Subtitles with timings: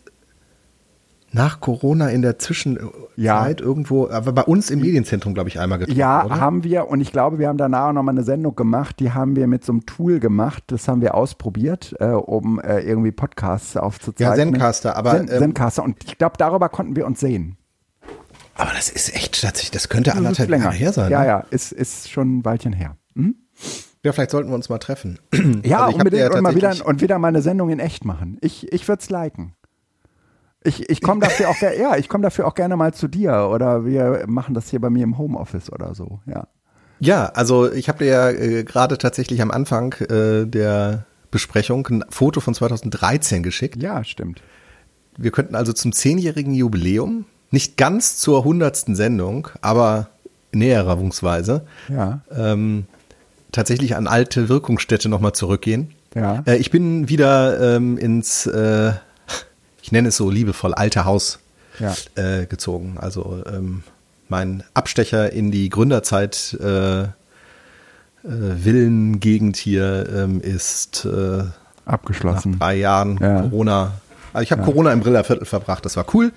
[1.32, 3.48] nach Corona in der Zwischenzeit ja.
[3.48, 5.98] irgendwo, aber bei uns im Medienzentrum, glaube ich, einmal getroffen.
[5.98, 6.40] Ja, oder?
[6.40, 9.34] haben wir und ich glaube, wir haben danach auch nochmal eine Sendung gemacht, die haben
[9.34, 13.76] wir mit so einem Tool gemacht, das haben wir ausprobiert, äh, um äh, irgendwie Podcasts
[13.76, 14.38] aufzuzeichnen.
[14.38, 15.12] Ja, Zencaster, aber.
[15.12, 17.56] Zen, ähm, Zencaster und ich glaube, darüber konnten wir uns sehen.
[18.54, 21.10] Aber das ist echt tatsächlich, das könnte anderthalb Jahre her sein.
[21.10, 21.26] Ja, ne?
[21.26, 22.96] ja, ist, ist schon ein Weilchen her.
[23.16, 23.36] Hm?
[24.04, 25.18] Ja, vielleicht sollten wir uns mal treffen.
[25.64, 28.36] Ja, also unbedingt ja und, mal wieder, und wieder mal eine Sendung in echt machen.
[28.40, 29.54] Ich, ich würde es liken.
[30.64, 33.84] Ich, ich komme dafür auch ja, ich komme dafür auch gerne mal zu dir oder
[33.84, 36.46] wir machen das hier bei mir im Homeoffice oder so, ja.
[37.00, 42.04] Ja, also ich habe dir ja äh, gerade tatsächlich am Anfang äh, der Besprechung ein
[42.10, 43.82] Foto von 2013 geschickt.
[43.82, 44.40] Ja, stimmt.
[45.16, 50.10] Wir könnten also zum zehnjährigen Jubiläum, nicht ganz zur hundertsten Sendung, aber
[50.52, 52.20] näherungsweise, ja.
[52.30, 52.86] ähm,
[53.50, 55.90] tatsächlich an alte Wirkungsstätte nochmal zurückgehen.
[56.14, 56.42] Ja.
[56.46, 58.92] Äh, ich bin wieder ähm, ins äh,
[59.82, 61.40] ich nenne es so liebevoll, alte Haus
[61.78, 61.94] ja.
[62.14, 62.96] äh, gezogen.
[62.98, 63.82] Also ähm,
[64.28, 67.08] mein Abstecher in die Gründerzeit äh, äh,
[68.22, 71.44] Villengegend hier ähm, ist äh,
[71.84, 72.52] abgeschlossen.
[72.52, 73.42] Nach drei Jahren ja.
[73.42, 73.92] Corona.
[74.32, 74.66] Also ich habe ja.
[74.66, 76.32] Corona im Brillerviertel verbracht, das war cool.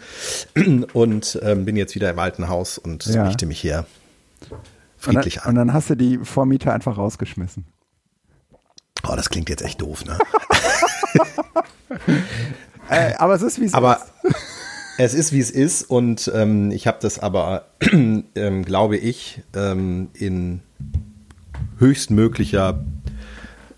[0.93, 3.25] Und ähm, bin jetzt wieder im alten Haus und ja.
[3.25, 3.85] richte mich hier
[4.97, 5.49] friedlich und dann, an.
[5.49, 7.65] Und dann hast du die Vormieter einfach rausgeschmissen.
[9.07, 10.17] Oh, das klingt jetzt echt doof, ne?
[12.89, 14.35] Äh, aber es ist, wie es aber ist.
[14.97, 20.07] Es ist, wie es ist und ähm, ich habe das aber, ähm, glaube ich, ähm,
[20.13, 20.61] in
[21.79, 22.79] höchstmöglicher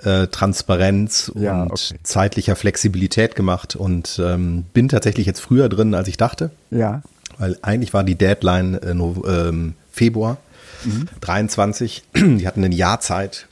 [0.03, 1.99] äh, Transparenz ja, und okay.
[2.03, 6.51] zeitlicher Flexibilität gemacht und ähm, bin tatsächlich jetzt früher drin, als ich dachte.
[6.69, 7.01] Ja.
[7.39, 10.37] Weil eigentlich war die Deadline äh, no, ähm, Februar
[10.83, 11.07] mhm.
[11.21, 12.03] 23.
[12.15, 13.47] Die hatten ein Jahr Zeit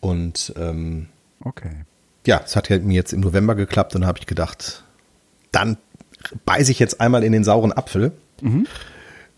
[0.00, 1.08] und ähm,
[1.42, 1.70] okay
[2.26, 4.84] ja, es hat mir jetzt im November geklappt und da habe ich gedacht,
[5.52, 5.76] dann
[6.44, 8.66] beiße ich jetzt einmal in den sauren Apfel, mhm.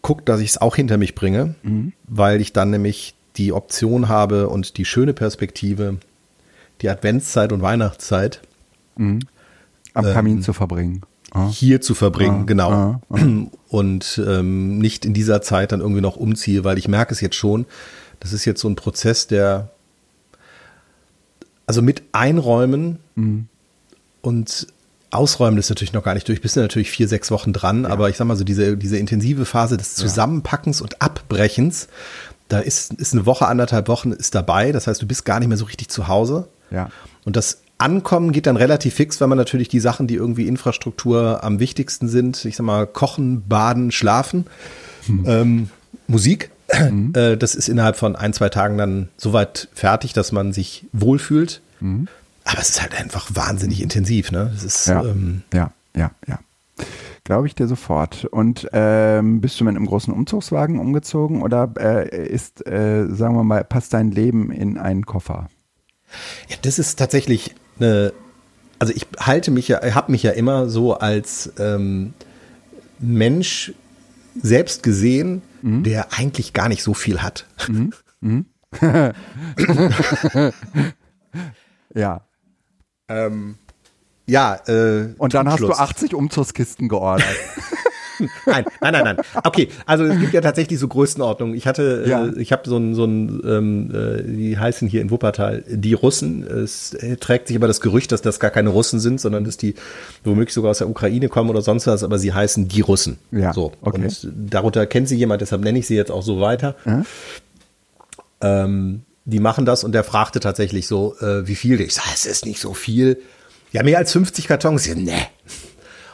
[0.02, 1.92] guck, dass ich es auch hinter mich bringe, mhm.
[2.06, 5.98] weil ich dann nämlich die Option habe und die schöne Perspektive,
[6.80, 8.40] die Adventszeit und Weihnachtszeit
[8.96, 9.20] mhm.
[9.94, 11.02] am ähm, Kamin zu verbringen.
[11.32, 11.48] Ah.
[11.50, 12.70] Hier zu verbringen, ah, genau.
[12.70, 13.18] Ah, ah.
[13.68, 17.36] und ähm, nicht in dieser Zeit dann irgendwie noch umziehe, weil ich merke es jetzt
[17.36, 17.66] schon,
[18.20, 19.70] das ist jetzt so ein Prozess, der
[21.66, 23.48] also mit einräumen mhm.
[24.22, 24.68] und
[25.10, 26.40] ausräumen ist natürlich noch gar nicht durch.
[26.40, 27.90] Bist du natürlich vier, sechs Wochen dran, ja.
[27.90, 30.84] aber ich sag mal so diese, diese intensive Phase des Zusammenpackens ja.
[30.84, 31.88] und Abbrechens,
[32.48, 34.72] da ist, ist eine Woche, anderthalb Wochen ist dabei.
[34.72, 36.48] Das heißt, du bist gar nicht mehr so richtig zu Hause.
[36.70, 36.90] Ja.
[37.24, 41.42] Und das Ankommen geht dann relativ fix, weil man natürlich die Sachen, die irgendwie Infrastruktur
[41.44, 44.46] am wichtigsten sind, ich sag mal, kochen, baden, schlafen,
[45.06, 45.24] hm.
[45.26, 45.70] ähm,
[46.06, 46.50] Musik,
[46.90, 47.12] Mhm.
[47.14, 51.60] Äh, das ist innerhalb von ein, zwei Tagen dann soweit fertig, dass man sich wohlfühlt.
[51.80, 52.08] Mhm.
[52.44, 54.50] Aber es ist halt einfach wahnsinnig intensiv, ne?
[54.54, 56.38] Das ist, ja, ähm, ja, ja, ja.
[57.24, 58.24] Glaube ich dir sofort.
[58.24, 63.42] Und ähm, bist du mit einem großen Umzugswagen umgezogen oder äh, ist, äh, sagen wir
[63.42, 65.48] mal, passt dein Leben in einen Koffer?
[66.48, 68.12] Ja, das ist tatsächlich eine,
[68.78, 72.14] also ich halte mich ja, habe mich ja immer so als ähm,
[73.00, 73.72] Mensch
[74.40, 75.82] selbst gesehen, mhm.
[75.82, 77.46] der eigentlich gar nicht so viel hat.
[77.68, 77.92] Mhm.
[78.20, 78.46] Mhm.
[81.94, 82.20] ja.
[83.08, 83.56] Ähm,
[84.26, 87.28] ja, äh, Und dann hast du 80 Umzugskisten geordert.
[88.46, 89.16] nein, nein, nein, nein.
[89.44, 91.54] Okay, also es gibt ja tatsächlich so Größenordnungen.
[91.54, 92.26] Ich hatte, äh, ja.
[92.26, 95.94] äh, ich habe so ein, so ein, ähm, äh, die heißen hier in Wuppertal die
[95.94, 96.44] Russen.
[96.44, 99.56] Es äh, trägt sich aber das Gerücht, dass das gar keine Russen sind, sondern dass
[99.56, 99.74] die
[100.24, 103.18] womöglich sogar aus der Ukraine kommen oder sonst was, aber sie heißen die Russen.
[103.30, 103.52] Ja.
[103.52, 103.72] So.
[103.80, 104.02] Okay.
[104.02, 106.76] Und darunter kennt sie jemand, deshalb nenne ich sie jetzt auch so weiter.
[106.84, 107.04] Ja.
[108.40, 111.80] Ähm, die machen das und der fragte tatsächlich so, äh, wie viel.
[111.80, 113.20] Ich sage, es ist nicht so viel.
[113.72, 114.86] Ja, mehr als 50 Kartons.
[114.86, 115.26] Ja, ne.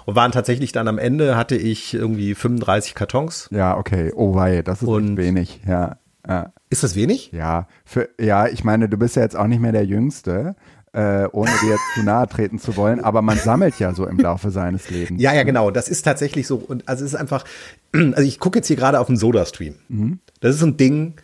[0.04, 3.48] Und waren tatsächlich dann am Ende hatte ich irgendwie 35 Kartons.
[3.50, 4.12] Ja, okay.
[4.14, 5.60] Oh wei, das ist und wenig.
[5.66, 5.96] Ja,
[6.26, 6.52] ja.
[6.70, 7.30] Ist das wenig?
[7.32, 10.56] Ja, für, ja, ich meine, du bist ja jetzt auch nicht mehr der Jüngste.
[10.94, 14.18] Äh, ohne dir jetzt zu nahe treten zu wollen, aber man sammelt ja so im
[14.18, 15.22] Laufe seines Lebens.
[15.22, 15.70] Ja, ja, genau.
[15.70, 16.56] Das ist tatsächlich so.
[16.56, 17.46] Und also es ist einfach,
[17.94, 19.76] also ich gucke jetzt hier gerade auf den Soda-Stream.
[19.88, 20.18] Mhm.
[20.40, 21.14] Das ist so ein Ding,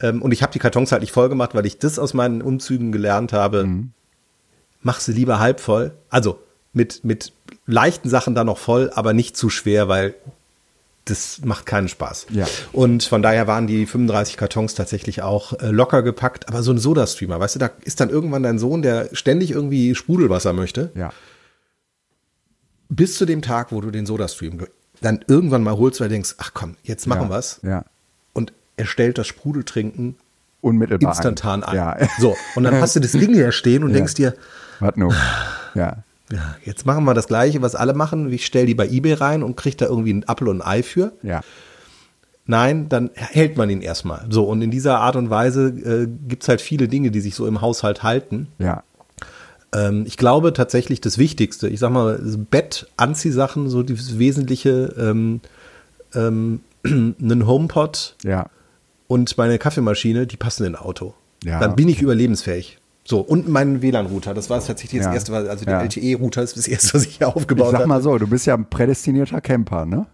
[0.00, 2.42] ähm, und ich habe die Kartons halt nicht voll gemacht, weil ich das aus meinen
[2.42, 3.64] Umzügen gelernt habe.
[3.64, 3.92] Mhm.
[4.82, 5.92] Mach sie lieber halb voll.
[6.10, 6.38] Also
[6.74, 7.32] mit, mit
[7.66, 10.14] leichten Sachen dann noch voll, aber nicht zu schwer, weil
[11.04, 12.26] das macht keinen Spaß.
[12.30, 12.46] Ja.
[12.72, 16.48] Und von daher waren die 35 Kartons tatsächlich auch äh, locker gepackt.
[16.48, 19.94] Aber so ein Soda-Streamer, weißt du, da ist dann irgendwann dein Sohn, der ständig irgendwie
[19.94, 20.90] Sprudelwasser möchte.
[20.94, 21.12] Ja.
[22.88, 24.66] Bis zu dem Tag, wo du den Soda-Stream
[25.00, 27.30] dann irgendwann mal holst, weil du denkst, ach komm, jetzt machen ja.
[27.30, 27.60] wir's.
[27.62, 27.84] Ja.
[28.32, 30.16] Und er stellt das Sprudeltrinken
[30.62, 31.78] unmittelbar instantan ein.
[31.78, 32.00] ein.
[32.00, 32.08] Ja.
[32.18, 33.96] So, und dann hast du das Ding hier stehen und ja.
[33.96, 34.34] denkst dir,
[34.80, 35.14] was nun?
[35.74, 36.03] Ja.
[36.32, 38.32] Ja, jetzt machen wir das Gleiche, was alle machen.
[38.32, 40.82] Ich stelle die bei eBay rein und kriege da irgendwie einen Apfel und ein Ei
[40.82, 41.12] für.
[41.22, 41.42] Ja.
[42.46, 44.26] Nein, dann hält man ihn erstmal.
[44.28, 47.34] So, und in dieser Art und Weise äh, gibt es halt viele Dinge, die sich
[47.34, 48.48] so im Haushalt halten.
[48.58, 48.82] Ja.
[49.74, 55.40] Ähm, ich glaube tatsächlich das Wichtigste, ich sag mal, Bett, Anziehsachen, so das Wesentliche, ähm,
[56.14, 58.46] ähm, einen HomePod ja.
[59.08, 61.14] und meine Kaffeemaschine, die passen in ein Auto.
[61.44, 62.78] Ja, dann bin ich überlebensfähig.
[63.06, 65.14] So, und mein WLAN-Router, das war tatsächlich das Ja.
[65.14, 65.82] erste, also der Ja.
[65.82, 67.88] LTE-Router ist das erste, was ich hier aufgebaut Ich sag habe.
[67.88, 70.06] mal so, du bist ja ein prädestinierter Camper, ne?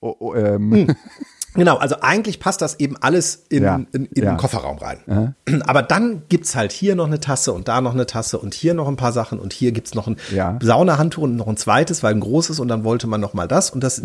[0.00, 0.94] Oh, oh, ähm,
[1.54, 5.34] Genau, also eigentlich passt das eben alles in, Ja, in, in den Kofferraum rein.
[5.66, 8.74] Aber dann gibt's halt hier noch eine Tasse und da noch eine Tasse und hier
[8.74, 10.58] noch ein paar Sachen und hier gibt's noch ein Ja.
[10.62, 13.70] Saunahandtuch und noch ein zweites, weil ein großes und dann wollte man noch mal das
[13.70, 14.00] und das,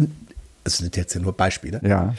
[0.63, 1.79] das sind jetzt ja nur Beispiele.
[1.83, 2.13] Ja,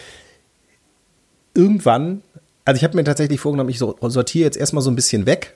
[1.54, 2.22] Irgendwann,
[2.64, 5.54] also ich habe mir tatsächlich vorgenommen, ich so- sortiere jetzt erstmal so ein bisschen weg,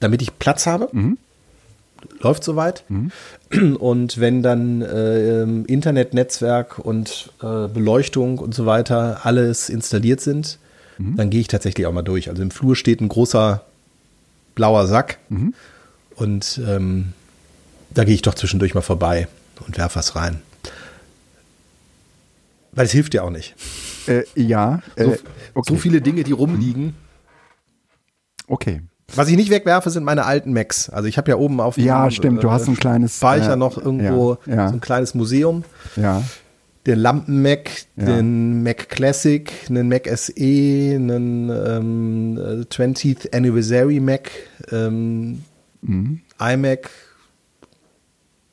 [0.00, 0.88] damit ich Platz habe.
[2.20, 2.84] Läuft soweit.
[3.78, 10.58] Und wenn dann äh, Internetnetzwerk und äh, Beleuchtung und so weiter alles installiert sind,
[10.98, 12.28] dann gehe ich tatsächlich auch mal durch.
[12.28, 13.64] Also im Flur steht ein großer
[14.56, 15.18] blauer Sack
[16.16, 17.12] und ähm,
[17.90, 19.28] da gehe ich doch zwischendurch mal vorbei
[19.64, 20.40] und werfe was rein.
[22.72, 23.54] Weil es hilft ja auch nicht.
[24.08, 25.18] äh, ja, So, äh,
[25.54, 25.72] okay.
[25.72, 26.94] so viele Dinge, die rumliegen.
[28.48, 28.82] okay.
[29.14, 30.90] Was ich nicht wegwerfe, sind meine alten Macs.
[30.90, 33.56] Also ich habe ja oben auf dem Ja, stimmt, du hast ein kleines, Speicher äh,
[33.56, 34.68] noch irgendwo ja, ja.
[34.68, 35.64] so ein kleines Museum.
[35.96, 36.22] Ja,
[36.86, 38.04] Den Lampen-Mac, Ja.
[38.04, 44.30] den Mac Classic, einen Mac SE, einen ähm, äh, 20th Anniversary Mac,
[44.70, 45.42] ähm,
[45.80, 46.20] Mhm.
[46.40, 46.90] iMac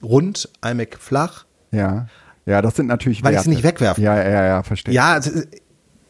[0.04, 1.46] rund, iMac flach.
[1.72, 2.08] ja.
[2.48, 4.04] Ja, das sind natürlich Weil ich sie nicht wegwerfen.
[4.04, 4.94] Ja, ja, ja, verstehe.
[4.94, 5.32] Ja, also,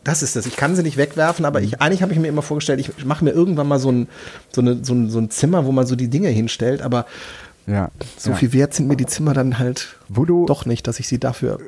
[0.06, 0.46] das ist das.
[0.46, 3.25] Ich kann sie nicht wegwerfen, aber ich, eigentlich habe ich mir immer vorgestellt, ich mache
[3.25, 4.07] mir irgendwann mal so ein,
[4.54, 7.06] so, eine, so, ein, so ein Zimmer, wo man so die Dinge hinstellt, aber
[7.66, 7.90] ja.
[8.16, 8.36] so ja.
[8.36, 11.19] viel wert sind mir die Zimmer dann halt Wo du, doch nicht, dass ich sie
[11.19, 11.60] dafür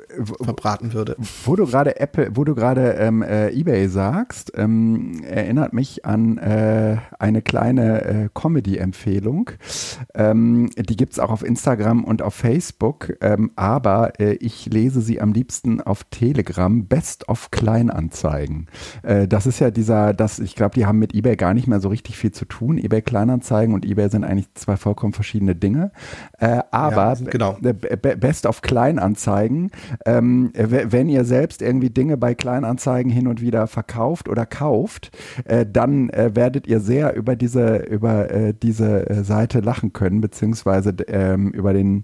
[0.41, 1.15] verbraten würde.
[1.45, 6.37] Wo du gerade Apple, wo du gerade ähm, äh, eBay sagst, ähm, erinnert mich an
[6.37, 9.51] äh, eine kleine äh, Comedy-Empfehlung.
[10.13, 15.19] Ähm, die gibt's auch auf Instagram und auf Facebook, ähm, aber äh, ich lese sie
[15.21, 18.67] am liebsten auf Telegram, Best of Kleinanzeigen.
[19.03, 21.79] Äh, das ist ja dieser, das, ich glaube, die haben mit eBay gar nicht mehr
[21.79, 22.77] so richtig viel zu tun.
[22.77, 25.91] eBay Kleinanzeigen und eBay sind eigentlich zwei vollkommen verschiedene Dinge.
[26.39, 27.57] Äh, aber sind- genau.
[27.63, 29.71] äh, Be- Be- Best of Kleinanzeigen.
[30.05, 35.65] Ähm, wenn ihr selbst irgendwie Dinge bei Kleinanzeigen hin und wieder verkauft oder kauft, äh,
[35.65, 40.89] dann äh, werdet ihr sehr über diese über äh, diese äh, Seite lachen können, beziehungsweise
[41.07, 42.03] ähm, über den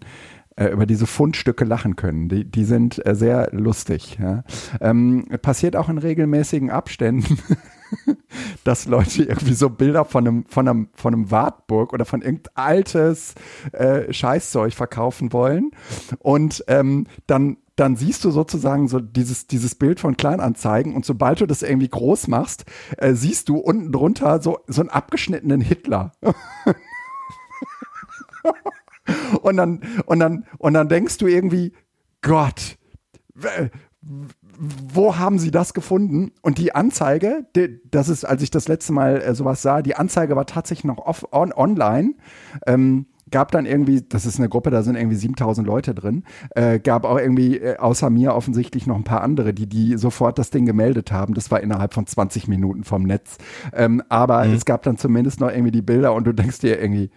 [0.55, 2.29] äh, über diese Fundstücke lachen können.
[2.29, 4.17] Die, die sind äh, sehr lustig.
[4.21, 4.45] Ja.
[4.79, 7.37] Ähm, passiert auch in regelmäßigen Abständen,
[8.63, 12.55] dass Leute irgendwie so Bilder von einem, von einem, von einem Wartburg oder von irgendein
[12.55, 13.35] altes
[13.71, 15.71] äh, Scheißzeug verkaufen wollen.
[16.19, 21.41] Und ähm, dann dann siehst du sozusagen so dieses, dieses Bild von Kleinanzeigen und sobald
[21.41, 22.65] du das irgendwie groß machst,
[22.97, 26.11] äh, siehst du unten drunter so, so einen abgeschnittenen Hitler.
[29.41, 31.73] und dann, und dann, und dann denkst du irgendwie,
[32.21, 32.77] Gott,
[34.93, 36.31] wo haben sie das gefunden?
[36.41, 39.95] Und die Anzeige, die, das ist, als ich das letzte Mal äh, sowas sah, die
[39.95, 42.15] Anzeige war tatsächlich noch off, on, online.
[42.67, 46.79] Ähm, gab dann irgendwie, das ist eine Gruppe, da sind irgendwie 7000 Leute drin, äh,
[46.79, 50.51] gab auch irgendwie äh, außer mir offensichtlich noch ein paar andere, die die sofort das
[50.51, 51.33] Ding gemeldet haben.
[51.33, 53.37] Das war innerhalb von 20 Minuten vom Netz.
[53.73, 54.53] Ähm, aber mhm.
[54.53, 57.09] es gab dann zumindest noch irgendwie die Bilder und du denkst dir irgendwie,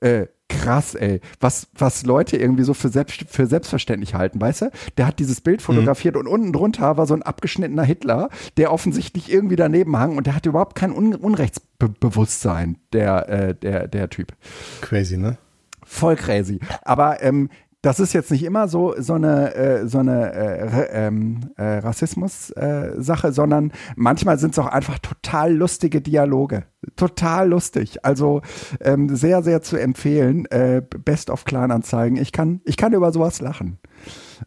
[0.00, 4.70] äh, krass, ey, was, was Leute irgendwie so für, selbst, für selbstverständlich halten, weißt du?
[4.96, 6.22] Der hat dieses Bild fotografiert mhm.
[6.22, 10.34] und unten drunter war so ein abgeschnittener Hitler, der offensichtlich irgendwie daneben hang und der
[10.34, 14.32] hatte überhaupt kein Un Unrechtsbewusstsein, der, äh, der, der Typ.
[14.80, 15.38] Crazy, ne?
[15.84, 16.60] Voll crazy.
[16.82, 17.48] Aber ähm,
[17.82, 23.32] das ist jetzt nicht immer so so eine äh, so eine äh, ähm, äh, Rassismus-Sache,
[23.32, 26.64] sondern manchmal sind es auch einfach total lustige Dialoge,
[26.96, 28.04] total lustig.
[28.04, 28.42] Also
[28.80, 30.46] ähm, sehr sehr zu empfehlen.
[30.46, 32.18] Äh, Best of Kleinanzeigen.
[32.18, 33.78] Ich kann ich kann über sowas lachen.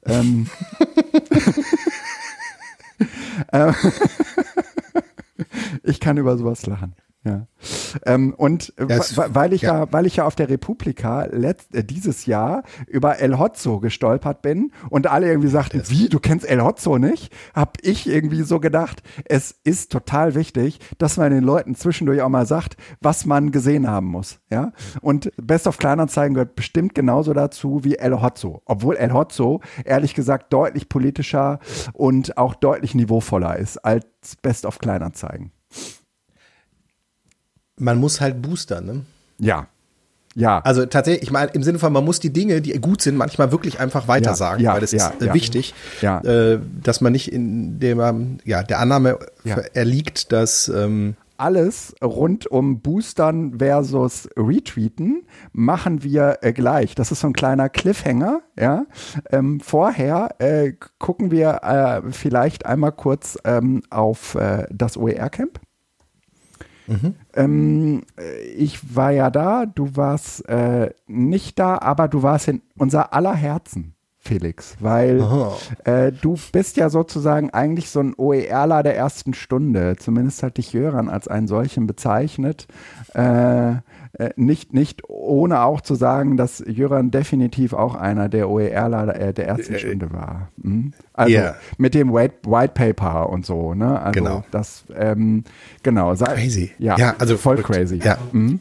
[0.06, 0.48] ähm,
[3.52, 3.74] äh,
[5.84, 6.96] ich kann über sowas lachen.
[7.24, 7.46] Ja.
[8.08, 9.16] Ähm, und yes.
[9.16, 9.82] weil ich ja.
[9.82, 9.94] ja.
[9.94, 14.72] weil ich ja auf der Republika letzt, äh, dieses Jahr über El Hotzo gestolpert bin
[14.90, 15.92] und alle irgendwie sagten, yes.
[15.92, 17.32] wie, du kennst El Hotzo nicht?
[17.54, 22.30] Hab ich irgendwie so gedacht, es ist total wichtig, dass man den Leuten zwischendurch auch
[22.30, 24.40] mal sagt, was man gesehen haben muss.
[24.50, 24.72] Ja.
[25.02, 28.64] Und Best of Kleinanzeigen gehört bestimmt genauso dazu wie El Hotzo.
[28.66, 31.60] Obwohl El Hotzo ehrlich gesagt deutlich politischer
[31.94, 34.06] und auch deutlich niveauvoller ist als
[34.42, 35.52] Best of Kleinanzeigen
[37.82, 39.02] man muss halt boostern, ne?
[39.40, 39.68] Ja.
[40.34, 40.60] Ja.
[40.60, 43.52] Also tatsächlich, ich meine, im Sinne von, man muss die Dinge, die gut sind, manchmal
[43.52, 47.34] wirklich einfach weitersagen, ja, ja, weil das ja, ist äh, wichtig, äh, dass man nicht
[47.34, 49.20] in dem, ja, der Annahme
[49.74, 56.94] erliegt, dass ähm, alles rund um Boostern versus Retweeten machen wir äh, gleich.
[56.94, 58.42] Das ist so ein kleiner Cliffhanger.
[58.58, 58.86] Ja,
[59.32, 65.60] ähm, vorher äh, gucken wir äh, vielleicht einmal kurz ähm, auf äh, das OER Camp.
[66.92, 67.16] Mhm.
[67.34, 68.04] Ähm,
[68.56, 73.34] ich war ja da, du warst äh, nicht da, aber du warst in unser aller
[73.34, 73.96] Herzen.
[74.24, 75.26] Felix, weil
[75.84, 79.96] äh, du bist ja sozusagen eigentlich so ein OERler der ersten Stunde.
[79.98, 82.68] Zumindest hat dich Jöran als einen solchen bezeichnet.
[83.16, 89.20] Äh, äh, nicht, nicht ohne auch zu sagen, dass Jöran definitiv auch einer der OERler
[89.20, 90.50] äh, der ersten äh, Stunde war.
[90.58, 90.94] Mhm.
[91.14, 91.56] Also yeah.
[91.80, 94.00] mit dem White, White Paper und so, ne?
[94.00, 94.44] Also genau.
[94.52, 95.46] Das, ähm,
[95.82, 96.14] genau.
[96.14, 96.72] Crazy.
[96.78, 98.00] Ja, ja also voll crazy.
[98.04, 98.18] Ja.
[98.32, 98.60] Mhm.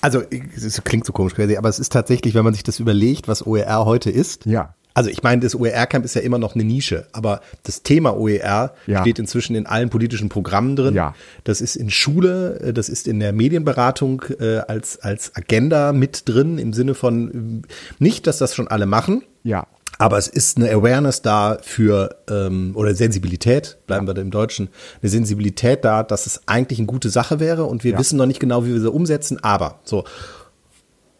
[0.00, 3.26] Also, es klingt so komisch crazy, aber es ist tatsächlich, wenn man sich das überlegt,
[3.26, 4.46] was OER heute ist.
[4.46, 4.74] Ja.
[4.94, 8.74] Also ich meine, das OER-Camp ist ja immer noch eine Nische, aber das Thema OER
[8.86, 9.00] ja.
[9.00, 10.94] steht inzwischen in allen politischen Programmen drin.
[10.94, 11.14] Ja.
[11.44, 16.28] Das ist in Schule, äh, das ist in der Medienberatung äh, als, als Agenda mit
[16.28, 17.68] drin, im Sinne von äh,
[17.98, 19.22] nicht, dass das schon alle machen.
[19.44, 19.66] Ja.
[19.98, 24.68] Aber es ist eine Awareness da für, ähm, oder Sensibilität, bleiben wir da im Deutschen,
[25.02, 27.98] eine Sensibilität da, dass es eigentlich eine gute Sache wäre und wir ja.
[27.98, 30.04] wissen noch nicht genau, wie wir sie umsetzen, aber so.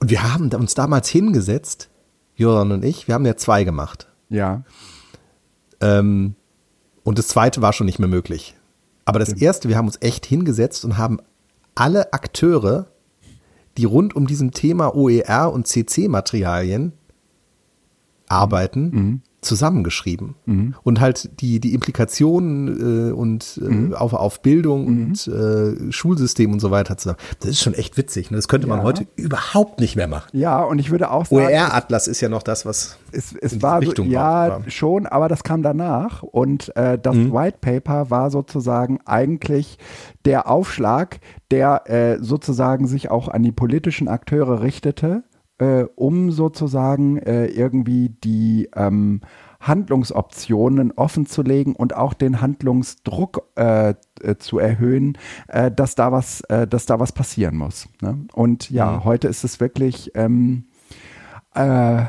[0.00, 1.88] Und wir haben uns damals hingesetzt
[2.38, 4.08] Joran und ich, wir haben ja zwei gemacht.
[4.30, 4.62] Ja.
[5.80, 6.34] Ähm,
[7.02, 8.54] und das zweite war schon nicht mehr möglich.
[9.04, 11.18] Aber das erste, wir haben uns echt hingesetzt und haben
[11.74, 12.86] alle Akteure,
[13.76, 16.92] die rund um diesem Thema OER und CC-Materialien
[18.28, 20.74] arbeiten, mhm zusammengeschrieben mhm.
[20.82, 23.94] und halt die die Implikationen äh, und äh, mhm.
[23.94, 24.86] auf auf Bildung mhm.
[24.88, 27.18] und äh, Schulsystem und so weiter zusammen.
[27.40, 28.30] Das ist schon echt witzig.
[28.30, 28.36] Ne?
[28.36, 28.84] Das könnte man ja.
[28.84, 30.28] heute überhaupt nicht mehr machen.
[30.32, 33.62] Ja, und ich würde auch sagen, OER Atlas ist ja noch das, was es, es
[33.62, 34.70] war so, ja war.
[34.70, 37.32] schon, aber das kam danach und äh, das mhm.
[37.32, 39.78] White Paper war sozusagen eigentlich
[40.24, 45.22] der Aufschlag, der äh, sozusagen sich auch an die politischen Akteure richtete
[45.58, 49.20] äh, um sozusagen äh, irgendwie die ähm,
[49.60, 56.66] Handlungsoptionen offenzulegen und auch den Handlungsdruck äh, äh, zu erhöhen, äh, dass da was, äh,
[56.66, 57.88] dass da was passieren muss.
[58.00, 58.26] Ne?
[58.32, 59.04] Und ja, mhm.
[59.04, 60.66] heute ist es wirklich ähm,
[61.54, 62.02] äh,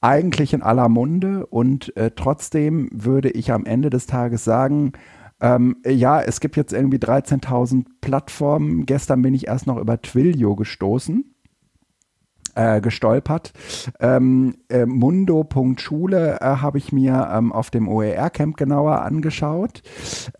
[0.00, 4.92] eigentlich in aller Munde und trotzdem würde ich am Ende des Tages sagen,
[5.40, 8.84] ähm, ja, es gibt jetzt irgendwie 13.000 Plattformen.
[8.84, 11.33] Gestern bin ich erst noch über Twilio gestoßen
[12.54, 13.52] äh, gestolpert.
[14.00, 19.82] Ähm, äh, Mundo.schule äh, habe ich mir ähm, auf dem OER-Camp genauer angeschaut.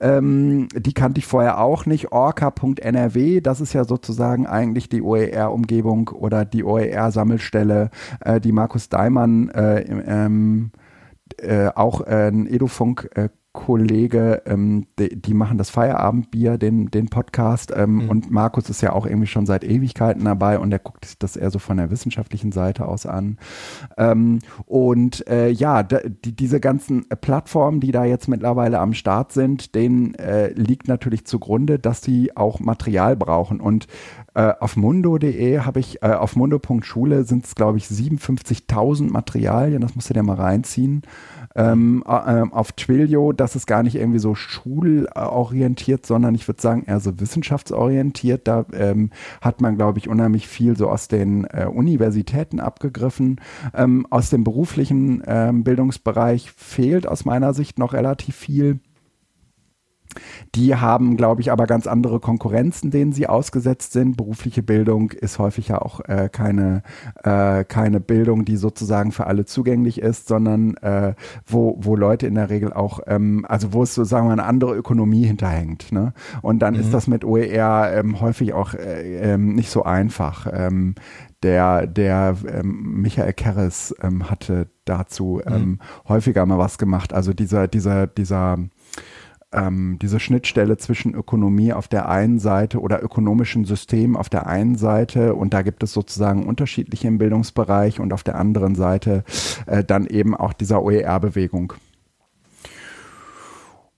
[0.01, 2.13] Ähm, die kannte ich vorher auch nicht.
[2.13, 7.91] Orca.nrw, das ist ja sozusagen eigentlich die OER-Umgebung oder die OER-Sammelstelle,
[8.21, 10.71] äh, die Markus Daimann äh, ähm,
[11.39, 13.09] äh, auch äh, ein Edufunk
[13.55, 17.73] Kollege, ähm, die, die, machen das Feierabendbier, den, den Podcast.
[17.75, 18.11] Ähm, mhm.
[18.11, 21.37] Und Markus ist ja auch irgendwie schon seit Ewigkeiten dabei und der guckt sich das
[21.37, 23.39] eher so von der wissenschaftlichen Seite aus an.
[23.97, 29.77] Ähm, und äh, ja, die, diese ganzen Plattformen, die da jetzt mittlerweile am Start sind,
[29.77, 33.61] denen äh, liegt natürlich zugrunde, dass sie auch Material brauchen.
[33.61, 33.87] Und
[34.35, 39.95] äh, auf mundo.de habe ich, äh, auf mundo.schule sind es, glaube ich, 57.000 Materialien, das
[39.95, 41.03] musst du dir mal reinziehen
[41.55, 42.11] ähm, äh,
[42.51, 47.19] auf Twilio, das ist gar nicht irgendwie so schulorientiert, sondern ich würde sagen eher so
[47.21, 48.49] wissenschaftsorientiert.
[48.49, 53.41] Da ähm, hat man, glaube ich, unheimlich viel so aus den äh, Universitäten abgegriffen.
[53.75, 58.81] Ähm, aus dem beruflichen ähm, Bildungsbereich fehlt aus meiner Sicht noch relativ viel.
[60.55, 64.17] Die haben, glaube ich, aber ganz andere Konkurrenzen, denen sie ausgesetzt sind.
[64.17, 66.83] Berufliche Bildung ist häufig ja auch äh, keine,
[67.23, 71.15] äh, keine Bildung, die sozusagen für alle zugänglich ist, sondern äh,
[71.47, 74.45] wo, wo Leute in der Regel auch, ähm, also wo es so sagen wir eine
[74.45, 75.93] andere Ökonomie hinterhängt.
[75.93, 76.13] Ne?
[76.43, 76.81] Und dann mhm.
[76.81, 80.47] ist das mit OER ähm, häufig auch äh, ähm, nicht so einfach.
[80.53, 80.95] Ähm,
[81.45, 85.55] der, der ähm, Michael Kerres ähm, hatte dazu mhm.
[85.55, 85.79] ähm,
[86.09, 87.13] häufiger mal was gemacht.
[87.13, 88.59] Also dieser, dieser, dieser
[89.55, 94.77] ähm, diese Schnittstelle zwischen Ökonomie auf der einen Seite oder ökonomischen System auf der einen
[94.77, 99.25] Seite und da gibt es sozusagen unterschiedliche im Bildungsbereich und auf der anderen Seite
[99.67, 101.75] äh, dann eben auch dieser OER-Bewegung.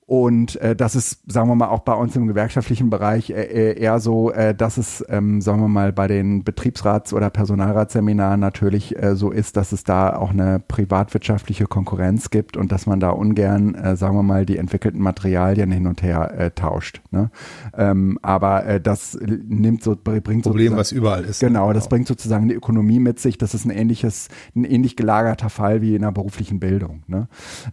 [0.08, 3.80] Und äh, das ist, sagen wir mal, auch bei uns im gewerkschaftlichen Bereich äh, äh,
[3.80, 8.96] eher so, äh, dass es, ähm, sagen wir mal, bei den Betriebsrats- oder Personalratsseminaren natürlich
[9.02, 13.10] äh, so ist, dass es da auch eine privatwirtschaftliche Konkurrenz gibt und dass man da
[13.10, 17.02] ungern, äh, sagen wir mal, die entwickelten Materialien hin und her äh, tauscht.
[17.10, 17.30] Ne?
[17.76, 21.42] Ähm, aber äh, das nimmt so, bringt Problem, was überall ist.
[21.42, 21.48] Ne?
[21.48, 23.38] Genau, das bringt sozusagen die Ökonomie mit sich.
[23.38, 27.02] Das ist ein ähnliches, ein ähnlich gelagerter Fall wie in der beruflichen Bildung.
[27.08, 27.26] Ne?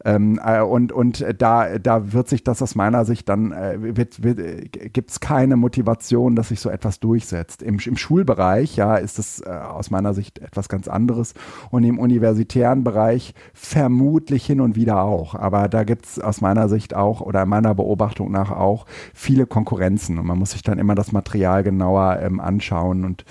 [0.03, 3.97] Ähm, äh, und und da, da wird wird sich das aus meiner Sicht dann, äh,
[3.97, 7.61] wird, wird, äh, gibt es keine Motivation, dass sich so etwas durchsetzt.
[7.61, 11.33] Im, im Schulbereich, ja, ist es äh, aus meiner Sicht etwas ganz anderes
[11.69, 15.35] und im universitären Bereich vermutlich hin und wieder auch.
[15.35, 20.17] Aber da gibt es aus meiner Sicht auch oder meiner Beobachtung nach auch viele Konkurrenzen
[20.17, 23.25] und man muss sich dann immer das Material genauer ähm, anschauen und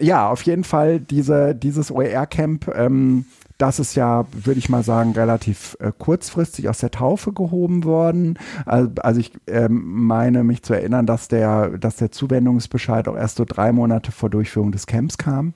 [0.00, 3.26] ja, auf jeden Fall diese, dieses OER-Camp ähm,
[3.62, 8.36] das ist ja, würde ich mal sagen, relativ äh, kurzfristig aus der Taufe gehoben worden.
[8.66, 13.36] Also, also ich ähm, meine mich zu erinnern, dass der, dass der Zuwendungsbescheid auch erst
[13.36, 15.54] so drei Monate vor Durchführung des Camps kam.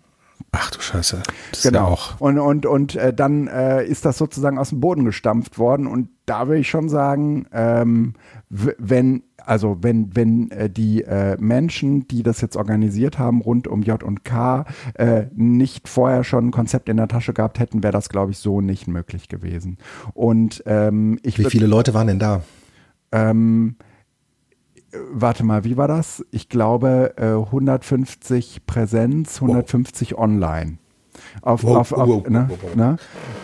[0.53, 1.21] Ach du Scheiße.
[1.51, 1.79] Das genau.
[1.79, 2.21] Ja auch.
[2.21, 5.89] Und, und, und äh, dann äh, ist das sozusagen aus dem Boden gestampft worden.
[5.89, 8.15] Und da würde ich schon sagen, ähm,
[8.49, 13.83] wenn also wenn, wenn äh, die äh, Menschen, die das jetzt organisiert haben rund um
[13.83, 17.93] J und K, äh, nicht vorher schon ein Konzept in der Tasche gehabt hätten, wäre
[17.93, 19.79] das, glaube ich, so nicht möglich gewesen.
[20.15, 22.43] Und ähm, ich Wie viele Leute waren denn da?
[23.13, 23.77] Ähm,
[25.13, 26.25] warte mal, wie war das?
[26.33, 30.19] Ich glaube äh, 150 Präsenz, 150 oh.
[30.23, 30.79] online.
[31.43, 32.97] Auf, wow, auf, auf, wow, ne, wow, ne?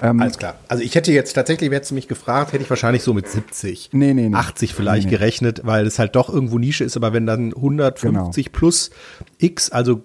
[0.03, 0.55] Ähm, Alles klar.
[0.69, 3.91] Also ich hätte jetzt tatsächlich, hättest du mich gefragt, hätte ich wahrscheinlich so mit 70,
[3.93, 4.35] nee, nee, nee.
[4.35, 8.59] 80 vielleicht gerechnet, weil es halt doch irgendwo Nische ist, aber wenn dann 150 genau.
[8.59, 8.91] plus
[9.39, 10.03] X, also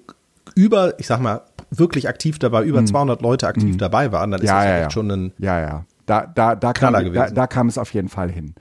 [0.56, 2.88] über, ich sag mal, wirklich aktiv dabei, über hm.
[2.88, 3.78] 200 Leute aktiv hm.
[3.78, 4.92] dabei waren, dann ist ja, das ja, ja.
[4.92, 5.86] schon ein Ja, ja.
[6.06, 8.56] Da, da, da, kam, da, da kam es auf jeden Fall hin.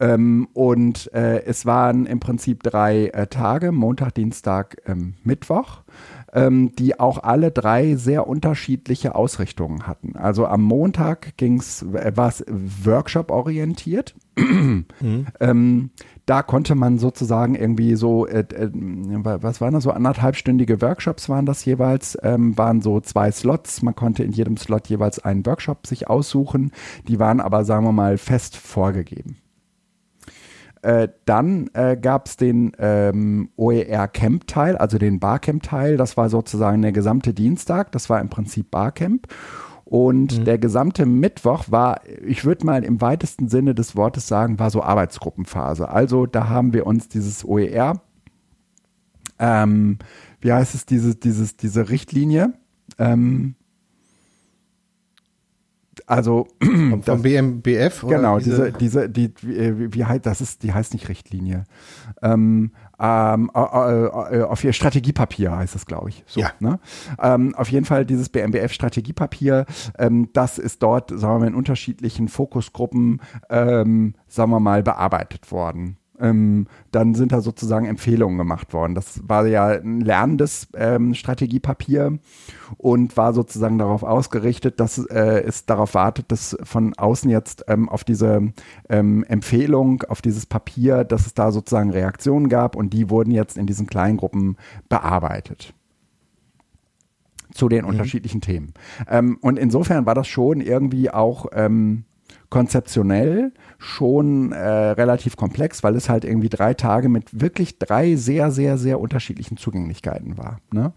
[0.00, 5.82] Ähm, und äh, es waren im Prinzip drei äh, Tage, Montag, Dienstag, ähm, Mittwoch
[6.34, 10.16] ähm, die auch alle drei sehr unterschiedliche Ausrichtungen hatten.
[10.16, 12.44] Also am Montag ging's, äh, war es
[12.84, 14.14] Workshop-orientiert.
[14.36, 14.86] Mhm.
[15.38, 15.90] ähm,
[16.26, 21.46] da konnte man sozusagen irgendwie so, äh, äh, was waren das, so anderthalbstündige Workshops waren
[21.46, 23.82] das jeweils, ähm, waren so zwei Slots.
[23.82, 26.72] Man konnte in jedem Slot jeweils einen Workshop sich aussuchen.
[27.06, 29.36] Die waren aber, sagen wir mal, fest vorgegeben.
[30.84, 35.96] Äh, dann äh, gab es den ähm, OER-Camp-Teil, also den Barcamp-Teil.
[35.96, 37.90] Das war sozusagen der gesamte Dienstag.
[37.92, 39.28] Das war im Prinzip Barcamp.
[39.86, 40.44] Und mhm.
[40.44, 44.82] der gesamte Mittwoch war, ich würde mal im weitesten Sinne des Wortes sagen, war so
[44.82, 45.88] Arbeitsgruppenphase.
[45.88, 48.02] Also da haben wir uns dieses OER,
[49.38, 49.98] ähm,
[50.42, 52.52] wie heißt es, diese, dieses, diese Richtlinie,
[52.98, 53.54] ähm,
[56.06, 60.92] also vom, vom BMBF genau diese diese die wie, wie heißt das ist die heißt
[60.92, 61.64] nicht Richtlinie
[62.22, 66.52] ähm, ähm, äh, äh, auf ihr Strategiepapier heißt es glaube ich so ja.
[66.60, 66.78] ne?
[67.20, 69.64] ähm, auf jeden Fall dieses BMBF Strategiepapier
[69.98, 75.50] ähm, das ist dort sagen wir mal in unterschiedlichen Fokusgruppen ähm, sagen wir mal bearbeitet
[75.50, 78.94] worden ähm, dann sind da sozusagen Empfehlungen gemacht worden.
[78.94, 82.18] Das war ja ein lernendes ähm, Strategiepapier
[82.76, 87.88] und war sozusagen darauf ausgerichtet, dass äh, es darauf wartet, dass von außen jetzt ähm,
[87.88, 88.52] auf diese
[88.88, 93.58] ähm, Empfehlung, auf dieses Papier, dass es da sozusagen Reaktionen gab und die wurden jetzt
[93.58, 94.56] in diesen Kleingruppen
[94.88, 95.74] bearbeitet
[97.52, 97.90] zu den mhm.
[97.90, 98.74] unterschiedlichen Themen.
[99.08, 102.04] Ähm, und insofern war das schon irgendwie auch ähm,
[102.54, 108.52] konzeptionell schon äh, relativ komplex, weil es halt irgendwie drei Tage mit wirklich drei sehr,
[108.52, 110.60] sehr, sehr unterschiedlichen Zugänglichkeiten war.
[110.72, 110.92] Ne?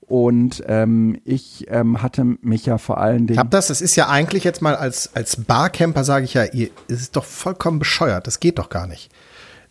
[0.00, 3.34] Und ähm, ich ähm, hatte mich ja vor allen Dingen.
[3.34, 6.44] Ich hab das, das ist ja eigentlich jetzt mal als, als Barcamper, sage ich ja,
[6.46, 9.10] ihr, es ist doch vollkommen bescheuert, das geht doch gar nicht.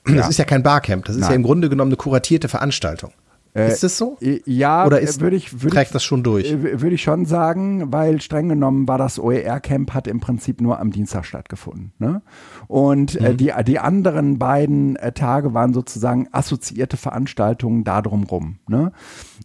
[0.04, 0.30] Das ja.
[0.30, 1.30] ist ja kein Barcamp, das ist Nein.
[1.30, 3.12] ja im Grunde genommen eine kuratierte Veranstaltung.
[3.54, 4.18] Äh, ist das so?
[4.46, 6.52] Ja, oder ist, würde ich, würd trägt das schon durch?
[6.52, 10.80] Äh, würde ich schon sagen, weil streng genommen war das OER-Camp hat im Prinzip nur
[10.80, 11.92] am Dienstag stattgefunden.
[12.00, 12.22] Ne?
[12.68, 13.26] Und äh, mhm.
[13.26, 18.60] äh, die, die anderen beiden äh, Tage waren sozusagen assoziierte Veranstaltungen da drumrum.
[18.70, 18.94] Ne?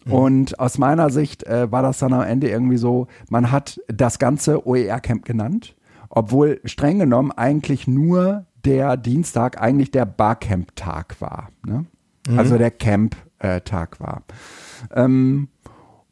[0.04, 0.12] Mhm.
[0.12, 4.20] Und aus meiner Sicht äh, war das dann am Ende irgendwie so, man hat das
[4.20, 5.74] ganze OER-Camp genannt,
[6.10, 11.48] obwohl streng genommen eigentlich nur der Dienstag eigentlich der Barcamp-Tag war.
[11.66, 11.86] Ne?
[12.28, 12.38] Mhm.
[12.38, 14.24] Also der Camp äh, Tag war.
[14.94, 15.48] Ähm,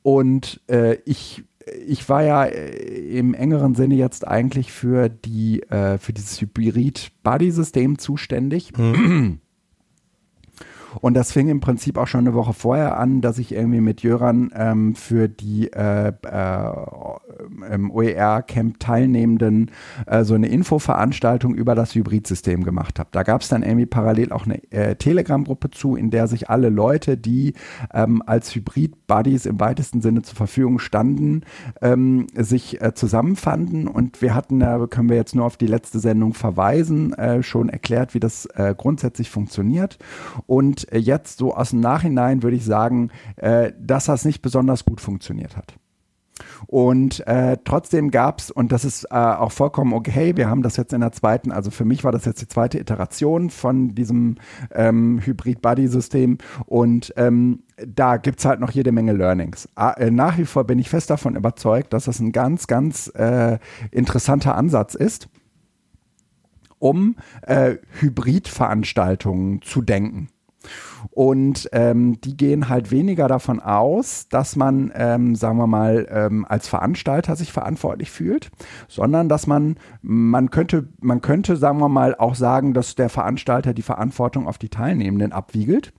[0.03, 1.45] und äh, ich
[1.87, 7.99] ich war ja äh, im engeren Sinne jetzt eigentlich für die äh, für dieses Hybrid-Buddy-System
[7.99, 8.77] zuständig.
[8.77, 9.41] Mhm.
[11.01, 14.03] Und das fing im Prinzip auch schon eine Woche vorher an, dass ich irgendwie mit
[14.03, 19.71] Jöran ähm, für die äh, äh, OER-Camp Teilnehmenden
[20.07, 23.09] äh, so eine Infoveranstaltung über das Hybridsystem gemacht habe.
[23.13, 26.69] Da gab es dann irgendwie parallel auch eine äh, Telegram-Gruppe zu, in der sich alle
[26.69, 27.55] Leute, die
[27.93, 31.43] ähm, als Hybrid-Buddies im weitesten Sinne zur Verfügung standen,
[31.81, 33.87] ähm, sich äh, zusammenfanden.
[33.87, 37.69] Und wir hatten, da können wir jetzt nur auf die letzte Sendung verweisen, äh, schon
[37.69, 39.99] erklärt, wie das grundsätzlich funktioniert.
[40.47, 44.85] Und äh, jetzt so aus dem Nachhinein würde ich sagen, äh, dass das nicht besonders
[44.85, 45.75] gut funktioniert hat.
[46.67, 50.77] Und äh, trotzdem gab es, und das ist äh, auch vollkommen okay, wir haben das
[50.77, 54.37] jetzt in der zweiten, also für mich war das jetzt die zweite Iteration von diesem
[54.73, 59.69] ähm, Hybrid-Buddy-System und ähm, da gibt es halt noch jede Menge Learnings.
[59.77, 63.59] Äh, nach wie vor bin ich fest davon überzeugt, dass das ein ganz, ganz äh,
[63.93, 65.29] interessanter Ansatz ist
[66.81, 70.29] um äh, Hybridveranstaltungen zu denken.
[71.11, 76.45] Und ähm, die gehen halt weniger davon aus, dass man, ähm, sagen wir mal, ähm,
[76.49, 78.51] als Veranstalter sich verantwortlich fühlt,
[78.89, 83.75] sondern dass man, man könnte, man könnte, sagen wir mal, auch sagen, dass der Veranstalter
[83.75, 85.93] die Verantwortung auf die Teilnehmenden abwiegelt.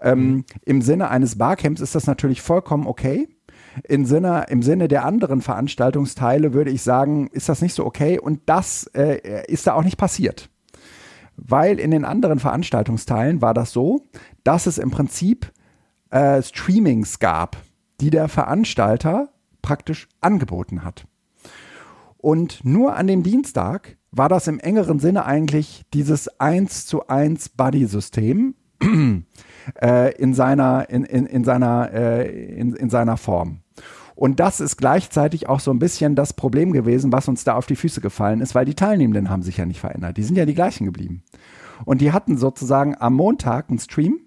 [0.00, 0.44] Ähm, mhm.
[0.64, 3.28] Im Sinne eines Barcamps ist das natürlich vollkommen okay.
[3.84, 8.18] In Sinne, Im Sinne der anderen Veranstaltungsteile würde ich sagen, ist das nicht so okay
[8.18, 10.48] und das äh, ist da auch nicht passiert
[11.38, 14.02] weil in den anderen Veranstaltungsteilen war das so,
[14.44, 15.52] dass es im Prinzip
[16.10, 17.56] äh, Streamings gab,
[18.00, 19.28] die der Veranstalter
[19.62, 21.06] praktisch angeboten hat.
[22.16, 27.50] Und nur an dem Dienstag war das im engeren Sinne eigentlich dieses 1 zu 1
[27.50, 28.54] Buddy-System
[29.80, 33.60] äh, in seiner, in, in, in, seiner, äh, in, in seiner Form.
[34.18, 37.66] Und das ist gleichzeitig auch so ein bisschen das Problem gewesen, was uns da auf
[37.66, 40.16] die Füße gefallen ist, weil die Teilnehmenden haben sich ja nicht verändert.
[40.16, 41.22] Die sind ja die gleichen geblieben.
[41.84, 44.18] Und die hatten sozusagen am Montag einen Stream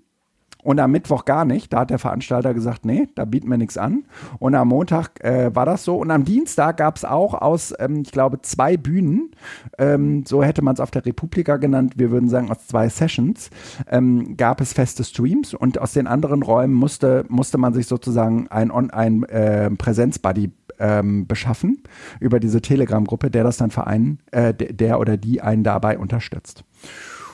[0.64, 1.74] und am Mittwoch gar nicht.
[1.74, 4.04] Da hat der Veranstalter gesagt, nee, da bieten wir nichts an.
[4.40, 5.98] Und am Montag äh, war das so.
[5.98, 9.32] Und am Dienstag gab es auch aus, ähm, ich glaube, zwei Bühnen,
[9.78, 13.50] ähm, so hätte man es auf der Republika genannt, wir würden sagen aus zwei Sessions,
[13.90, 15.54] ähm, gab es feste Streams.
[15.54, 21.28] Und aus den anderen Räumen musste, musste man sich sozusagen ein, ein äh, Präsenzbuddy ähm,
[21.28, 21.84] beschaffen
[22.20, 26.64] über diese Telegram-Gruppe, der das dann vereinen, äh, der oder die einen dabei unterstützt.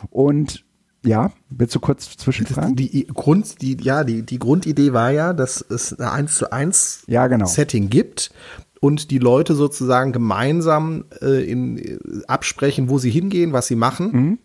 [0.10, 0.67] Und
[1.08, 2.76] ja, willst du kurz zwischenfragen?
[2.76, 7.04] Die Grund, die, ja, die, die Grundidee war ja, dass es eine 1 zu 1
[7.08, 7.46] ja, genau.
[7.46, 8.32] Setting gibt
[8.80, 14.12] und die Leute sozusagen gemeinsam äh, in, äh, absprechen, wo sie hingehen, was sie machen.
[14.12, 14.38] Mhm.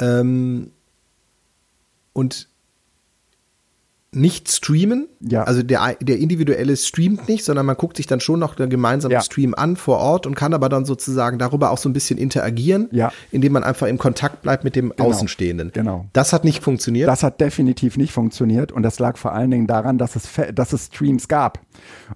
[0.00, 0.70] Ähm,
[2.12, 2.48] und
[4.10, 5.06] nicht streamen.
[5.20, 5.42] Ja.
[5.42, 9.12] Also der, der individuelle streamt nicht, sondern man guckt sich dann schon noch den gemeinsamen
[9.12, 9.20] ja.
[9.20, 12.88] Stream an vor Ort und kann aber dann sozusagen darüber auch so ein bisschen interagieren,
[12.90, 13.12] ja.
[13.30, 15.10] indem man einfach im Kontakt bleibt mit dem genau.
[15.10, 15.72] Außenstehenden.
[15.74, 16.06] Genau.
[16.14, 17.06] Das hat nicht funktioniert.
[17.06, 20.72] Das hat definitiv nicht funktioniert und das lag vor allen Dingen daran, dass es, dass
[20.72, 21.60] es Streams gab.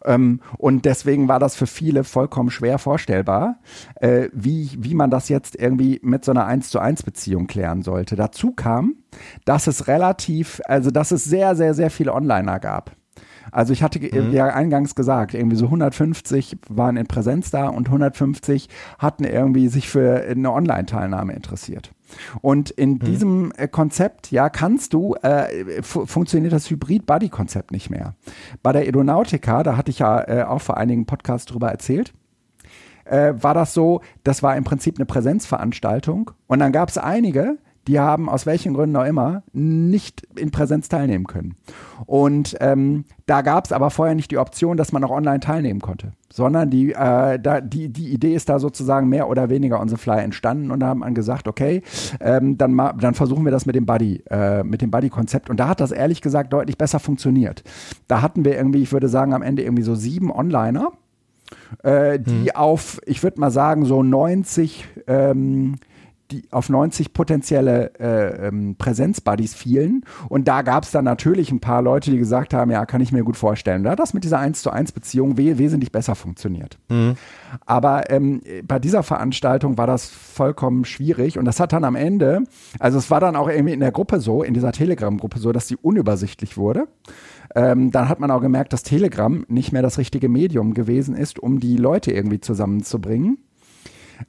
[0.07, 3.59] Ähm, und deswegen war das für viele vollkommen schwer vorstellbar,
[3.97, 7.83] äh, wie, wie man das jetzt irgendwie mit so einer 1 zu 1 Beziehung klären
[7.83, 8.17] sollte.
[8.17, 8.97] Dazu kam,
[9.45, 12.93] dass es relativ, also dass es sehr, sehr, sehr viele Onliner gab.
[13.51, 14.33] Also ich hatte mhm.
[14.33, 19.89] ja eingangs gesagt, irgendwie so 150 waren in Präsenz da und 150 hatten irgendwie sich
[19.89, 21.91] für eine Online-Teilnahme interessiert.
[22.41, 22.99] Und in mhm.
[23.01, 28.15] diesem äh, Konzept, ja, kannst du, äh, funktioniert das Hybrid-Buddy-Konzept nicht mehr.
[28.63, 32.13] Bei der Edonautica, da hatte ich ja äh, auch vor einigen Podcasts drüber erzählt,
[33.05, 36.31] äh, war das so, das war im Prinzip eine Präsenzveranstaltung.
[36.47, 40.89] Und dann gab es einige, die haben aus welchen Gründen auch immer nicht in Präsenz
[40.89, 41.57] teilnehmen können.
[42.07, 45.81] Und ähm, da gab es aber vorher nicht die Option, dass man auch online teilnehmen
[45.81, 49.89] konnte, sondern die, äh, da, die, die Idee ist da sozusagen mehr oder weniger on
[49.89, 51.83] the fly entstanden und da haben man gesagt, okay,
[52.21, 55.59] ähm, dann, ma, dann versuchen wir das mit dem Buddy, äh, mit dem Buddy-Konzept und
[55.59, 57.65] da hat das ehrlich gesagt deutlich besser funktioniert.
[58.07, 60.93] Da hatten wir irgendwie, ich würde sagen, am Ende irgendwie so sieben Onliner,
[61.83, 62.57] äh, die hm.
[62.57, 65.77] auf, ich würde mal sagen, so 90 ähm,
[66.33, 70.05] die auf 90 potenzielle äh, ähm, Präsenzbuddies fielen.
[70.29, 73.13] Und da gab es dann natürlich ein paar Leute, die gesagt haben, ja, kann ich
[73.13, 73.85] mir gut vorstellen.
[73.85, 76.79] Da hat das mit dieser 1 zu 1 Beziehung we wesentlich besser funktioniert.
[76.89, 77.17] Mhm.
[77.67, 81.39] Aber ähm, bei dieser Veranstaltung war das vollkommen schwierig.
[81.39, 82.45] Und das hat dann am Ende,
[82.79, 85.69] also es war dann auch irgendwie in der Gruppe so, in dieser Telegram-Gruppe so, dass
[85.69, 86.89] sie unübersichtlich wurde.
[87.55, 91.39] Ähm, dann hat man auch gemerkt, dass Telegram nicht mehr das richtige Medium gewesen ist,
[91.39, 93.39] um die Leute irgendwie zusammenzubringen.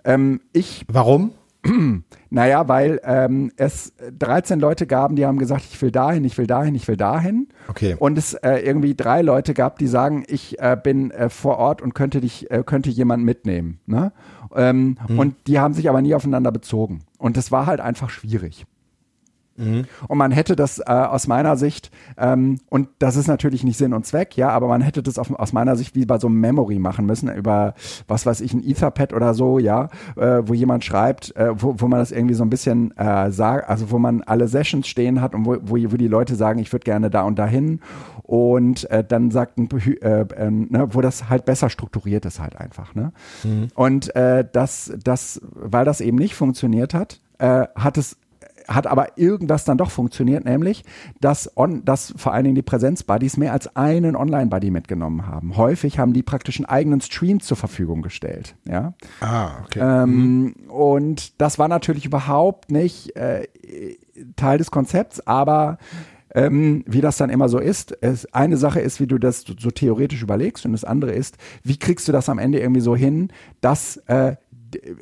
[0.04, 1.32] Ähm, ich Warum?
[2.30, 6.47] naja, weil ähm, es 13 Leute gaben, die haben gesagt, ich will dahin, ich will
[6.47, 7.47] dahin, ich will dahin.
[7.67, 7.95] Okay.
[7.97, 11.82] Und es äh, irgendwie drei Leute gab, die sagen, ich äh, bin äh, vor Ort
[11.82, 13.80] und könnte dich, äh, könnte jemand mitnehmen.
[13.86, 14.12] Ne?
[14.56, 15.19] Ähm, hm.
[15.19, 16.99] Und die haben sich aber nie aufeinander bezogen.
[17.17, 18.65] Und das war halt einfach schwierig.
[19.56, 19.86] Mhm.
[20.08, 23.94] Und man hätte das äh, aus meiner Sicht, ähm, und das ist natürlich nicht Sinn
[23.94, 26.39] und Zweck, ja, aber man hätte das auf, aus meiner Sicht wie bei so einem
[26.39, 27.76] Memory machen müssen, über
[28.08, 31.88] was weiß ich, ein Etherpad oder so, ja, äh, wo jemand schreibt, äh, wo, wo
[31.88, 35.36] man das irgendwie so ein bisschen äh, sagt, also wo man alle Sessions stehen hat
[35.36, 37.80] und wo, wo, wo die Leute sagen, ich würde gerne da und dahin
[38.24, 39.70] und äh, dann sagt ein,
[40.02, 43.12] äh, äh, ne, wo das halt besser strukturiert ist halt einfach, ne?
[43.44, 43.68] Mhm.
[43.76, 48.18] Und das, das, weil das eben nicht funktioniert hat, hat es
[48.67, 50.84] hat aber irgendwas dann doch funktioniert, nämlich,
[51.21, 55.58] dass, on, dass vor allen Dingen die Präsenz-Buddies mehr als einen Online-Buddy mitgenommen haben.
[55.58, 58.56] Häufig haben die praktisch einen eigenen Stream zur Verfügung gestellt.
[58.65, 58.93] Ja?
[59.21, 59.80] Ah, okay.
[59.80, 60.54] Ähm, mhm.
[60.69, 63.47] Und das war natürlich überhaupt nicht äh,
[64.36, 65.78] Teil des Konzepts, aber
[66.36, 67.95] ähm, wie das dann immer so ist.
[68.02, 71.38] Es, eine Sache ist, wie du das so, so, theoretisch überlegst und das andere ist,
[71.63, 73.30] wie kriegst du das am Ende irgendwie so hin,
[73.62, 74.36] dass äh,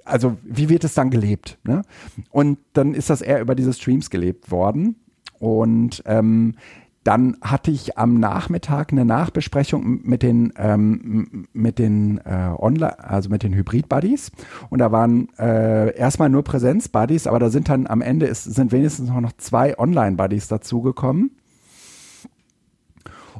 [0.06, 1.58] also wie wird es dann gelebt?
[1.64, 1.84] Ne?
[2.30, 4.96] Und dann ist das eher über diese Streams gelebt worden.
[5.40, 6.56] Und ähm,
[7.04, 13.30] dann hatte ich am Nachmittag eine Nachbesprechung mit den ähm, mit den äh, Online, also
[13.30, 14.32] mit den Hybrid-Buddies.
[14.70, 18.72] Und da waren äh, erstmal nur Präsenz-Buddies, aber da sind dann am Ende ist, sind
[18.72, 21.32] wenigstens noch zwei Online-Buddies dazugekommen.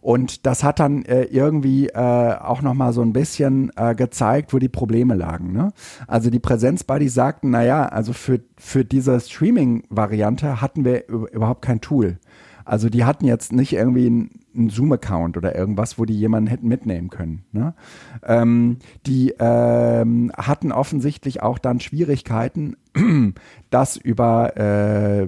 [0.02, 4.58] Und das hat dann äh, irgendwie äh, auch nochmal so ein bisschen äh, gezeigt, wo
[4.58, 5.54] die Probleme lagen.
[5.54, 5.72] Ne?
[6.08, 12.18] Also die Präsenz-Buddies sagten, naja, also für, für diese Streaming-Variante hatten wir überhaupt kein Tool.
[12.66, 16.68] Also die hatten jetzt nicht irgendwie ein, einen Zoom-Account oder irgendwas, wo die jemanden hätten
[16.68, 17.44] mitnehmen können.
[17.52, 17.74] Ne?
[18.26, 22.76] Ähm, die ähm, hatten offensichtlich auch dann Schwierigkeiten,
[23.70, 25.28] das über äh,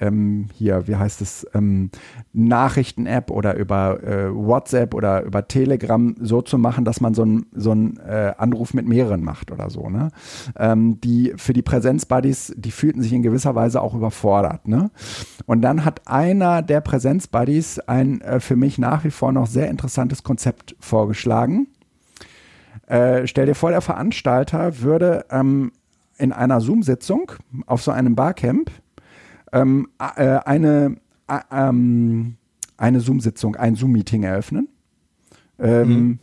[0.00, 1.90] ähm, hier, wie heißt es, ähm,
[2.32, 7.46] Nachrichten-App oder über äh, WhatsApp oder über Telegram so zu machen, dass man so einen
[7.52, 9.88] so äh, Anruf mit mehreren macht oder so.
[9.88, 10.10] Ne?
[10.56, 14.68] Ähm, die für die Präsenz-Buddies, die fühlten sich in gewisser Weise auch überfordert.
[14.68, 14.90] Ne?
[15.46, 19.68] Und dann hat einer der Präsenz-Buddies ein äh, für mich nach wie vor noch sehr
[19.68, 21.68] interessantes Konzept vorgeschlagen.
[22.86, 25.72] Äh, stell dir vor, der Veranstalter würde ähm,
[26.18, 27.32] in einer Zoom-Sitzung
[27.66, 28.70] auf so einem Barcamp
[29.52, 30.96] ähm, äh, eine,
[31.28, 32.36] äh, ähm,
[32.76, 34.68] eine Zoom-Sitzung, ein Zoom-Meeting eröffnen.
[35.58, 36.18] Ähm, mhm.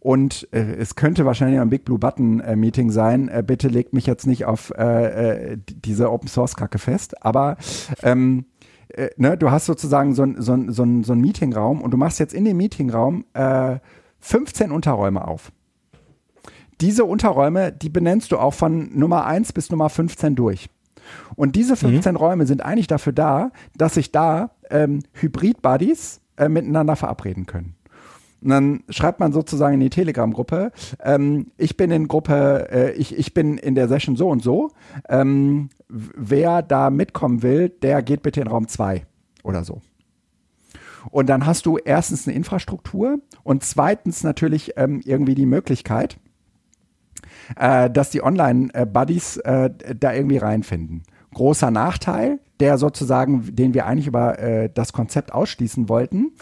[0.00, 3.28] Und äh, es könnte wahrscheinlich ein Big Blue Button äh, Meeting sein.
[3.28, 7.22] Äh, bitte legt mich jetzt nicht auf äh, äh, diese Open Source Kacke fest.
[7.22, 7.58] Aber
[8.02, 8.46] ähm,
[8.94, 12.34] äh, ne, du hast sozusagen so ein, so so ein Meetingraum und du machst jetzt
[12.34, 13.24] in dem Meetingraum
[14.20, 15.52] 15 Unterräume auf
[16.80, 20.70] diese Unterräume, die benennst du auch von Nummer 1 bis Nummer 15 durch.
[21.34, 22.16] Und diese 15 mhm.
[22.16, 27.74] Räume sind eigentlich dafür da, dass sich da ähm, Hybrid-Buddies äh, miteinander verabreden können.
[28.42, 30.72] Und dann schreibt man sozusagen in die Telegram-Gruppe,
[31.02, 34.70] ähm, ich bin in Gruppe, äh, ich, ich bin in der Session so und so.
[35.08, 39.06] Ähm, wer da mitkommen will, der geht bitte in Raum 2
[39.42, 39.80] oder so.
[41.10, 46.18] Und dann hast du erstens eine Infrastruktur und zweitens natürlich ähm, irgendwie die Möglichkeit,
[47.56, 51.02] äh, dass die Online-Buddies äh, da irgendwie reinfinden.
[51.34, 56.32] Großer Nachteil, der sozusagen, den wir eigentlich über äh, das Konzept ausschließen wollten,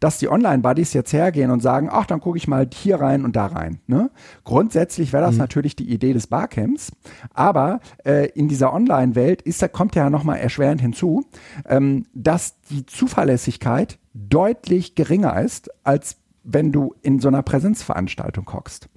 [0.00, 3.36] dass die Online-Buddies jetzt hergehen und sagen, ach, dann gucke ich mal hier rein und
[3.36, 3.80] da rein.
[3.86, 4.10] Ne?
[4.44, 5.38] Grundsätzlich wäre das mhm.
[5.38, 6.92] natürlich die Idee des Barcamps,
[7.32, 11.24] aber äh, in dieser Online-Welt ist, da kommt ja nochmal erschwerend hinzu,
[11.66, 18.88] ähm, dass die Zuverlässigkeit deutlich geringer ist, als wenn du in so einer Präsenzveranstaltung hockst.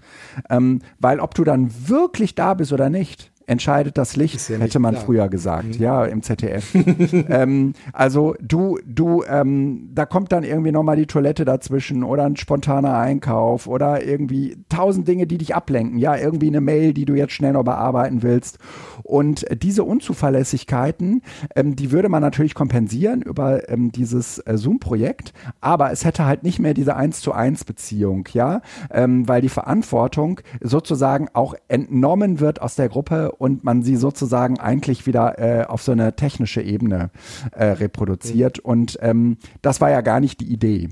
[0.50, 4.80] Ähm, weil ob du dann wirklich da bist oder nicht, entscheidet das Licht, ja hätte
[4.80, 5.06] man klar.
[5.06, 5.84] früher gesagt, mhm.
[5.84, 6.74] ja, im ZDF.
[7.30, 12.38] ähm, also du, du, ähm, da kommt dann irgendwie nochmal die Toilette dazwischen oder ein
[12.38, 17.14] spontaner Einkauf oder irgendwie tausend Dinge, die dich ablenken, ja, irgendwie eine Mail, die du
[17.14, 18.58] jetzt schnell noch bearbeiten willst.
[19.04, 21.22] Und diese Unzuverlässigkeiten,
[21.54, 26.44] ähm, die würde man natürlich kompensieren über ähm, dieses äh, Zoom-Projekt, aber es hätte halt
[26.44, 28.62] nicht mehr diese eins zu eins Beziehung, ja,
[28.92, 34.60] ähm, weil die Verantwortung sozusagen auch entnommen wird aus der Gruppe und man sie sozusagen
[34.60, 37.10] eigentlich wieder äh, auf so eine technische Ebene
[37.54, 38.60] äh, reproduziert.
[38.60, 38.70] Mhm.
[38.70, 40.90] Und ähm, das war ja gar nicht die Idee.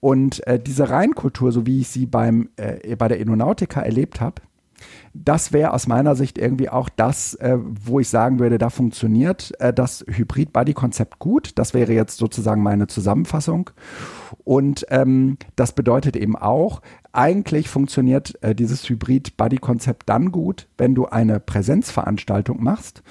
[0.00, 4.42] Und äh, diese Reinkultur, so wie ich sie beim, äh, bei der Inonautica erlebt habe,
[5.14, 9.52] das wäre aus meiner Sicht irgendwie auch das, äh, wo ich sagen würde, da funktioniert
[9.60, 11.52] äh, das Hybrid-Buddy-Konzept gut.
[11.56, 13.70] Das wäre jetzt sozusagen meine Zusammenfassung.
[14.44, 21.06] Und ähm, das bedeutet eben auch, eigentlich funktioniert äh, dieses Hybrid-Buddy-Konzept dann gut, wenn du
[21.06, 23.02] eine Präsenzveranstaltung machst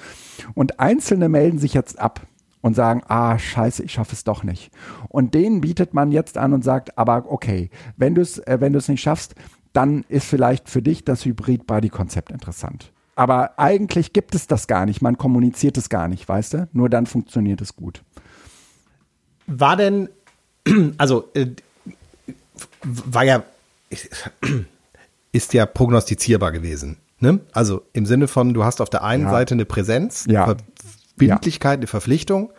[0.54, 2.26] und Einzelne melden sich jetzt ab
[2.60, 4.70] und sagen, ah, scheiße, ich schaffe es doch nicht.
[5.08, 8.72] Und denen bietet man jetzt an und sagt, aber okay, wenn du es äh, wenn
[8.72, 9.34] du es nicht schaffst,
[9.76, 12.92] dann ist vielleicht für dich das Hybrid-Body-Konzept interessant.
[13.14, 15.02] Aber eigentlich gibt es das gar nicht.
[15.02, 16.68] Man kommuniziert es gar nicht, weißt du?
[16.72, 18.02] Nur dann funktioniert es gut.
[19.46, 20.08] War denn,
[20.98, 21.48] also, äh,
[22.82, 23.42] war ja,
[25.32, 26.96] ist ja prognostizierbar gewesen.
[27.20, 27.40] Ne?
[27.52, 29.30] Also im Sinne von, du hast auf der einen ja.
[29.30, 30.56] Seite eine Präsenz, ja.
[31.16, 32.50] Verbindlichkeit, eine Verpflichtung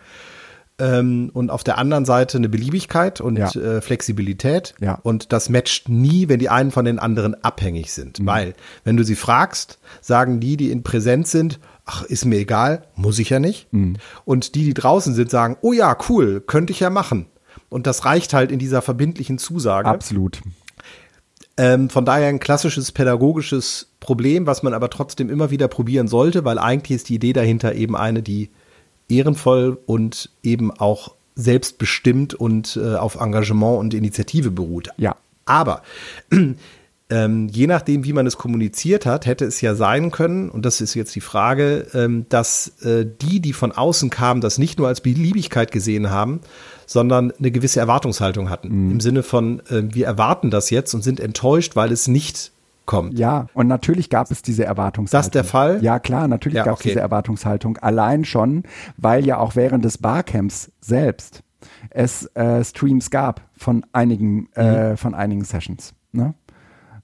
[0.79, 3.49] ähm, und auf der anderen Seite eine Beliebigkeit und ja.
[3.49, 4.75] äh, Flexibilität.
[4.79, 4.99] Ja.
[5.03, 8.19] Und das matcht nie, wenn die einen von den anderen abhängig sind.
[8.19, 8.25] Mhm.
[8.25, 12.83] Weil, wenn du sie fragst, sagen die, die in Präsenz sind, ach, ist mir egal,
[12.95, 13.71] muss ich ja nicht.
[13.73, 13.97] Mhm.
[14.25, 17.27] Und die, die draußen sind, sagen, oh ja, cool, könnte ich ja machen.
[17.69, 19.89] Und das reicht halt in dieser verbindlichen Zusage.
[19.89, 20.41] Absolut.
[21.57, 26.45] Ähm, von daher ein klassisches pädagogisches Problem, was man aber trotzdem immer wieder probieren sollte,
[26.45, 28.51] weil eigentlich ist die Idee dahinter eben eine, die
[29.09, 34.89] ehrenvoll und eben auch selbstbestimmt und äh, auf Engagement und Initiative beruht.
[34.97, 35.15] Ja.
[35.45, 35.83] Aber
[37.09, 40.81] ähm, je nachdem, wie man es kommuniziert hat, hätte es ja sein können, und das
[40.81, 44.87] ist jetzt die Frage, ähm, dass äh, die, die von außen kamen, das nicht nur
[44.87, 46.41] als Beliebigkeit gesehen haben,
[46.85, 48.85] sondern eine gewisse Erwartungshaltung hatten.
[48.85, 48.91] Mhm.
[48.91, 52.51] Im Sinne von, äh, wir erwarten das jetzt und sind enttäuscht, weil es nicht
[52.87, 53.19] kommt.
[53.19, 55.25] Ja, und natürlich gab es diese Erwartungshaltung.
[55.25, 55.83] Das der Fall?
[55.83, 56.89] Ja, klar, natürlich ja, gab es okay.
[56.89, 57.77] diese Erwartungshaltung.
[57.77, 58.63] Allein schon,
[58.97, 61.43] weil ja auch während des Barcamps selbst
[61.91, 64.97] es äh, Streams gab von einigen, äh, mhm.
[64.97, 65.93] von einigen Sessions.
[66.11, 66.33] Ne?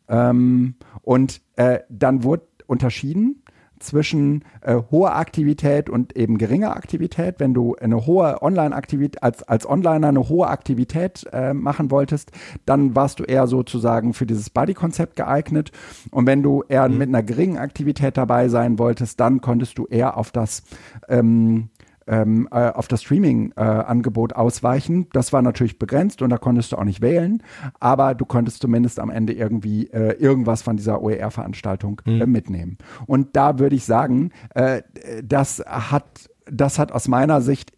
[0.08, 3.44] Ähm, und äh, dann wurde unterschieden
[3.84, 7.36] zwischen äh, hoher Aktivität und eben geringer Aktivität.
[7.40, 12.32] Wenn du eine hohe Online-Aktivität, als, als Onliner eine hohe Aktivität äh, machen wolltest,
[12.66, 15.72] dann warst du eher sozusagen für dieses Buddy-Konzept geeignet.
[16.12, 16.98] Und wenn du eher mhm.
[16.98, 20.64] mit einer geringen Aktivität dabei sein wolltest, dann konntest du eher auf das
[21.08, 21.70] ähm,
[22.08, 25.08] ähm, äh, auf das Streaming-Angebot äh, ausweichen.
[25.14, 27.44] Das war natürlich begrenzt und da konntest du auch nicht wählen,
[27.80, 32.32] aber du konntest zumindest am Ende irgendwie äh, irgendwas von dieser OER-Veranstaltung mhm.
[32.32, 32.78] mitnehmen.
[33.06, 34.82] Und da würde ich sagen, äh,
[35.24, 37.74] das hat, das hat aus meiner Sicht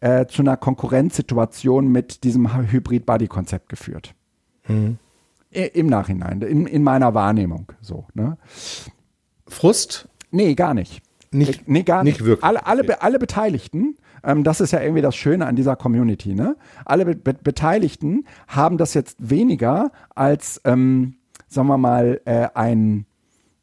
[0.00, 4.14] äh, zu einer Konkurrenzsituation mit diesem Hybrid-Buddy-Konzept geführt.
[4.68, 4.98] Mhm.
[5.50, 8.06] Im Nachhinein, in, in meiner Wahrnehmung so.
[8.14, 8.36] Ne?
[9.46, 10.08] Frust?
[10.32, 11.00] Nee, gar nicht.
[11.34, 12.18] Nicht, nee, gar nicht.
[12.18, 12.44] nicht wirklich.
[12.44, 16.56] Alle, alle, alle Beteiligten, ähm, das ist ja irgendwie das Schöne an dieser Community, ne?
[16.84, 21.16] Alle Be Be Beteiligten haben das jetzt weniger als, ähm,
[21.48, 23.06] sagen wir mal, äh, ein,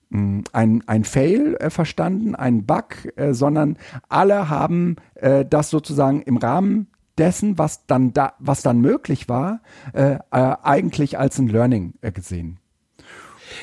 [0.10, 3.78] mm, ein, ein Fail äh, verstanden, ein Bug, äh, sondern
[4.10, 9.62] alle haben äh, das sozusagen im Rahmen dessen, was dann da, was dann möglich war,
[9.94, 12.58] äh, äh, eigentlich als ein Learning gesehen.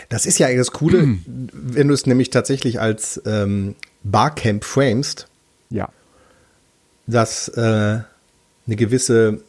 [0.08, 1.16] Das ist ja das Coole,
[1.52, 5.28] wenn du es nämlich tatsächlich als ähm, Barcamp framest,
[5.70, 5.88] ja.
[7.06, 9.42] dass äh, eine gewisse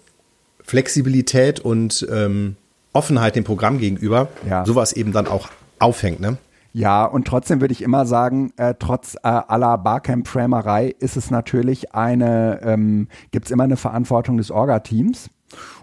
[0.63, 2.55] Flexibilität und ähm,
[2.93, 4.65] Offenheit dem Programm gegenüber ja.
[4.65, 6.38] sowas eben dann auch aufhängt, ne?
[6.71, 11.95] Ja, und trotzdem würde ich immer sagen, äh, trotz äh, aller Barcamp-Framerei ist es natürlich
[11.95, 15.31] eine, ähm, gibt es immer eine Verantwortung des Orga-Teams.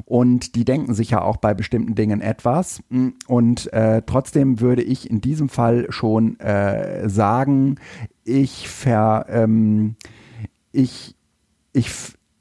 [0.04, 2.82] Und die denken sich ja auch bei bestimmten Dingen etwas.
[3.26, 7.76] Und äh, trotzdem würde ich in diesem Fall schon äh, sagen,
[8.24, 9.96] ich ver, ähm,
[10.72, 11.16] ich
[11.76, 11.90] ich,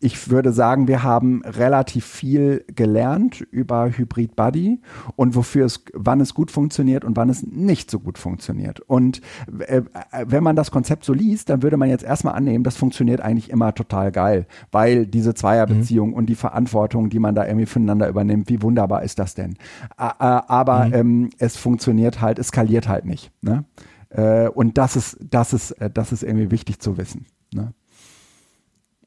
[0.05, 4.79] ich würde sagen, wir haben relativ viel gelernt über Hybrid Buddy
[5.15, 8.81] und wofür es, wann es gut funktioniert und wann es nicht so gut funktioniert.
[8.81, 9.21] Und
[9.57, 9.81] äh,
[10.27, 13.49] wenn man das Konzept so liest, dann würde man jetzt erstmal annehmen, das funktioniert eigentlich
[13.49, 16.15] immer total geil, weil diese Zweierbeziehung mhm.
[16.15, 19.55] und die Verantwortung, die man da irgendwie füreinander übernimmt, wie wunderbar ist das denn?
[19.97, 20.93] aber mhm.
[20.93, 23.32] ähm, es funktioniert halt, es skaliert halt nicht.
[23.41, 23.65] Ne?
[24.09, 27.25] Äh, und das ist, das ist, äh, das ist irgendwie wichtig zu wissen.
[27.51, 27.73] Ne?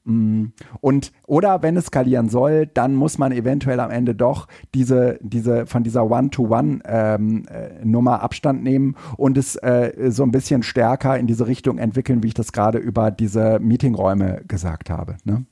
[0.08, 0.52] Mm.
[0.80, 5.66] Und oder wenn es skalieren soll, dann muss man eventuell am Ende doch diese, diese
[5.66, 7.44] von dieser One-to-One-Nummer ähm,
[7.84, 12.28] äh, Abstand nehmen und es äh, so ein bisschen stärker in diese Richtung entwickeln, wie
[12.28, 15.18] ich das gerade über diese Meetingräume gesagt habe.
[15.24, 15.44] Ne?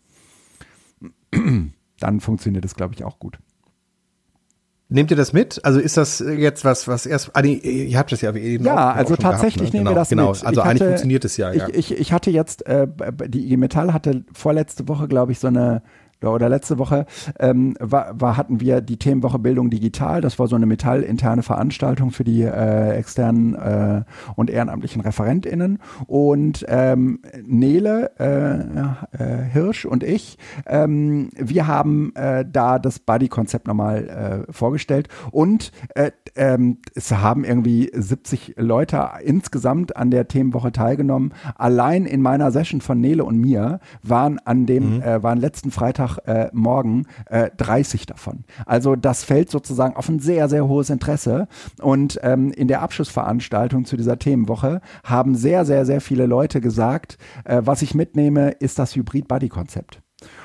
[2.00, 3.38] Dann funktioniert es, glaube ich, auch gut.
[4.88, 5.64] Nehmt ihr das mit?
[5.64, 8.92] Also ist das jetzt was, was erst, ah, nee, ihr habt das ja eben Ja,
[8.92, 9.80] auch, also auch tatsächlich gehabt, ne?
[9.80, 10.28] nehmen genau, wir das genau.
[10.30, 10.44] mit.
[10.44, 11.68] Also ich eigentlich hatte, funktioniert es ja, ja.
[11.70, 12.86] Ich, ich, ich hatte jetzt, äh,
[13.26, 15.82] die IG Metall hatte vorletzte Woche, glaube ich, so eine
[16.22, 17.06] oder letzte Woche
[17.38, 20.20] ähm, war, war, hatten wir die Themenwoche Bildung digital.
[20.20, 24.02] Das war so eine metallinterne Veranstaltung für die äh, externen äh,
[24.34, 25.78] und ehrenamtlichen ReferentInnen.
[26.06, 33.66] Und ähm, Nele äh, äh, Hirsch und ich, ähm, wir haben äh, da das Buddy-Konzept
[33.66, 35.08] nochmal äh, vorgestellt.
[35.30, 41.32] Und äh, ähm, es haben irgendwie 70 Leute insgesamt an der Themenwoche teilgenommen.
[41.56, 45.02] Allein in meiner Session von Nele und mir waren an dem, mhm.
[45.22, 48.44] waren letzten Freitag äh, morgen äh, 30 davon.
[48.64, 51.48] Also das fällt sozusagen auf ein sehr, sehr hohes Interesse.
[51.80, 57.18] Und ähm, in der Abschlussveranstaltung zu dieser Themenwoche haben sehr, sehr, sehr viele Leute gesagt,
[57.44, 60.00] äh, was ich mitnehme, ist das Hybrid-Buddy-Konzept.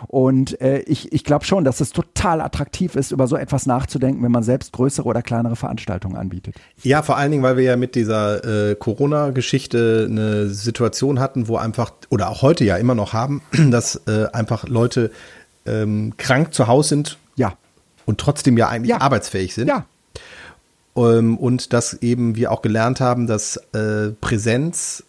[0.07, 4.21] Und äh, ich, ich glaube schon, dass es total attraktiv ist, über so etwas nachzudenken,
[4.23, 6.55] wenn man selbst größere oder kleinere Veranstaltungen anbietet.
[6.83, 11.55] Ja, vor allen Dingen, weil wir ja mit dieser äh, Corona-Geschichte eine Situation hatten, wo
[11.55, 13.41] einfach, oder auch heute ja immer noch haben,
[13.71, 15.11] dass äh, einfach Leute
[15.65, 17.17] ähm, krank zu Hause sind.
[17.35, 17.57] Ja.
[18.05, 19.01] Und trotzdem ja eigentlich ja.
[19.01, 19.67] arbeitsfähig sind.
[19.67, 19.85] Ja.
[20.95, 25.03] Ähm, und dass eben wir auch gelernt haben, dass äh, Präsenz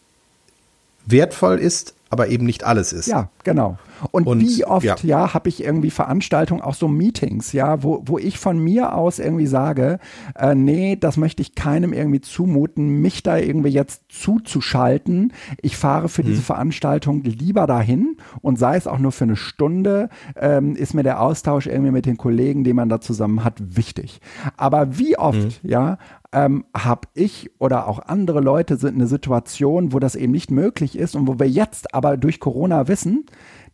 [1.06, 3.06] wertvoll ist, aber eben nicht alles ist.
[3.06, 3.78] Ja, genau.
[4.10, 8.02] Und, und wie oft, ja, ja habe ich irgendwie Veranstaltungen, auch so Meetings, ja, wo,
[8.04, 9.98] wo ich von mir aus irgendwie sage,
[10.38, 15.32] äh, nee, das möchte ich keinem irgendwie zumuten, mich da irgendwie jetzt zuzuschalten.
[15.62, 16.28] Ich fahre für hm.
[16.28, 21.04] diese Veranstaltung lieber dahin und sei es auch nur für eine Stunde, ähm, ist mir
[21.04, 24.20] der Austausch irgendwie mit den Kollegen, den man da zusammen hat, wichtig.
[24.58, 25.50] Aber wie oft, hm.
[25.62, 25.96] ja,
[26.32, 30.50] ähm, habe ich oder auch andere Leute sind in einer Situation, wo das eben nicht
[30.50, 33.26] möglich ist und wo wir jetzt aber durch Corona wissen,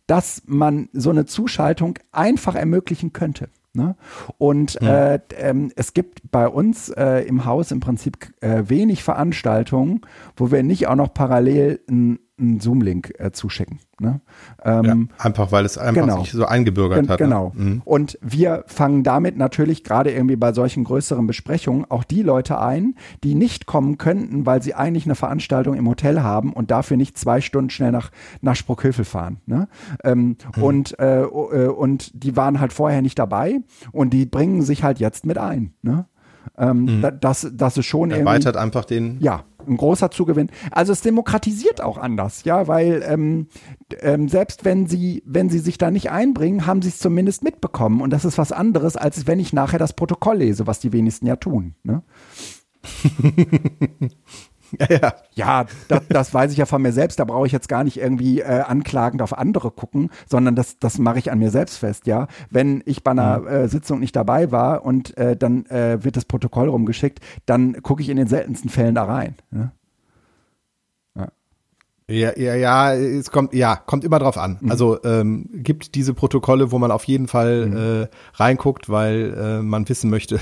[0.07, 3.49] dass man so eine Zuschaltung einfach ermöglichen könnte.
[3.73, 3.95] Ne?
[4.39, 5.13] Und ja.
[5.13, 10.01] äh, ähm, es gibt bei uns äh, im Haus im Prinzip äh, wenig Veranstaltungen,
[10.35, 13.79] wo wir nicht auch noch parallel ein einen Zoom-Link äh, zuschicken.
[13.99, 14.21] Ne?
[14.63, 16.19] Ähm, ja, einfach weil es einfach genau.
[16.21, 17.19] sich so eingebürgert Gen hat.
[17.19, 17.25] Ne?
[17.25, 17.51] Genau.
[17.55, 17.63] Ne?
[17.63, 17.81] Mhm.
[17.83, 22.95] Und wir fangen damit natürlich gerade irgendwie bei solchen größeren Besprechungen auch die Leute ein,
[23.23, 27.17] die nicht kommen könnten, weil sie eigentlich eine Veranstaltung im Hotel haben und dafür nicht
[27.17, 28.11] zwei Stunden schnell nach,
[28.41, 29.41] nach Sprockhövel fahren.
[29.45, 29.67] Ne?
[30.03, 30.63] Ähm, mhm.
[30.63, 33.59] und, äh, äh und die waren halt vorher nicht dabei
[33.91, 35.73] und die bringen sich halt jetzt mit ein.
[35.81, 36.05] Ne?
[36.57, 37.11] Ähm, mhm.
[37.19, 39.17] das, das ist schon Erweitert einfach den.
[39.19, 40.49] Ja, ein großer Zugewinn.
[40.71, 43.47] Also es demokratisiert auch anders, ja, weil ähm,
[44.01, 48.01] ähm, selbst wenn sie, wenn sie sich da nicht einbringen, haben sie es zumindest mitbekommen.
[48.01, 51.27] Und das ist was anderes, als wenn ich nachher das Protokoll lese, was die wenigsten
[51.27, 51.75] ja tun.
[51.83, 52.03] Ne?
[54.77, 55.13] Ja, ja.
[55.33, 57.19] ja das, das, weiß ich ja von mir selbst.
[57.19, 60.97] Da brauche ich jetzt gar nicht irgendwie äh, anklagend auf andere gucken, sondern das, das
[60.97, 62.07] mache ich an mir selbst fest.
[62.07, 63.47] Ja, wenn ich bei einer mhm.
[63.47, 68.01] äh, Sitzung nicht dabei war und äh, dann äh, wird das Protokoll rumgeschickt, dann gucke
[68.01, 69.35] ich in den seltensten Fällen da rein.
[69.51, 69.71] Ja?
[72.09, 74.57] Ja, ja, ja, es kommt, ja, kommt immer drauf an.
[74.61, 74.71] Mhm.
[74.71, 77.77] Also ähm, gibt diese Protokolle, wo man auf jeden Fall mhm.
[78.03, 80.39] äh, reinguckt, weil äh, man wissen möchte,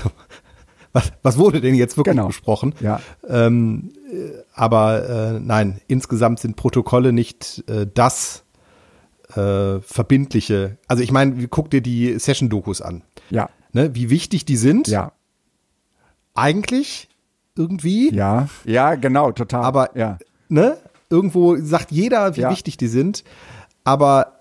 [0.98, 2.28] was, was wurde denn jetzt wirklich genau.
[2.28, 2.74] besprochen?
[2.80, 3.00] Ja.
[3.28, 8.44] Ähm, äh, aber äh, nein, insgesamt sind Protokolle nicht äh, das
[9.34, 10.78] äh, verbindliche.
[10.86, 13.02] Also ich meine, guck dir die Session-Dokus an.
[13.30, 13.48] Ja.
[13.72, 14.88] Ne, wie wichtig die sind.
[14.88, 15.12] Ja.
[16.34, 17.08] Eigentlich
[17.56, 18.14] irgendwie.
[18.14, 18.48] Ja.
[18.64, 19.64] Ja, genau, total.
[19.64, 20.18] Aber ja.
[20.48, 20.78] ne,
[21.10, 22.50] irgendwo sagt jeder, wie ja.
[22.50, 23.24] wichtig die sind.
[23.84, 24.40] Aber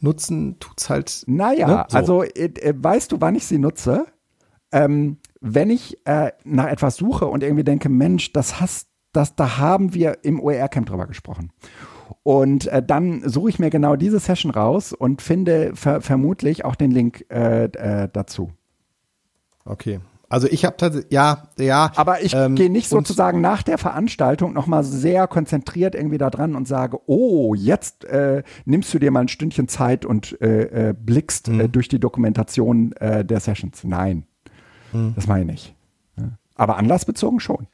[0.00, 1.24] nutzen tut's halt.
[1.26, 1.96] Naja, ne, so.
[1.96, 4.06] also äh, äh, weißt du, wann ich sie nutze?
[4.72, 9.58] Ähm, wenn ich äh, nach etwas suche und irgendwie denke, Mensch, das hast, das, da
[9.58, 11.52] haben wir im OER-Camp drüber gesprochen.
[12.22, 16.74] Und äh, dann suche ich mir genau diese Session raus und finde ver vermutlich auch
[16.74, 18.52] den Link äh, äh, dazu.
[19.66, 20.00] Okay.
[20.30, 21.92] Also ich habe tatsächlich, ja, ja.
[21.94, 26.56] Aber ich ähm, gehe nicht sozusagen nach der Veranstaltung nochmal sehr konzentriert irgendwie da dran
[26.56, 30.94] und sage, oh, jetzt äh, nimmst du dir mal ein Stündchen Zeit und äh, äh,
[30.98, 31.60] blickst mhm.
[31.60, 33.84] äh, durch die Dokumentation äh, der Sessions.
[33.84, 34.24] Nein,
[34.94, 35.12] mhm.
[35.14, 35.74] das meine ich nicht.
[36.56, 37.66] Aber anlassbezogen schon.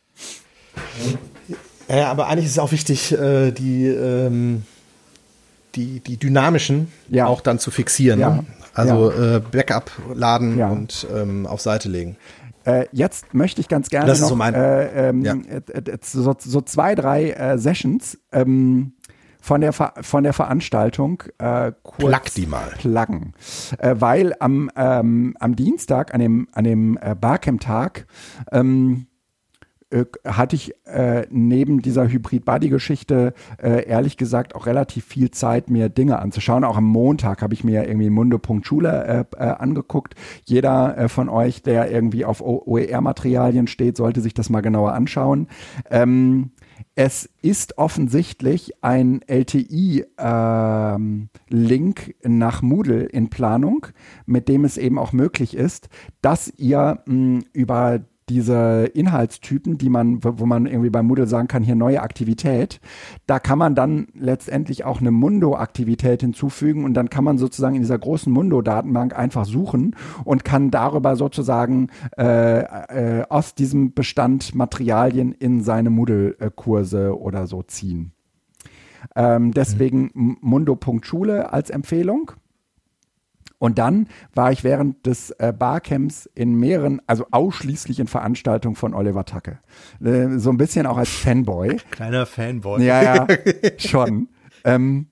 [1.88, 4.62] Ja, aber eigentlich ist es auch wichtig, äh, die, ähm,
[5.74, 7.26] die, die dynamischen ja.
[7.26, 8.20] auch dann zu fixieren.
[8.20, 8.30] Ja.
[8.30, 8.44] Ne?
[8.72, 9.36] Also ja.
[9.36, 12.16] äh, Backup laden und ähm, auf Seite legen.
[12.64, 15.24] Äh, jetzt möchte ich ganz gerne das noch so, äh, ähm.
[15.24, 18.92] Äh, so, so, zwei, drei äh, Sessions ähm,
[19.40, 22.68] von der, von der Veranstaltung äh, kurz Plug die mal.
[22.78, 23.34] pluggen.
[23.78, 28.06] Äh, weil am, ähm, am Dienstag, an dem, an dem äh, Barcamp-Tag,
[28.52, 29.06] ähm,
[29.90, 35.88] äh, hatte ich äh, neben dieser Hybrid-Buddy-Geschichte äh, ehrlich gesagt auch relativ viel Zeit, mir
[35.88, 36.62] Dinge anzuschauen.
[36.62, 40.14] Auch am Montag habe ich mir irgendwie Mundo.schule äh, äh, angeguckt.
[40.44, 45.48] Jeder äh, von euch, der irgendwie auf OER-Materialien steht, sollte sich das mal genauer anschauen.
[45.90, 46.52] Ähm,
[47.02, 51.30] es ist offensichtlich ein LTI-Link ähm,
[52.38, 53.86] nach Moodle in Planung,
[54.26, 55.88] mit dem es eben auch möglich ist,
[56.20, 58.00] dass ihr mh, über
[58.30, 62.80] diese Inhaltstypen, die man, wo man irgendwie bei Moodle sagen kann, hier neue Aktivität,
[63.26, 67.82] da kann man dann letztendlich auch eine Mundo-Aktivität hinzufügen und dann kann man sozusagen in
[67.82, 75.32] dieser großen Mundo-Datenbank einfach suchen und kann darüber sozusagen äh, äh, aus diesem Bestand Materialien
[75.32, 78.12] in seine Moodle-Kurse oder so ziehen.
[79.16, 80.36] Ähm, deswegen mhm.
[80.40, 82.32] Mundo.schule als Empfehlung.
[83.60, 88.94] Und dann war ich während des äh, Barcamps in mehreren, also ausschließlich in Veranstaltungen von
[88.94, 89.58] Oliver Tacke.
[90.02, 91.76] Äh, so ein bisschen auch als Fanboy.
[91.90, 92.82] Kleiner Fanboy.
[92.82, 93.26] Ja, ja,
[93.76, 94.30] schon.
[94.64, 95.08] ähm,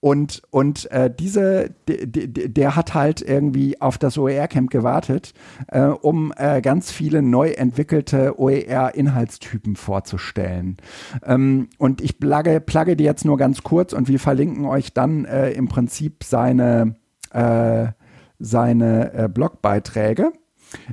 [0.00, 5.32] und und äh, diese, de, de, der hat halt irgendwie auf das OER-Camp gewartet,
[5.68, 10.76] äh, um äh, ganz viele neu entwickelte OER-Inhaltstypen vorzustellen.
[11.24, 15.24] Ähm, und ich plugge, plugge die jetzt nur ganz kurz und wir verlinken euch dann
[15.24, 16.96] äh, im Prinzip seine
[17.32, 17.92] äh,
[18.38, 20.32] seine äh, Blogbeiträge.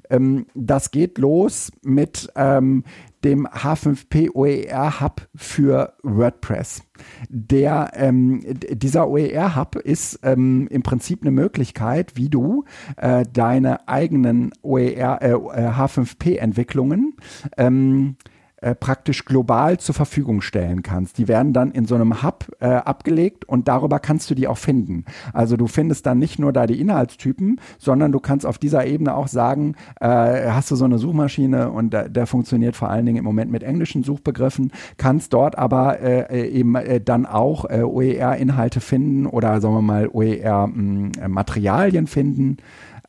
[0.10, 2.84] Ähm, das geht los mit ähm,
[3.24, 6.84] dem H5P OER Hub für WordPress.
[7.30, 12.64] Der, ähm, dieser OER Hub ist ähm, im Prinzip eine Möglichkeit, wie du
[12.98, 17.16] äh, deine eigenen OER, äh, H5P Entwicklungen
[17.58, 18.16] ähm,
[18.62, 21.18] äh, praktisch global zur Verfügung stellen kannst.
[21.18, 24.58] Die werden dann in so einem Hub äh, abgelegt und darüber kannst du die auch
[24.58, 25.06] finden.
[25.34, 29.16] Also du findest dann nicht nur da die Inhaltstypen, sondern du kannst auf dieser Ebene
[29.16, 33.18] auch sagen, äh, hast du so eine Suchmaschine und der, der, funktioniert vor allen Dingen
[33.20, 38.82] im Moment mit englischen Suchbegriffen, kannst dort aber äh, äh eben äh, dann auch OER-Inhalte
[38.82, 42.58] finden oder sagen wir mal OER-Materialien finden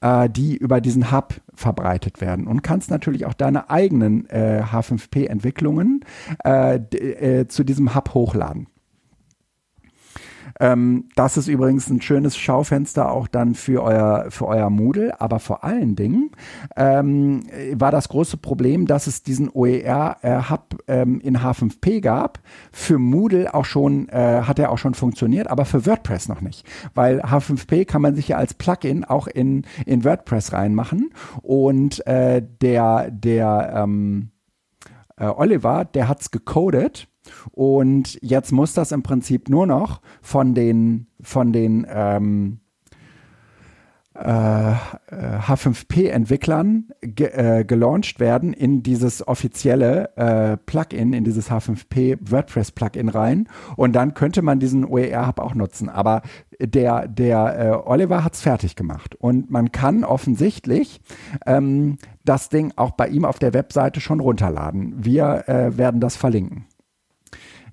[0.00, 6.04] äh, die über diesen Hub verbreitet werden und kannst natürlich auch deine eigenen äh, H5P-Entwicklungen
[6.44, 8.66] äh, äh, zu diesem Hub hochladen.
[10.60, 15.40] Ähm, das ist übrigens ein schönes Schaufenster auch dann für euer, für euer Moodle, aber
[15.40, 16.30] vor allen Dingen
[16.76, 17.42] ähm,
[17.72, 22.40] war das große Problem, dass es diesen OER-Hub äh, ähm, in H5P gab.
[22.70, 26.66] Für Moodle auch schon, äh, hat er auch schon funktioniert, aber für WordPress noch nicht.
[26.94, 31.10] Weil H5P kann man sich ja als Plugin auch in, in WordPress reinmachen
[31.42, 34.30] und äh, der, der ähm,
[35.16, 37.09] äh, Oliver, der hat's gecodet
[37.52, 42.60] und jetzt muss das im Prinzip nur noch von den, von den ähm,
[44.14, 44.74] äh,
[45.12, 53.48] H5P-Entwicklern ge äh, gelauncht werden in dieses offizielle äh, Plugin, in dieses H5P WordPress-Plugin rein.
[53.76, 55.88] Und dann könnte man diesen OER-Hub auch nutzen.
[55.88, 56.22] Aber
[56.60, 59.14] der, der äh, Oliver hat es fertig gemacht.
[59.14, 61.00] Und man kann offensichtlich
[61.46, 64.94] ähm, das Ding auch bei ihm auf der Webseite schon runterladen.
[64.98, 66.66] Wir äh, werden das verlinken.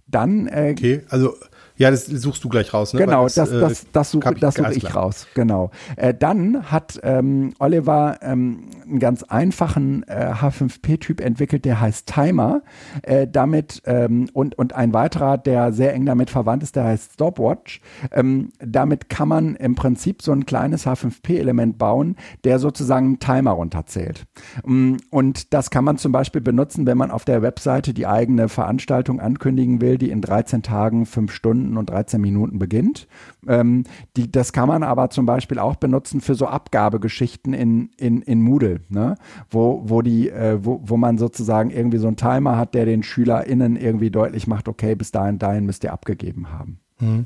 [0.08, 0.48] Dann.
[0.48, 1.36] Äh, okay, also
[1.78, 3.00] ja, das suchst du gleich raus, ne?
[3.00, 5.72] Genau, das, das, das, das suche such ich raus, genau.
[5.96, 12.62] Äh, dann hat ähm, Oliver ähm, einen ganz einfachen äh, H5P-Typ entwickelt, der heißt Timer.
[13.04, 17.14] Äh, damit ähm, und, und ein weiterer, der sehr eng damit verwandt ist, der heißt
[17.14, 17.82] Stopwatch.
[18.12, 23.52] Ähm, damit kann man im Prinzip so ein kleines H5P-Element bauen, der sozusagen einen Timer
[23.52, 24.26] runterzählt.
[24.66, 28.50] Mm, und das kann man zum Beispiel benutzen, wenn man auf der Webseite die eigene
[28.50, 33.08] Veranstaltung ankündigen will, die in 13 Tagen fünf Stunden Stunden und 13 Minuten beginnt.
[33.48, 33.84] Ähm,
[34.16, 38.42] die, das kann man aber zum Beispiel auch benutzen für so Abgabegeschichten in, in, in
[38.42, 39.16] Moodle, ne?
[39.50, 43.04] wo, wo, die, äh, wo, wo man sozusagen irgendwie so einen Timer hat, der den
[43.04, 46.80] SchülerInnen irgendwie deutlich macht, okay, bis dahin, dahin müsst ihr abgegeben haben.
[47.00, 47.26] Mhm.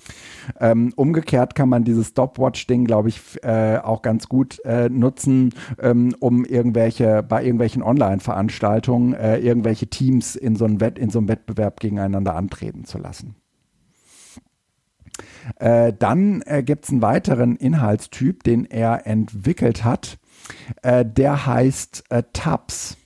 [0.60, 6.14] Ähm, umgekehrt kann man dieses Stopwatch-Ding, glaube ich, äh, auch ganz gut äh, nutzen, ähm,
[6.20, 11.30] um irgendwelche, bei irgendwelchen Online-Veranstaltungen äh, irgendwelche Teams in so, einem Wett, in so einem
[11.30, 13.36] Wettbewerb gegeneinander antreten zu lassen.
[15.58, 20.18] Äh, dann äh, gibt es einen weiteren Inhaltstyp, den er entwickelt hat.
[20.82, 22.98] Äh, der heißt äh, Tabs.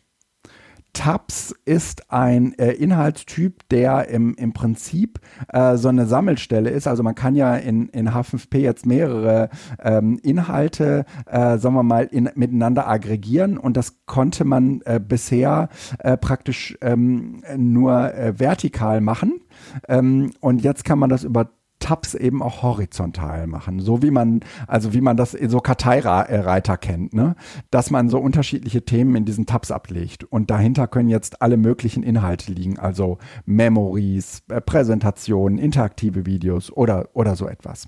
[0.95, 5.19] Tabs ist ein äh, Inhaltstyp, der im, im Prinzip
[5.49, 6.87] äh, so eine Sammelstelle ist.
[6.87, 9.49] Also man kann ja in, in H5P jetzt mehrere
[9.83, 15.67] ähm, Inhalte, äh, sagen wir mal, in, miteinander aggregieren und das konnte man äh, bisher
[15.99, 19.41] äh, praktisch ähm, nur äh, vertikal machen.
[19.89, 21.49] Ähm, und jetzt kann man das über
[21.86, 27.13] Tabs eben auch horizontal machen, so wie man, also wie man das so Karteireiter kennt,
[27.13, 27.36] ne?
[27.69, 32.01] dass man so unterschiedliche Themen in diesen Tabs ablegt und dahinter können jetzt alle möglichen
[32.01, 37.88] Inhalte liegen, also Memories, äh, Präsentationen, interaktive Videos oder, oder so etwas.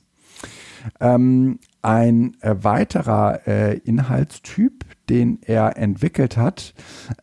[1.00, 6.76] Ähm, ein äh, weiterer äh, Inhaltstyp, den er entwickelt hat,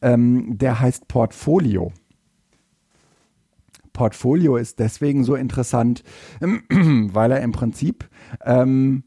[0.03, 1.93] ähm, der heißt Portfolio.
[3.95, 6.05] Portfolio ist deswegen so interessant,
[6.41, 8.11] weil er im Prinzip
[8.45, 9.05] ähm,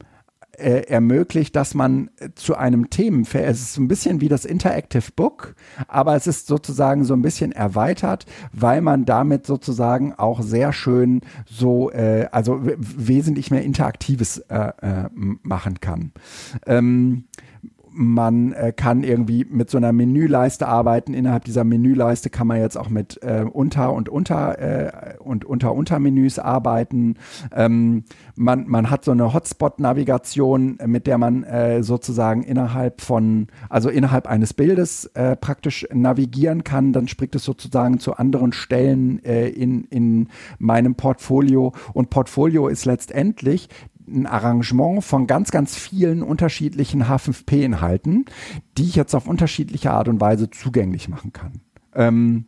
[0.57, 5.11] äh, ermöglicht, dass man zu einem Themenfeld, es ist so ein bisschen wie das Interactive
[5.15, 5.55] Book,
[5.87, 11.21] aber es ist sozusagen so ein bisschen erweitert, weil man damit sozusagen auch sehr schön
[11.45, 16.11] so, äh, also wesentlich mehr Interaktives äh, äh, machen kann.
[16.65, 17.25] Ähm,
[17.97, 21.15] man äh, kann irgendwie mit so einer Menüleiste arbeiten.
[21.15, 26.37] Innerhalb dieser Menüleiste kann man jetzt auch mit äh, Unter- und Unter- äh, und Unter-Untermenüs
[26.37, 27.15] arbeiten.
[27.55, 28.03] Ähm,
[28.35, 34.27] man, man hat so eine Hotspot-Navigation, mit der man äh, sozusagen innerhalb von, also innerhalb
[34.27, 36.93] eines Bildes äh, praktisch navigieren kann.
[36.93, 40.27] Dann spricht es sozusagen zu anderen Stellen äh, in, in
[40.59, 41.73] meinem Portfolio.
[41.93, 43.69] Und Portfolio ist letztendlich
[44.07, 48.25] ein Arrangement von ganz, ganz vielen unterschiedlichen H5P-Inhalten,
[48.77, 51.61] die ich jetzt auf unterschiedliche Art und Weise zugänglich machen kann.
[51.93, 52.45] Ähm,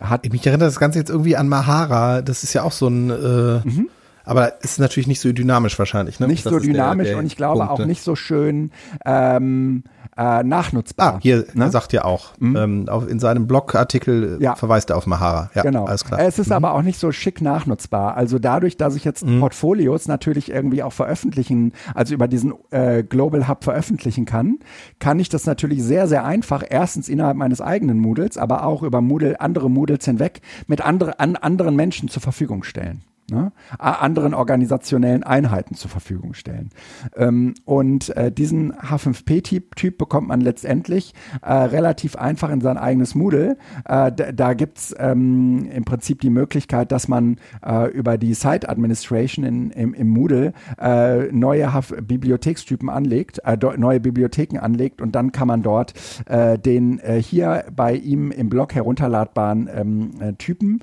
[0.00, 2.22] hat Mich erinnert das Ganze jetzt irgendwie an Mahara.
[2.22, 3.88] Das ist ja auch so ein, äh, mhm.
[4.24, 6.18] Aber ist natürlich nicht so dynamisch wahrscheinlich.
[6.18, 6.26] Ne?
[6.26, 8.70] Nicht das so dynamisch der, der und ich glaube Punkt, auch nicht so schön.
[9.04, 9.84] Ähm,
[10.16, 11.14] äh, nachnutzbar.
[11.14, 11.70] Ah, hier ne?
[11.70, 12.56] sagt ja auch, mhm.
[12.56, 14.54] ähm, auf, in seinem Blogartikel ja.
[14.54, 15.50] verweist er auf Mahara.
[15.54, 15.86] Ja, genau.
[15.86, 16.20] alles klar.
[16.20, 16.54] Es ist mhm.
[16.54, 18.16] aber auch nicht so schick nachnutzbar.
[18.16, 19.40] Also dadurch, dass ich jetzt mhm.
[19.40, 24.58] Portfolios natürlich irgendwie auch veröffentlichen, also über diesen äh, Global Hub veröffentlichen kann,
[25.00, 29.00] kann ich das natürlich sehr, sehr einfach erstens innerhalb meines eigenen Moodles, aber auch über
[29.00, 35.22] Moodle, andere Moodles hinweg mit andere, an anderen Menschen zur Verfügung stellen ne, anderen organisationellen
[35.22, 36.70] Einheiten zur Verfügung stellen.
[37.16, 43.14] Ähm, und äh, diesen H5P-Typ Typ bekommt man letztendlich äh, relativ einfach in sein eigenes
[43.14, 43.56] Moodle.
[43.84, 49.44] Äh, da gibt's ähm, im Prinzip die Möglichkeit, dass man äh, über die Site Administration
[49.44, 51.70] in, im, im Moodle äh, neue
[52.02, 55.94] Bibliothekstypen anlegt, äh, neue Bibliotheken anlegt und dann kann man dort
[56.28, 60.80] den hier bei ihm im Blog herunterladbaren ähm, Typen,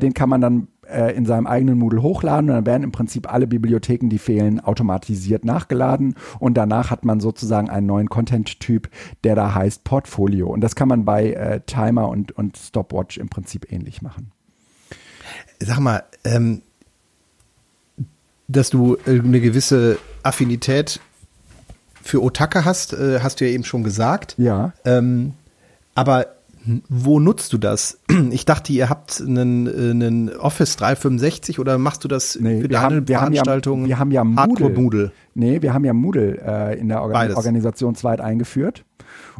[0.00, 3.32] den kann man dann äh, in seinem eigenen Moodle hochladen und dann werden im Prinzip
[3.32, 8.88] alle Bibliotheken, die fehlen, automatisiert nachgeladen und danach hat man sozusagen einen neuen Content-Typ,
[9.24, 13.28] der da heißt Portfolio und das kann man bei äh, Timer und, und Stopwatch im
[13.28, 14.32] Prinzip ähnlich machen.
[15.60, 16.62] Sag mal, ähm,
[18.48, 21.00] dass du eine gewisse Affinität
[22.02, 24.34] für Otaka hast, äh, hast du ja eben schon gesagt.
[24.38, 24.72] Ja.
[24.84, 25.34] Ähm,
[25.94, 26.26] aber
[26.88, 28.00] wo nutzt du das?
[28.30, 32.84] Ich dachte, ihr habt einen, einen Office 365 oder machst du das nee, für deine
[32.84, 33.82] haben, wir Veranstaltungen?
[33.84, 34.70] Haben ja, wir haben ja Moodle.
[34.70, 35.12] Moodle.
[35.34, 38.84] Nee, wir haben ja Moodle äh, in der Organ Organisation zweit eingeführt.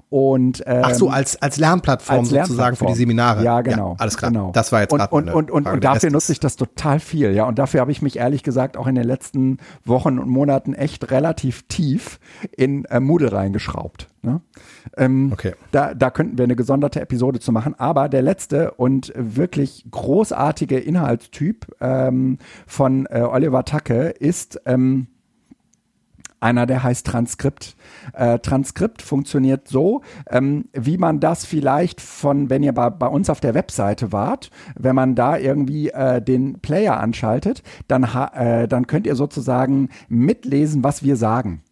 [0.09, 2.89] Und, ähm, Ach so, als, als Lernplattform als sozusagen Lernplattform.
[2.89, 3.45] für die Seminare.
[3.45, 3.93] Ja, genau.
[3.93, 4.31] Ja, alles klar.
[4.31, 4.51] Genau.
[4.53, 7.33] Das war jetzt gerade Und, und, und, und dafür nutze ich das total viel.
[7.33, 10.75] Ja, und dafür habe ich mich ehrlich gesagt auch in den letzten Wochen und Monaten
[10.75, 12.19] echt relativ tief
[12.57, 14.09] in äh, Moodle reingeschraubt.
[14.23, 14.41] Ne?
[14.97, 15.55] Ähm, okay.
[15.73, 17.75] Da, da könnten wir eine gesonderte Episode zu machen.
[17.79, 25.09] Aber der letzte und wirklich großartige Inhaltstyp ähm, von äh, Oliver Tacke ist ähm,
[26.43, 27.77] einer, der heißt Transkript.
[28.13, 33.31] Äh, Transkript funktioniert so, ähm, wie man das vielleicht von, wenn ihr bei, bei uns
[33.31, 38.87] auf der Webseite wart, wenn man da irgendwie äh, den Player anschaltet, dann, äh, dann
[38.87, 41.63] könnt ihr sozusagen mitlesen, was wir sagen.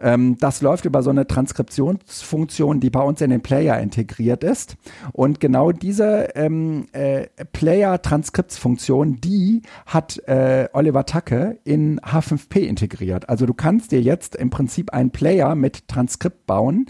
[0.00, 4.76] Ähm, das läuft über so eine Transkriptionsfunktion, die bei uns in den Player integriert ist.
[5.12, 13.28] Und genau diese ähm, äh, Player-Transkriptsfunktion, die hat äh, Oliver Tacke in H5P integriert.
[13.28, 16.86] Also du kannst dir jetzt im Prinzip einen Player mit Transkript bauen,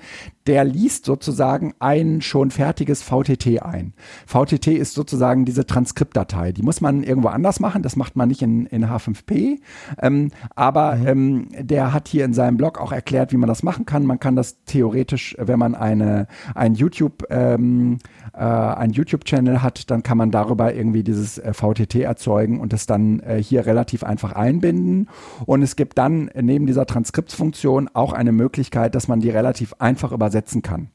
[0.46, 3.92] der liest sozusagen ein schon fertiges VTT ein.
[4.26, 6.52] VTT ist sozusagen diese Transkriptdatei.
[6.52, 7.82] Die muss man irgendwo anders machen.
[7.82, 9.60] Das macht man nicht in, in H5P.
[10.00, 11.06] Ähm, aber mhm.
[11.06, 14.06] ähm, der hat hier in seinem Blog auch erklärt, wie man das machen kann.
[14.06, 17.98] Man kann das theoretisch, wenn man eine, ein YouTube, ähm,
[18.32, 22.86] äh, ein YouTube-Channel hat, dann kann man darüber irgendwie dieses äh, VTT erzeugen und es
[22.86, 25.08] dann äh, hier relativ einfach einbinden.
[25.44, 30.12] Und es gibt dann neben dieser Transkriptsfunktion auch eine Möglichkeit, dass man die relativ einfach
[30.12, 30.90] über übersetzen kann.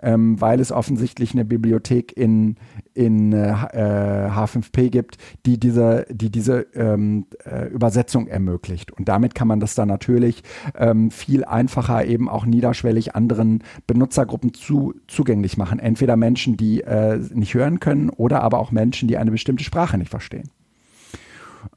[0.00, 2.56] Ähm, weil es offensichtlich eine Bibliothek in,
[2.94, 8.92] in äh, H5P gibt, die diese, die diese ähm, äh, Übersetzung ermöglicht.
[8.92, 10.42] Und damit kann man das dann natürlich
[10.76, 15.78] ähm, viel einfacher eben auch niederschwellig anderen Benutzergruppen zu, zugänglich machen.
[15.78, 19.98] Entweder Menschen, die äh, nicht hören können oder aber auch Menschen, die eine bestimmte Sprache
[19.98, 20.50] nicht verstehen.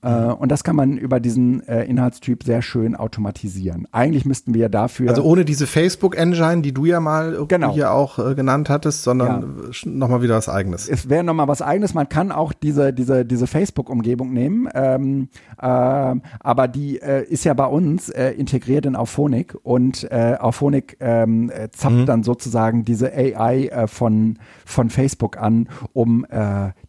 [0.01, 3.88] Äh, und das kann man über diesen äh, Inhaltstyp sehr schön automatisieren.
[3.91, 5.09] Eigentlich müssten wir dafür.
[5.09, 7.73] Also ohne diese Facebook-Engine, die du ja mal genau.
[7.73, 9.89] hier auch äh, genannt hattest, sondern ja.
[9.89, 10.88] nochmal wieder was eigenes.
[10.88, 11.93] Es wäre nochmal was eigenes.
[11.93, 14.69] Man kann auch diese, diese, diese Facebook-Umgebung nehmen.
[14.73, 15.29] Ähm,
[15.61, 21.51] äh, aber die äh, ist ja bei uns integriert in Auphonic und äh, Auphonic ähm,
[21.71, 22.05] zappt mhm.
[22.05, 26.25] dann sozusagen diese AI von, von Facebook an, um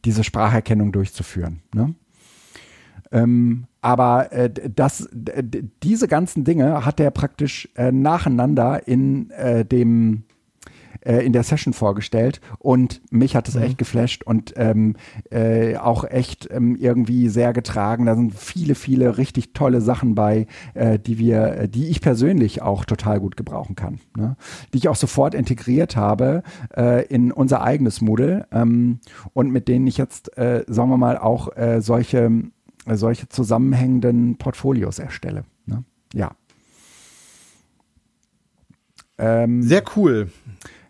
[0.04, 1.60] diese Spracherkennung durchzuführen.
[1.74, 1.94] Ne?
[3.12, 5.08] Ähm, aber äh, das,
[5.82, 10.24] diese ganzen Dinge hat er praktisch äh, nacheinander in äh, dem
[11.06, 13.62] äh, in der Session vorgestellt und mich hat es mhm.
[13.62, 14.96] echt geflasht und ähm,
[15.30, 18.06] äh, auch echt ähm, irgendwie sehr getragen.
[18.06, 22.62] Da sind viele, viele richtig tolle Sachen bei, äh, die wir, äh, die ich persönlich
[22.62, 24.36] auch total gut gebrauchen kann, ne?
[24.72, 26.42] die ich auch sofort integriert habe
[26.76, 28.98] äh, in unser eigenes Moodle ähm,
[29.32, 31.48] und mit denen ich jetzt, äh, sagen wir mal, auch
[31.78, 32.30] solche
[32.94, 35.44] solche zusammenhängenden Portfolios erstelle.
[35.66, 35.84] Ne?
[36.14, 36.32] Ja.
[39.18, 40.30] Ähm, Sehr cool.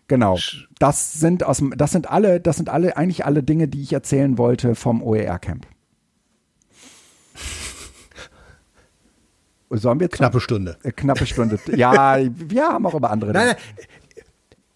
[0.07, 0.37] Genau.
[0.79, 4.37] Das sind aus das sind alle, das sind alle, eigentlich alle Dinge, die ich erzählen
[4.37, 5.67] wollte vom OER-Camp.
[9.69, 10.77] Sollen wir knappe Stunde.
[10.83, 11.59] Äh, knappe Stunde.
[11.75, 13.33] ja, wir haben auch über andere.
[13.33, 13.57] Nein, nein.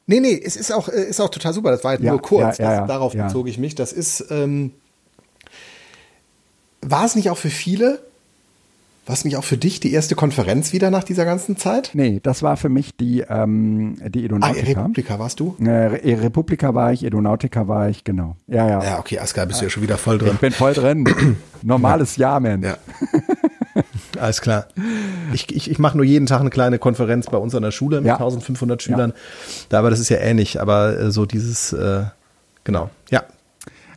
[0.08, 1.72] Nee, nee, es ist auch, äh, ist auch total super.
[1.72, 2.58] Das war halt ja, nur kurz.
[2.58, 3.76] Ja, ja, darauf bezog ich mich.
[3.76, 4.74] Das ist, ähm,
[6.82, 8.00] war es nicht auch für viele,
[9.06, 11.92] war es nicht auch für dich die erste Konferenz wieder nach dieser ganzen Zeit?
[11.94, 14.80] Nee, das war für mich die, ähm, die Edonautica.
[14.80, 15.56] Ah, Republika warst du?
[15.60, 18.36] Äh, Republika war ich, Edonautica war ich, genau.
[18.48, 18.84] Ja, ja.
[18.84, 20.34] Ja, okay, Aska, bist du ja schon wieder voll drin.
[20.36, 21.10] Ich bin voll drin.
[21.64, 22.62] Normales Jahr, man.
[22.62, 22.78] Ja.
[24.20, 24.68] Alles klar.
[25.34, 27.98] Ich, ich, ich mache nur jeden Tag eine kleine Konferenz bei uns an der Schule
[27.98, 28.14] mit ja.
[28.16, 29.10] 1500 Schülern.
[29.12, 29.16] Ja.
[29.70, 30.62] Da, aber das ist ja ähnlich.
[30.62, 32.04] Aber äh, so dieses, äh,
[32.64, 32.92] genau.
[33.10, 33.24] Ja,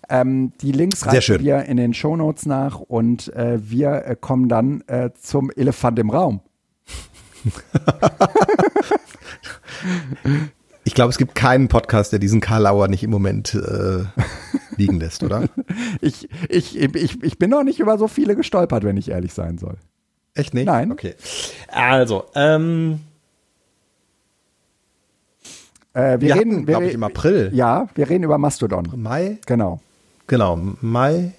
[0.09, 4.83] ähm, die Links reichen wir in den Shownotes nach und äh, wir äh, kommen dann
[4.87, 6.41] äh, zum Elefant im Raum.
[10.85, 14.05] ich glaube, es gibt keinen Podcast, der diesen Karl Lauer nicht im Moment äh,
[14.77, 15.45] liegen lässt, oder?
[16.01, 19.59] ich, ich, ich, ich bin noch nicht über so viele gestolpert, wenn ich ehrlich sein
[19.59, 19.77] soll.
[20.35, 20.67] Echt nicht?
[20.67, 20.91] Nein.
[20.91, 21.15] Okay.
[21.69, 23.01] Also, ähm,
[25.93, 27.51] äh, wir, wir reden, glaube ich, im April.
[27.55, 28.89] Ja, wir reden über Mastodon.
[28.97, 29.39] Mai?
[29.47, 29.81] Genau.
[30.27, 31.33] Genau, Mai,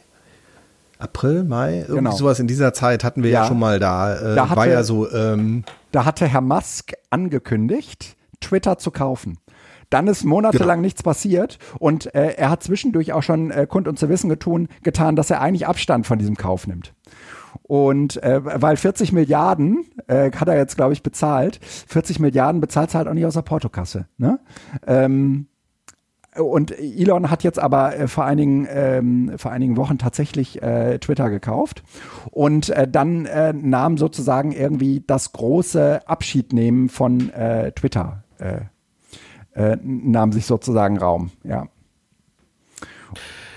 [1.00, 2.12] April, Mai, irgendwie genau.
[2.12, 4.16] sowas in dieser Zeit hatten wir ja, ja schon mal da.
[4.16, 5.12] Äh, da hatte, war ja so.
[5.12, 9.38] Ähm, da hatte Herr Musk angekündigt, Twitter zu kaufen.
[9.90, 10.82] Dann ist monatelang genau.
[10.82, 14.68] nichts passiert und äh, er hat zwischendurch auch schon äh, kund und zu wissen getun,
[14.84, 16.94] getan, dass er eigentlich Abstand von diesem Kauf nimmt.
[17.62, 22.94] Und äh, weil 40 Milliarden äh, hat er jetzt, glaube ich, bezahlt, 40 Milliarden bezahlt
[22.94, 24.08] er halt auch nicht aus der Portokasse.
[24.18, 24.40] Ne?
[24.86, 25.48] Ähm,
[26.38, 31.30] und Elon hat jetzt aber äh, vor, einigen, ähm, vor einigen Wochen tatsächlich äh, Twitter
[31.30, 31.84] gekauft.
[32.32, 38.62] Und äh, dann äh, nahm sozusagen irgendwie das große Abschiednehmen von äh, Twitter, äh,
[39.54, 41.68] äh, nahm sich sozusagen Raum, ja.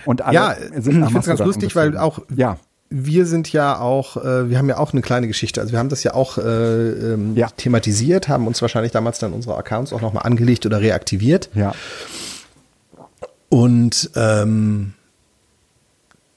[0.04, 2.56] Und alle ja, sind ich finde es ganz lustig, weil auch ja.
[2.88, 5.60] wir sind ja auch, äh, wir haben ja auch eine kleine Geschichte.
[5.60, 7.48] Also wir haben das ja auch äh, ähm, ja.
[7.54, 11.50] thematisiert, haben uns wahrscheinlich damals dann unsere Accounts auch nochmal angelegt oder reaktiviert.
[11.52, 11.74] Ja.
[13.48, 14.94] Und ähm,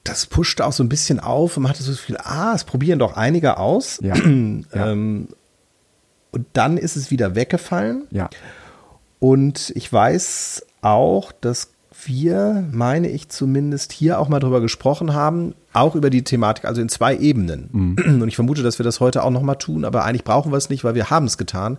[0.04, 2.98] das pusht auch so ein bisschen auf und man hatte so viel, ah, es probieren
[2.98, 3.98] doch einige aus.
[4.02, 4.14] Ja.
[4.16, 5.28] ähm,
[6.32, 8.06] und dann ist es wieder weggefallen.
[8.10, 8.30] Ja.
[9.20, 11.71] Und ich weiß auch, dass
[12.06, 16.80] wir, meine ich zumindest, hier auch mal drüber gesprochen haben, auch über die Thematik, also
[16.80, 17.68] in zwei Ebenen.
[17.72, 18.22] Mhm.
[18.22, 20.56] Und ich vermute, dass wir das heute auch noch mal tun, aber eigentlich brauchen wir
[20.56, 21.78] es nicht, weil wir haben es getan.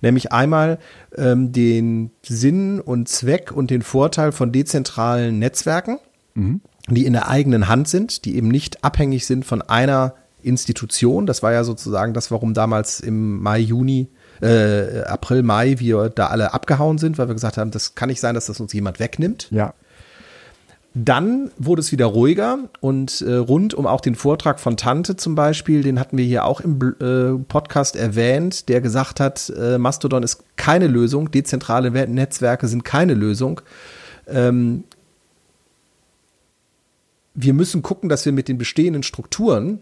[0.00, 0.78] Nämlich einmal
[1.16, 5.98] ähm, den Sinn und Zweck und den Vorteil von dezentralen Netzwerken,
[6.34, 6.60] mhm.
[6.88, 11.26] die in der eigenen Hand sind, die eben nicht abhängig sind von einer Institution.
[11.26, 14.08] Das war ja sozusagen das, warum damals im Mai, Juni
[14.40, 18.20] äh, April, Mai wir da alle abgehauen sind, weil wir gesagt haben, das kann nicht
[18.20, 19.48] sein, dass das uns jemand wegnimmt.
[19.50, 19.74] Ja.
[20.96, 25.34] Dann wurde es wieder ruhiger und äh, rund um auch den Vortrag von Tante zum
[25.34, 30.22] Beispiel, den hatten wir hier auch im äh, Podcast erwähnt, der gesagt hat, äh, Mastodon
[30.22, 33.60] ist keine Lösung, dezentrale Netzwerke sind keine Lösung.
[34.28, 34.84] Ähm,
[37.34, 39.80] wir müssen gucken, dass wir mit den bestehenden Strukturen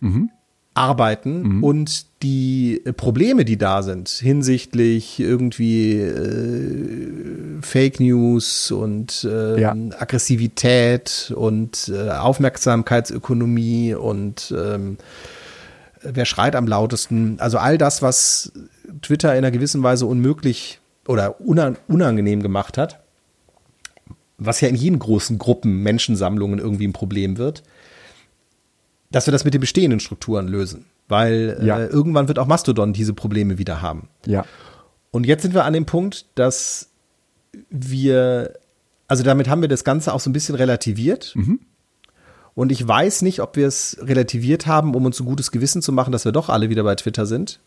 [0.00, 0.30] mhm
[0.74, 1.64] arbeiten mhm.
[1.64, 9.76] und die Probleme, die da sind, hinsichtlich irgendwie äh, Fake News und äh, ja.
[9.98, 14.98] Aggressivität und äh, Aufmerksamkeitsökonomie und ähm,
[16.02, 18.52] wer schreit am lautesten, also all das, was
[19.02, 23.00] Twitter in einer gewissen Weise unmöglich oder unangenehm gemacht hat,
[24.38, 27.62] was ja in jeden großen Gruppen, Menschensammlungen irgendwie ein Problem wird
[29.10, 30.86] dass wir das mit den bestehenden Strukturen lösen.
[31.08, 31.78] Weil äh, ja.
[31.78, 34.08] äh, irgendwann wird auch Mastodon diese Probleme wieder haben.
[34.26, 34.44] Ja.
[35.10, 36.88] Und jetzt sind wir an dem Punkt, dass
[37.68, 38.54] wir,
[39.08, 41.32] also damit haben wir das Ganze auch so ein bisschen relativiert.
[41.34, 41.60] Mhm.
[42.54, 45.92] Und ich weiß nicht, ob wir es relativiert haben, um uns ein gutes Gewissen zu
[45.92, 47.58] machen, dass wir doch alle wieder bei Twitter sind.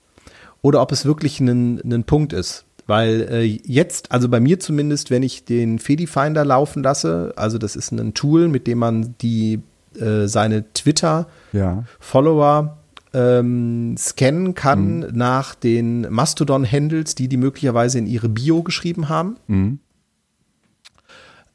[0.62, 2.64] Oder ob es wirklich ein, Punkt ist.
[2.86, 7.58] Weil äh, jetzt, also bei mir zumindest, wenn ich den Fedi Finder laufen lasse, also
[7.58, 9.62] das ist ein Tool, mit dem man die
[10.00, 12.78] äh, seine Twitter-Follower
[13.14, 13.39] ja.
[13.39, 15.08] ähm, scannen kann mhm.
[15.14, 19.38] nach den Mastodon-Handles, die die möglicherweise in ihre Bio geschrieben haben.
[19.48, 19.80] Mhm.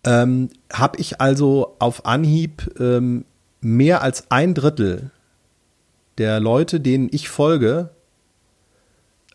[0.05, 3.24] Ähm, Habe ich also auf Anhieb ähm,
[3.61, 5.11] mehr als ein Drittel
[6.18, 7.91] der Leute, denen ich folge,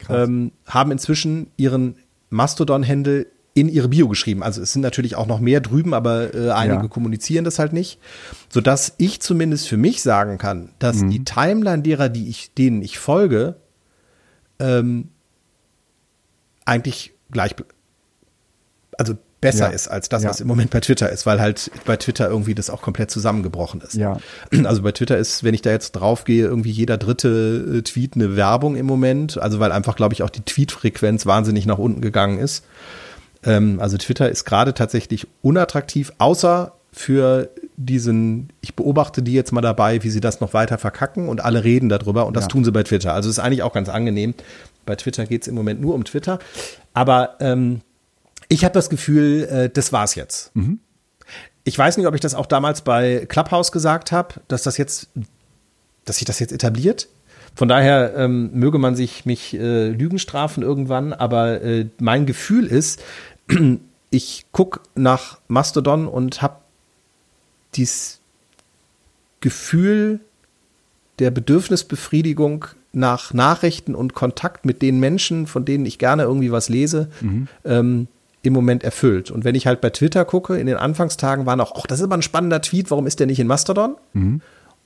[0.10, 1.96] ähm, haben inzwischen ihren
[2.30, 4.42] Mastodon-Handle in ihre Bio geschrieben.
[4.42, 6.88] Also es sind natürlich auch noch mehr drüben, aber äh, einige ja.
[6.88, 8.00] kommunizieren das halt nicht,
[8.50, 11.12] sodass ich zumindest für mich sagen kann, dass mhm.
[11.12, 13.56] die Timeline derer, die ich, denen ich folge,
[14.60, 15.10] ähm,
[16.66, 17.56] eigentlich gleich,
[18.98, 19.76] also besser ja.
[19.76, 20.30] ist als das, ja.
[20.30, 23.82] was im Moment bei Twitter ist, weil halt bei Twitter irgendwie das auch komplett zusammengebrochen
[23.82, 23.96] ist.
[23.96, 24.18] Ja.
[24.64, 28.36] Also bei Twitter ist, wenn ich da jetzt draufgehe, irgendwie jeder dritte äh, Tweet eine
[28.38, 32.40] Werbung im Moment, also weil einfach, glaube ich, auch die Tweetfrequenz wahnsinnig nach unten gegangen
[32.40, 32.64] ist.
[33.46, 39.62] Ähm, also Twitter ist gerade tatsächlich unattraktiv, außer für diesen, ich beobachte die jetzt mal
[39.62, 42.48] dabei, wie sie das noch weiter verkacken und alle reden darüber und das ja.
[42.50, 43.14] tun sie bei Twitter.
[43.14, 44.36] Also ist eigentlich auch ganz angenehm.
[44.86, 46.40] Bei Twitter geht es im Moment nur um Twitter.
[46.94, 47.82] Aber ähm,
[48.48, 50.56] ich habe das Gefühl, äh, das war's jetzt.
[50.56, 50.80] Mhm.
[51.64, 55.08] Ich weiß nicht, ob ich das auch damals bei Clubhouse gesagt habe, dass das jetzt,
[56.06, 57.08] dass sich das jetzt etabliert.
[57.56, 62.66] Von daher ähm, möge man sich mich äh, Lügen strafen irgendwann, aber äh, mein Gefühl
[62.66, 63.02] ist,
[64.10, 66.58] ich gucke nach Mastodon und habe
[67.76, 68.20] dieses
[69.42, 70.20] Gefühl
[71.20, 76.70] der Bedürfnisbefriedigung nach Nachrichten und Kontakt mit den Menschen, von denen ich gerne irgendwie was
[76.70, 77.48] lese, mhm.
[77.66, 78.08] ähm,
[78.44, 79.32] im Moment erfüllt.
[79.32, 82.06] Und wenn ich halt bei Twitter gucke, in den Anfangstagen waren auch, ach, das ist
[82.06, 83.96] aber ein spannender Tweet, warum ist der nicht in Mastodon?
[84.14, 84.42] Mhm.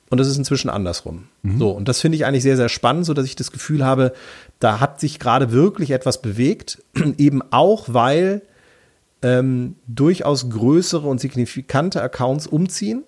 [0.09, 1.27] Und das ist inzwischen andersrum.
[1.43, 1.59] Mhm.
[1.59, 4.13] So, und das finde ich eigentlich sehr, sehr spannend, so dass ich das Gefühl habe,
[4.59, 6.81] da hat sich gerade wirklich etwas bewegt,
[7.17, 8.41] eben auch, weil
[9.21, 13.03] ähm, durchaus größere und signifikante Accounts umziehen.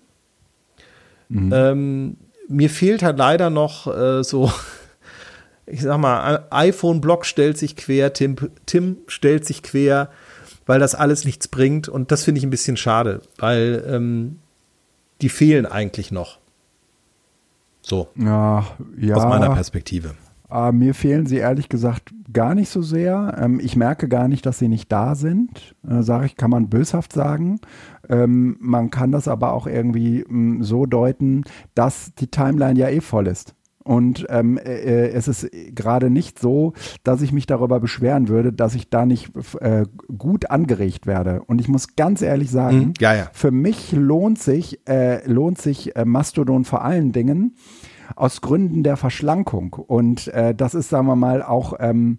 [1.29, 1.53] Mhm.
[1.53, 2.17] Ähm,
[2.49, 4.51] mir fehlt halt leider noch äh, so,
[5.65, 8.35] ich sag mal, iPhone-Blog stellt sich quer, Tim,
[8.65, 10.09] Tim stellt sich quer,
[10.65, 11.87] weil das alles nichts bringt.
[11.87, 14.39] Und das finde ich ein bisschen schade, weil ähm,
[15.21, 16.39] die fehlen eigentlich noch.
[17.89, 18.07] So.
[18.15, 18.65] Ja,
[18.97, 19.15] ja.
[19.15, 20.15] Aus meiner Perspektive.
[20.51, 23.35] Äh, mir fehlen sie ehrlich gesagt gar nicht so sehr.
[23.39, 25.75] Ähm, ich merke gar nicht, dass sie nicht da sind.
[25.87, 27.59] Äh, Sage ich, kann man böshaft sagen.
[28.07, 31.43] Ähm, man kann das aber auch irgendwie mh, mm, so deuten,
[31.75, 33.55] dass die Timeline ja eh voll ist.
[33.83, 36.73] Und ähm, äh, äh es ist gerade nicht so,
[37.03, 39.31] dass ich mich darüber beschweren würde, dass ich da nicht
[39.61, 39.85] äh,
[40.15, 41.41] gut angeregt werde.
[41.47, 42.93] Und ich muss ganz ehrlich sagen, mhm.
[42.99, 43.29] ja, ja.
[43.33, 47.55] für mich lohnt sich, äh, lohnt sich äh, Mastodon vor allen Dingen,
[48.15, 49.73] aus Gründen der Verschlankung.
[49.73, 52.17] Und äh, das ist, sagen wir mal, auch, ähm,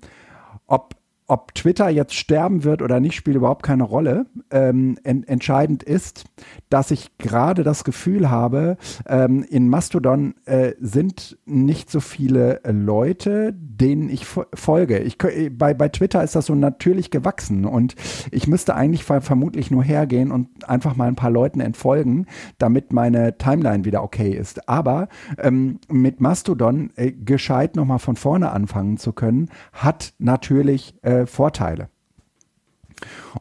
[0.66, 0.94] ob
[1.30, 4.26] ob Twitter jetzt sterben wird oder nicht, spielt überhaupt keine Rolle.
[4.50, 6.24] Ähm, en entscheidend ist,
[6.70, 8.76] dass ich gerade das Gefühl habe,
[9.06, 14.98] ähm, in Mastodon äh, sind nicht so viele äh, Leute, denen ich folge.
[14.98, 17.94] Ich, äh, bei, bei Twitter ist das so natürlich gewachsen und
[18.32, 22.26] ich müsste eigentlich vermutlich nur hergehen und einfach mal ein paar Leuten entfolgen,
[22.58, 24.68] damit meine Timeline wieder okay ist.
[24.68, 25.08] Aber
[25.38, 31.88] ähm, mit Mastodon äh, gescheit nochmal von vorne anfangen zu können, hat natürlich äh, Vorteile.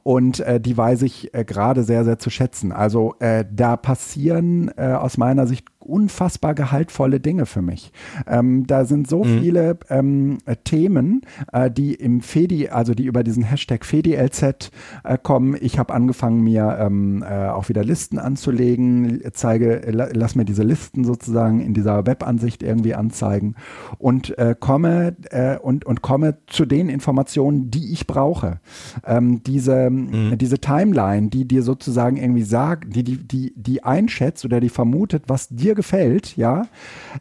[0.04, 2.72] Und äh, die weiß ich äh, gerade sehr, sehr zu schätzen.
[2.72, 7.92] Also äh, da passieren äh, aus meiner Sicht unfassbar gehaltvolle Dinge für mich.
[8.28, 9.40] Ähm, da sind so mhm.
[9.40, 11.22] viele ähm, Themen,
[11.52, 14.72] äh, die im Fedi, also die über diesen Hashtag FediLZ
[15.04, 15.58] äh, kommen.
[15.60, 21.04] Ich habe angefangen, mir ähm, äh, auch wieder Listen anzulegen, zeige, lass mir diese Listen
[21.04, 23.56] sozusagen in dieser Webansicht irgendwie anzeigen
[23.98, 28.60] und äh, komme äh, und, und komme zu den Informationen, die ich brauche.
[29.06, 30.38] Ähm, diese, mhm.
[30.38, 35.24] diese Timeline, die dir sozusagen irgendwie sagt, die, die, die, die einschätzt oder die vermutet,
[35.28, 36.68] was dir gefällt, ja,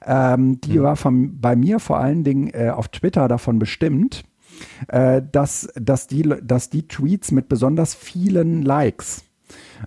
[0.04, 0.82] ähm, die mhm.
[0.82, 4.24] war von, bei mir vor allen Dingen äh, auf Twitter davon bestimmt,
[4.88, 9.22] äh, dass, dass, die, dass die Tweets mit besonders vielen Likes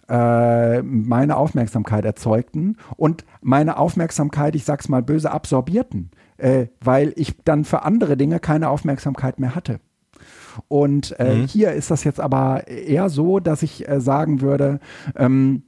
[0.08, 7.44] äh, meine Aufmerksamkeit erzeugten und meine Aufmerksamkeit, ich sag's mal böse, absorbierten, äh, weil ich
[7.44, 9.82] dann für andere Dinge keine Aufmerksamkeit mehr hatte.
[10.70, 11.46] Und äh, mhm.
[11.46, 14.80] hier ist das jetzt aber eher so, dass ich äh, sagen würde,
[15.18, 15.64] ähm,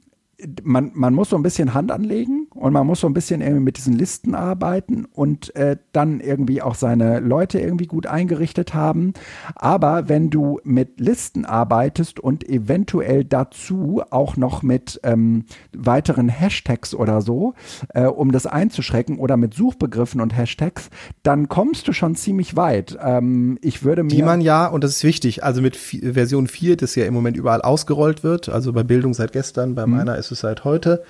[0.63, 3.63] man, man muss so ein bisschen Hand anlegen und man muss so ein bisschen irgendwie
[3.63, 9.13] mit diesen Listen arbeiten und äh, dann irgendwie auch seine Leute irgendwie gut eingerichtet haben.
[9.55, 15.45] Aber wenn du mit Listen arbeitest und eventuell dazu auch noch mit ähm,
[15.75, 17.53] weiteren Hashtags oder so,
[17.89, 20.89] äh, um das einzuschrecken oder mit Suchbegriffen und Hashtags,
[21.23, 22.97] dann kommst du schon ziemlich weit.
[23.01, 24.09] Ähm, ich würde mir.
[24.09, 27.37] Die man ja, und das ist wichtig, also mit Version 4, das ja im Moment
[27.37, 29.97] überall ausgerollt wird, also bei Bildung seit gestern, bei mhm.
[29.97, 31.03] meiner ist es seit heute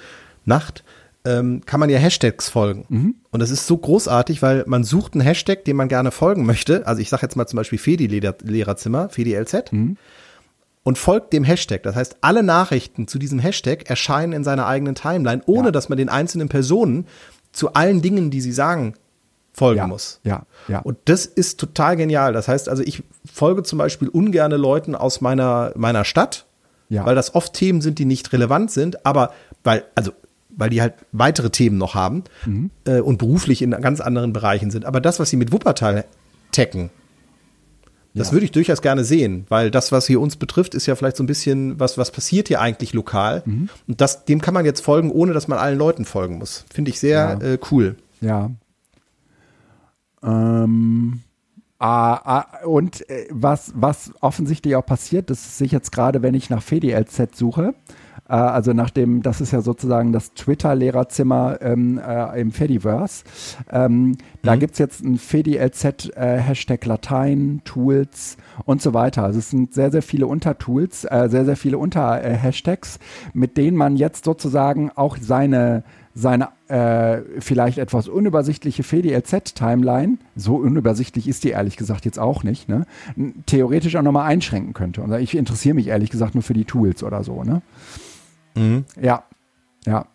[0.45, 0.83] Nacht,
[1.26, 2.86] ähm, kann man ja Hashtags folgen.
[2.89, 3.15] Mhm.
[3.32, 6.86] Und das ist so großartig, weil man sucht einen Hashtag, dem man gerne folgen möchte.
[6.86, 9.71] Also ich sage jetzt mal zum Beispiel Fedi-Lehrerzimmer, Fedi-LZ.
[9.71, 9.97] Mhm.
[10.86, 11.84] Und folgt dem Hashtag.
[11.84, 15.71] Das heißt, alle Nachrichten zu diesem Hashtag erscheinen in seiner eigenen Timeline, ohne ja.
[15.71, 17.07] dass man den einzelnen Personen
[17.53, 18.95] zu allen Dingen, die sie sagen,
[19.53, 20.19] folgen ja, muss.
[20.26, 20.80] Ja, ja.
[20.80, 22.34] Und das ist total genial.
[22.34, 26.47] Das heißt also, ich folge zum Beispiel ungerne Leuten aus meiner, meiner Stadt,
[26.89, 27.05] ja.
[27.05, 29.32] weil das oft Themen sind, die nicht relevant sind, aber
[29.63, 30.11] weil, also
[30.55, 32.69] weil die halt weitere Themen noch haben mhm.
[32.85, 34.85] äh, und beruflich in ganz anderen Bereichen sind.
[34.85, 36.05] Aber das, was sie mit Wuppertal
[36.51, 36.89] tacken,
[38.15, 38.33] das ja.
[38.33, 41.23] würde ich durchaus gerne sehen, weil das, was hier uns betrifft, ist ja vielleicht so
[41.23, 43.41] ein bisschen, was, was passiert hier eigentlich lokal.
[43.45, 43.69] Mhm.
[43.87, 46.65] Und das, dem kann man jetzt folgen, ohne dass man allen Leuten folgen muss.
[46.71, 47.47] Finde ich sehr ja.
[47.53, 47.95] äh, cool.
[48.21, 48.51] Ja.
[50.21, 51.21] Ähm,
[51.79, 56.35] ah, ah, und äh, was, was offensichtlich auch passiert, das sehe ich jetzt gerade, wenn
[56.35, 57.73] ich nach FediLZ suche,
[58.28, 63.24] äh, also nachdem, das ist ja sozusagen das Twitter-Lehrerzimmer ähm, äh, im Fediverse.
[63.71, 64.17] Ähm, mhm.
[64.41, 69.24] Da gibt es jetzt ein FediLZ äh, Hashtag Latein, Tools und so weiter.
[69.24, 72.99] Also es sind sehr, sehr viele Untertools, äh, sehr, sehr viele Unter-Hashtags,
[73.34, 75.84] mit denen man jetzt sozusagen auch seine
[76.15, 82.69] seine äh, vielleicht etwas unübersichtliche FediLZ-Timeline, so unübersichtlich ist die ehrlich gesagt jetzt auch nicht,
[82.69, 82.86] ne,
[83.47, 85.01] theoretisch auch nochmal einschränken könnte.
[85.01, 87.43] Und ich interessiere mich ehrlich gesagt nur für die Tools oder so.
[87.43, 87.63] Ne?
[88.55, 88.85] Mhm.
[89.01, 89.23] Ja,
[89.85, 90.05] ja.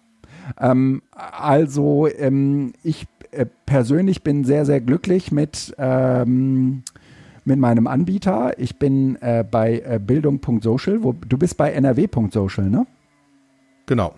[0.61, 6.83] Ähm, also ähm, ich äh, persönlich bin sehr, sehr glücklich mit, ähm,
[7.45, 8.59] mit meinem Anbieter.
[8.59, 12.87] Ich bin äh, bei äh, Bildung.social, wo du bist bei NRW.social, ne?
[13.87, 14.15] Genau.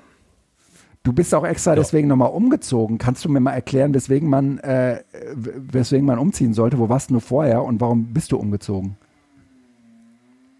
[1.03, 1.77] Du bist auch extra ja.
[1.77, 2.99] deswegen nochmal umgezogen.
[2.99, 5.03] Kannst du mir mal erklären, weswegen man, äh,
[5.35, 6.79] weswegen man umziehen sollte?
[6.79, 8.97] Wo warst du vorher und warum bist du umgezogen?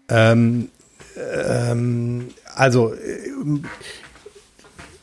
[0.09, 0.69] Ähm,
[1.47, 2.93] ähm, also,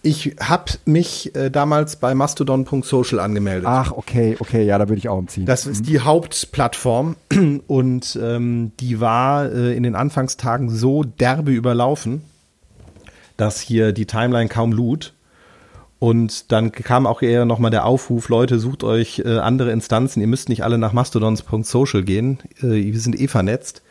[0.03, 3.66] ich habe mich äh, damals bei mastodon.social angemeldet.
[3.66, 5.44] Ach, okay, okay, ja, da würde ich auch umziehen.
[5.44, 7.16] Das ist die Hauptplattform
[7.66, 12.22] und ähm, die war äh, in den Anfangstagen so derbe überlaufen,
[13.36, 15.14] dass hier die Timeline kaum lud.
[15.99, 20.28] Und dann kam auch eher nochmal der Aufruf, Leute, sucht euch äh, andere Instanzen, ihr
[20.28, 23.82] müsst nicht alle nach mastodons.social gehen, äh, wir sind eh vernetzt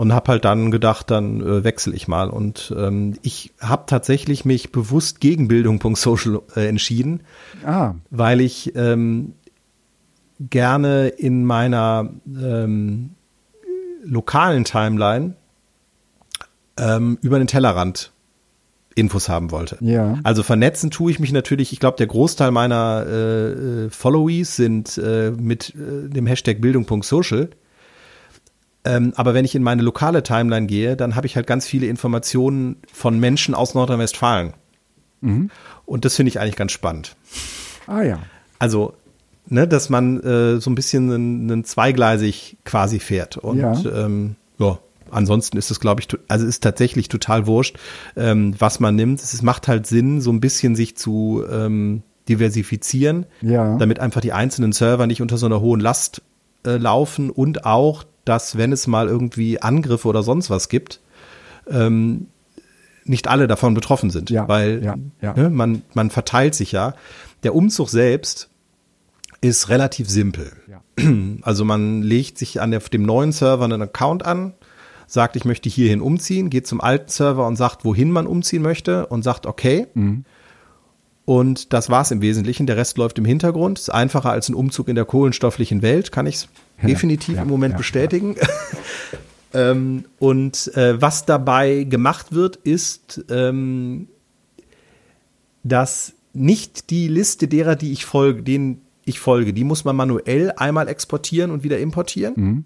[0.00, 2.30] und habe halt dann gedacht, dann äh, wechsle ich mal.
[2.30, 7.20] Und ähm, ich habe tatsächlich mich bewusst gegen Bildung.social äh, entschieden,
[7.66, 7.92] ah.
[8.08, 9.34] weil ich ähm,
[10.40, 13.10] gerne in meiner ähm,
[14.02, 15.34] lokalen Timeline
[16.78, 18.10] ähm, über den Tellerrand
[18.94, 19.76] Infos haben wollte.
[19.82, 20.18] Ja.
[20.22, 21.74] Also vernetzen tue ich mich natürlich.
[21.74, 27.50] Ich glaube, der Großteil meiner äh, äh Followees sind äh, mit äh, dem Hashtag Bildung.social.
[28.84, 31.86] Ähm, aber wenn ich in meine lokale Timeline gehe, dann habe ich halt ganz viele
[31.86, 34.54] Informationen von Menschen aus Nordrhein-Westfalen.
[35.20, 35.50] Mhm.
[35.84, 37.16] Und das finde ich eigentlich ganz spannend.
[37.86, 38.20] Ah ja.
[38.58, 38.94] Also,
[39.46, 43.36] ne, dass man äh, so ein bisschen einen, einen zweigleisig quasi fährt.
[43.36, 44.78] Und ja, ähm, ja
[45.10, 47.78] ansonsten ist es, glaube ich, also ist tatsächlich total wurscht,
[48.16, 49.20] ähm, was man nimmt.
[49.20, 53.76] Es macht halt Sinn, so ein bisschen sich zu ähm, diversifizieren, ja.
[53.76, 56.22] damit einfach die einzelnen Server nicht unter so einer hohen Last
[56.64, 61.00] äh, laufen und auch, dass wenn es mal irgendwie Angriffe oder sonst was gibt,
[61.68, 62.28] ähm,
[63.04, 65.34] nicht alle davon betroffen sind, ja, weil ja, ja.
[65.34, 66.94] Ne, man, man verteilt sich ja.
[67.42, 68.48] Der Umzug selbst
[69.40, 70.52] ist relativ simpel.
[71.42, 74.52] Also man legt sich an der, dem neuen Server einen Account an,
[75.06, 79.06] sagt, ich möchte hierhin umziehen, geht zum alten Server und sagt, wohin man umziehen möchte
[79.06, 79.86] und sagt, okay.
[79.94, 80.24] Mhm.
[81.24, 82.66] Und das war es im Wesentlichen.
[82.66, 83.78] Der Rest läuft im Hintergrund.
[83.78, 86.46] Ist einfacher als ein Umzug in der kohlenstofflichen Welt, kann ich
[86.82, 88.36] definitiv im Moment bestätigen.
[89.54, 94.08] ähm, und äh, was dabei gemacht wird, ist, ähm,
[95.62, 100.52] dass nicht die Liste derer, die ich folge, denen ich folge, die muss man manuell
[100.56, 102.34] einmal exportieren und wieder importieren.
[102.36, 102.64] Mhm.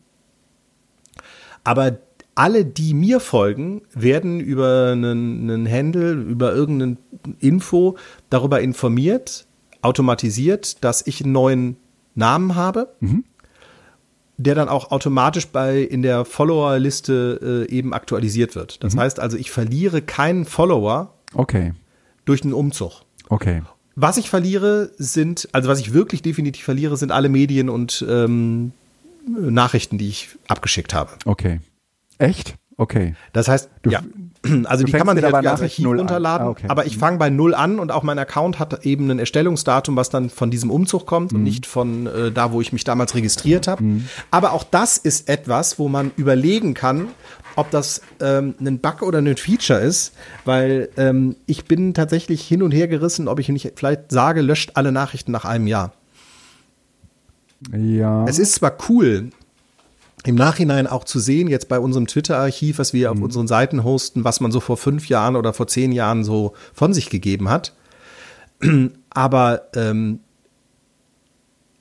[1.63, 1.99] Aber
[2.35, 6.97] alle, die mir folgen, werden über einen, einen Handle, über irgendeine
[7.39, 7.97] Info
[8.29, 9.47] darüber informiert,
[9.83, 11.77] automatisiert, dass ich einen neuen
[12.15, 13.25] Namen habe, mhm.
[14.37, 18.83] Der dann auch automatisch bei in der Follower-Liste äh, eben aktualisiert wird.
[18.83, 19.01] Das mhm.
[19.01, 21.73] heißt also, ich verliere keinen Follower okay.
[22.25, 23.03] durch einen Umzug.
[23.29, 23.63] Okay.
[23.97, 28.73] Was ich verliere, sind, also was ich wirklich definitiv verliere, sind alle Medien und ähm,
[29.27, 31.13] Nachrichten, die ich abgeschickt habe.
[31.25, 31.61] Okay.
[32.19, 32.55] Echt?
[32.77, 33.15] Okay.
[33.33, 34.03] Das heißt, du, ja.
[34.65, 36.67] Also die kann man sich aber als Archiv runterladen, ah, okay.
[36.69, 40.11] aber ich fange bei null an und auch mein Account hat eben ein Erstellungsdatum, was
[40.11, 41.39] dann von diesem Umzug kommt mhm.
[41.39, 43.83] und nicht von äh, da, wo ich mich damals registriert habe.
[43.83, 44.09] Mhm.
[44.31, 47.09] Aber auch das ist etwas, wo man überlegen kann,
[47.57, 50.13] ob das ähm, ein Bug oder ein Feature ist,
[50.45, 54.73] weil ähm, ich bin tatsächlich hin und her gerissen, ob ich nicht vielleicht sage, löscht
[54.75, 55.93] alle Nachrichten nach einem Jahr.
[57.73, 58.27] Ja.
[58.27, 59.31] Es ist zwar cool,
[60.27, 63.19] im Nachhinein auch zu sehen, jetzt bei unserem Twitter-Archiv, was wir mhm.
[63.19, 66.55] auf unseren Seiten hosten, was man so vor fünf Jahren oder vor zehn Jahren so
[66.73, 67.75] von sich gegeben hat.
[69.11, 70.21] Aber ähm,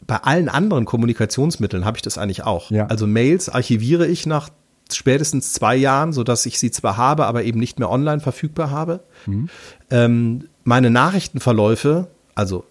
[0.06, 2.70] bei allen anderen Kommunikationsmitteln habe ich das eigentlich auch.
[2.70, 2.88] Ja.
[2.88, 4.50] Also Mails archiviere ich nach
[4.92, 9.00] spätestens zwei Jahren, sodass ich sie zwar habe, aber eben nicht mehr online verfügbar habe.
[9.26, 9.50] Mhm.
[9.90, 12.66] Ähm, meine Nachrichtenverläufe, also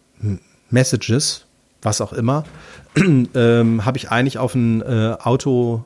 [0.71, 1.47] Messages,
[1.83, 2.45] was auch immer,
[2.97, 5.85] ähm, habe ich eigentlich auf ein äh, Auto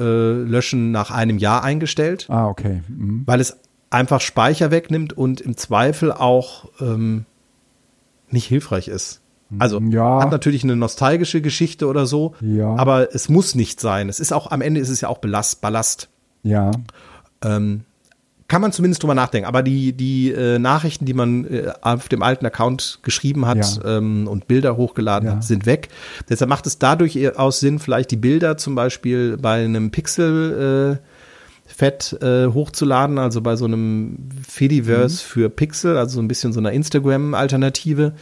[0.00, 2.26] äh, löschen nach einem Jahr eingestellt.
[2.28, 2.82] Ah, okay.
[2.88, 3.22] Mhm.
[3.26, 3.58] Weil es
[3.90, 7.26] einfach Speicher wegnimmt und im Zweifel auch ähm,
[8.30, 9.20] nicht hilfreich ist.
[9.58, 10.22] Also ja.
[10.22, 12.74] hat natürlich eine nostalgische Geschichte oder so, ja.
[12.76, 14.08] aber es muss nicht sein.
[14.08, 15.60] Es ist auch am Ende ist es ja auch Ballast.
[15.60, 16.08] Ballast.
[16.42, 16.70] Ja.
[17.44, 17.84] Ähm,
[18.52, 19.48] kann man zumindest drüber nachdenken.
[19.48, 23.96] Aber die, die äh, Nachrichten, die man äh, auf dem alten Account geschrieben hat ja.
[23.96, 25.36] ähm, und Bilder hochgeladen ja.
[25.36, 25.88] hat, sind weg.
[26.28, 31.72] Deshalb macht es dadurch aus Sinn, vielleicht die Bilder zum Beispiel bei einem Pixel äh,
[31.74, 35.28] Fett äh, hochzuladen, also bei so einem Fediverse mhm.
[35.28, 38.12] für Pixel, also so ein bisschen so einer Instagram-Alternative,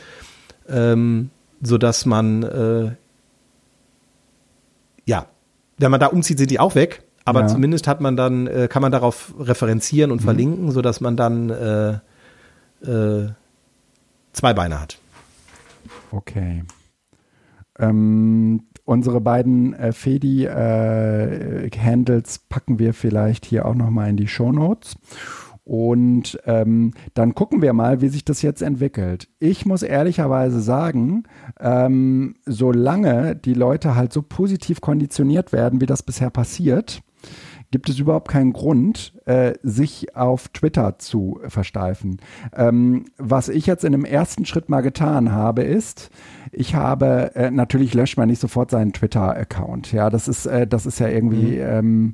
[0.68, 2.90] ähm, so dass man äh,
[5.06, 5.26] ja,
[5.78, 7.02] wenn man da umzieht, sind die auch weg.
[7.30, 7.46] Aber ja.
[7.46, 10.24] zumindest hat man dann, äh, kann man darauf referenzieren und mhm.
[10.24, 11.92] verlinken, sodass man dann äh,
[12.84, 13.28] äh,
[14.32, 14.98] zwei Beine hat.
[16.10, 16.64] Okay.
[17.78, 24.50] Ähm, unsere beiden äh, Fedi-Handles äh, packen wir vielleicht hier auch nochmal in die Show
[24.50, 24.96] Notes.
[25.62, 29.28] Und ähm, dann gucken wir mal, wie sich das jetzt entwickelt.
[29.38, 31.22] Ich muss ehrlicherweise sagen,
[31.60, 37.04] ähm, solange die Leute halt so positiv konditioniert werden, wie das bisher passiert,
[37.70, 42.20] gibt es überhaupt keinen Grund, äh, sich auf Twitter zu versteifen.
[42.54, 46.10] Ähm, was ich jetzt in dem ersten Schritt mal getan habe, ist,
[46.52, 49.92] ich habe, äh, natürlich löscht man nicht sofort seinen Twitter-Account.
[49.92, 51.60] Ja, das ist, äh, das ist ja irgendwie, mhm.
[51.60, 52.12] ähm,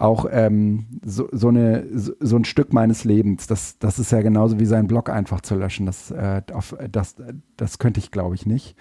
[0.00, 3.46] auch ähm, so, so, eine, so, ein Stück meines Lebens.
[3.46, 5.86] Das, das ist ja genauso wie sein Blog einfach zu löschen.
[5.86, 7.16] Das, äh, auf, das,
[7.56, 8.76] das könnte ich, glaube ich, nicht.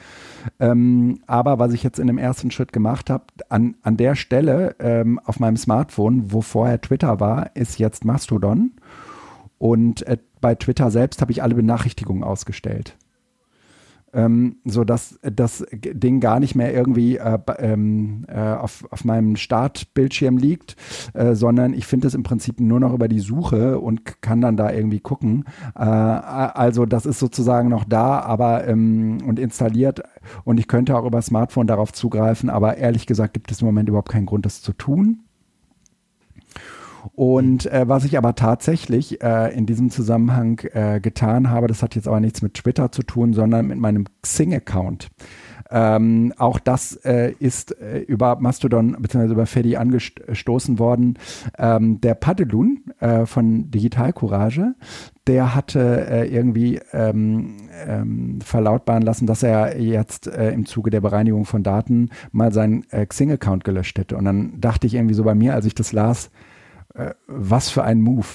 [0.59, 4.76] Ähm, aber was ich jetzt in dem ersten Schritt gemacht habe, an, an der Stelle
[4.80, 8.72] ähm, auf meinem Smartphone, wo vorher Twitter war, ist jetzt Mastodon.
[9.57, 12.95] Und äh, bei Twitter selbst habe ich alle Benachrichtigungen ausgestellt
[14.14, 19.36] ähm, so dass das Ding gar nicht mehr irgendwie äh, ähm, äh, auf, auf meinem
[19.36, 20.76] Startbildschirm liegt,
[21.14, 24.57] äh, sondern ich finde es im Prinzip nur noch über die Suche und kann dann
[24.57, 25.45] da irgendwie gucken.
[25.76, 30.01] Äh, also das ist sozusagen noch da, aber ähm, und installiert
[30.43, 33.89] und ich könnte auch über Smartphone darauf zugreifen, aber ehrlich gesagt gibt es im Moment
[33.89, 35.24] überhaupt keinen Grund, das zu tun.
[37.16, 41.95] Und äh, was ich aber tatsächlich äh, in diesem Zusammenhang äh, getan habe, das hat
[41.95, 45.10] jetzt aber nichts mit Twitter zu tun, sondern mit meinem Xing-Account.
[45.72, 49.32] Ähm, auch das äh, ist äh, über Mastodon bzw.
[49.32, 51.20] über Fedi angestoßen worden.
[51.60, 54.74] Ähm, der Padelun äh, von Digital Courage,
[55.28, 61.02] der hatte äh, irgendwie ähm, ähm, verlautbaren lassen, dass er jetzt äh, im Zuge der
[61.02, 64.18] Bereinigung von Daten mal seinen äh, Xing-Account gelöscht hätte.
[64.18, 66.32] Und dann dachte ich irgendwie so bei mir, als ich das las,
[67.28, 68.28] was für ein Move.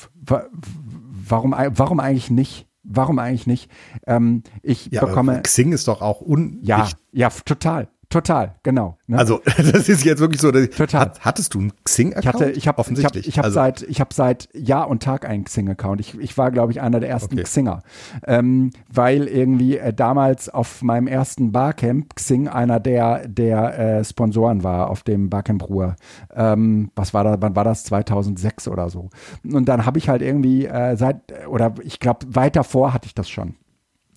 [1.28, 2.66] Warum, warum eigentlich nicht?
[2.82, 3.70] Warum eigentlich nicht?
[4.06, 5.40] Ähm, ich ja, bekomme.
[5.42, 6.58] Xing ist doch auch un.
[6.62, 7.88] Ja, ja, total.
[8.14, 8.96] Total, genau.
[9.08, 9.18] Ne?
[9.18, 10.52] Also das ist jetzt wirklich so.
[10.52, 11.00] Total.
[11.00, 12.24] Hat, hattest du einen Xing-Account?
[12.24, 13.26] Ich hatte, ich habe offensichtlich.
[13.26, 13.54] Ich habe also.
[13.56, 16.00] seit, ich habe seit Jahr und Tag einen Xing-Account.
[16.00, 17.42] Ich, ich war, glaube ich, einer der ersten okay.
[17.42, 17.82] Xinger,
[18.24, 24.62] ähm, weil irgendwie äh, damals auf meinem ersten Barcamp Xing einer der der äh, Sponsoren
[24.62, 25.96] war auf dem Barcamp Ruhr.
[26.32, 27.38] Ähm, was war da?
[27.40, 27.82] Wann war das?
[27.82, 29.10] 2006 oder so.
[29.42, 31.16] Und dann habe ich halt irgendwie äh, seit
[31.48, 33.56] oder ich glaube weit davor hatte ich das schon.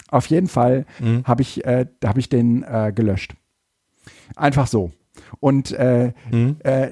[0.09, 1.23] Auf jeden Fall mhm.
[1.25, 3.35] habe ich, äh, habe ich den äh, gelöscht.
[4.35, 4.91] Einfach so.
[5.39, 6.57] Und äh, mhm.
[6.59, 6.91] äh,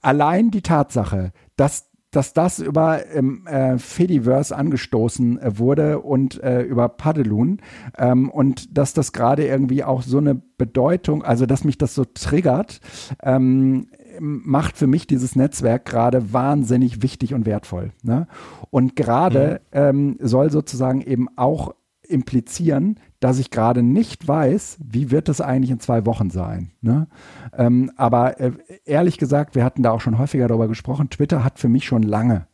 [0.00, 6.60] allein die Tatsache, dass dass das über ähm, äh, Fediverse angestoßen äh, wurde und äh,
[6.60, 7.60] über Paddelun
[7.98, 12.04] ähm, und dass das gerade irgendwie auch so eine Bedeutung, also dass mich das so
[12.04, 12.80] triggert,
[13.22, 13.88] ähm,
[14.20, 17.92] macht für mich dieses Netzwerk gerade wahnsinnig wichtig und wertvoll.
[18.02, 18.28] Ne?
[18.68, 19.78] Und gerade mhm.
[19.78, 21.74] ähm, soll sozusagen eben auch
[22.12, 26.70] implizieren, dass ich gerade nicht weiß, wie wird es eigentlich in zwei Wochen sein.
[26.80, 27.08] Ne?
[27.56, 28.52] Ähm, aber äh,
[28.84, 32.02] ehrlich gesagt, wir hatten da auch schon häufiger darüber gesprochen, Twitter hat für mich schon
[32.02, 32.46] lange,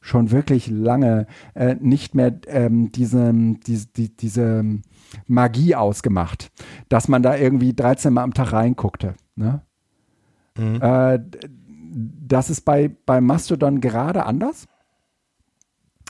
[0.00, 4.64] schon wirklich lange äh, nicht mehr ähm, diese, die, die, diese
[5.26, 6.50] Magie ausgemacht,
[6.88, 9.14] dass man da irgendwie 13 Mal am Tag reinguckte.
[9.36, 9.62] Ne?
[10.58, 10.80] Mhm.
[10.80, 11.20] Äh,
[11.94, 14.66] das ist bei, bei Mastodon gerade anders.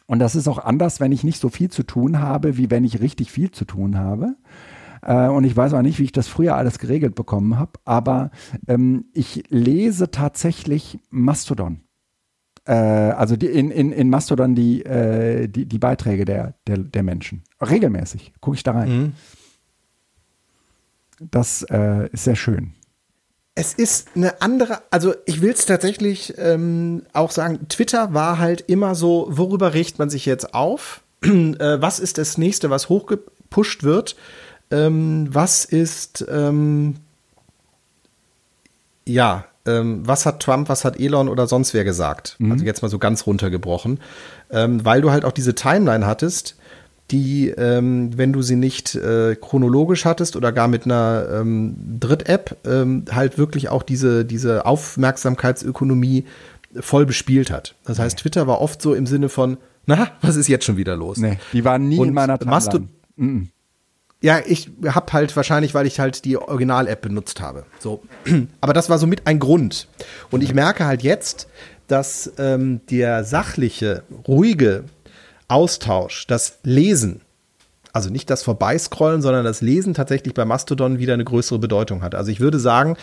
[0.06, 2.84] Und das ist auch anders, wenn ich nicht so viel zu tun habe, wie wenn
[2.84, 4.36] ich richtig viel zu tun habe.
[5.02, 8.30] Äh, und ich weiß auch nicht, wie ich das früher alles geregelt bekommen habe, aber
[8.68, 11.80] ähm, ich lese tatsächlich Mastodon.
[12.66, 17.02] Äh, also die, in, in, in Mastodon die, äh, die, die Beiträge der, der, der
[17.02, 17.42] Menschen.
[17.60, 18.88] Regelmäßig gucke ich da rein.
[18.88, 19.12] Mhm.
[21.30, 22.72] Das äh, ist sehr schön.
[23.56, 28.62] Es ist eine andere, also ich will es tatsächlich ähm, auch sagen, Twitter war halt
[28.62, 31.02] immer so, worüber riecht man sich jetzt auf?
[31.22, 31.28] äh,
[31.80, 34.16] was ist das nächste, was hochgepusht wird?
[34.72, 36.96] Ähm, was ist, ähm,
[39.06, 42.36] ja, ähm, was hat Trump, was hat Elon oder sonst wer gesagt?
[42.38, 42.52] Mhm.
[42.52, 44.00] Also jetzt mal so ganz runtergebrochen.
[44.50, 46.56] Ähm, weil du halt auch diese Timeline hattest,
[47.10, 52.56] die, ähm, wenn du sie nicht äh, chronologisch hattest oder gar mit einer ähm, Dritt-App,
[52.66, 56.24] ähm, halt wirklich auch diese, diese Aufmerksamkeitsökonomie
[56.80, 57.74] voll bespielt hat.
[57.84, 60.96] Das heißt, Twitter war oft so im Sinne von, na, was ist jetzt schon wieder
[60.96, 61.18] los?
[61.18, 62.88] Nee, die waren nie Und in meiner Timeline.
[63.16, 63.42] Mm.
[64.22, 67.66] Ja, ich hab halt wahrscheinlich, weil ich halt die Original-App benutzt habe.
[67.78, 68.02] So.
[68.62, 69.88] Aber das war so mit ein Grund.
[70.30, 71.46] Und ich merke halt jetzt,
[71.88, 74.84] dass ähm, der sachliche, ruhige
[75.48, 77.20] Austausch, das Lesen,
[77.92, 82.14] also nicht das Vorbeiscrollen, sondern das Lesen tatsächlich bei Mastodon wieder eine größere Bedeutung hat.
[82.14, 82.96] Also ich würde sagen,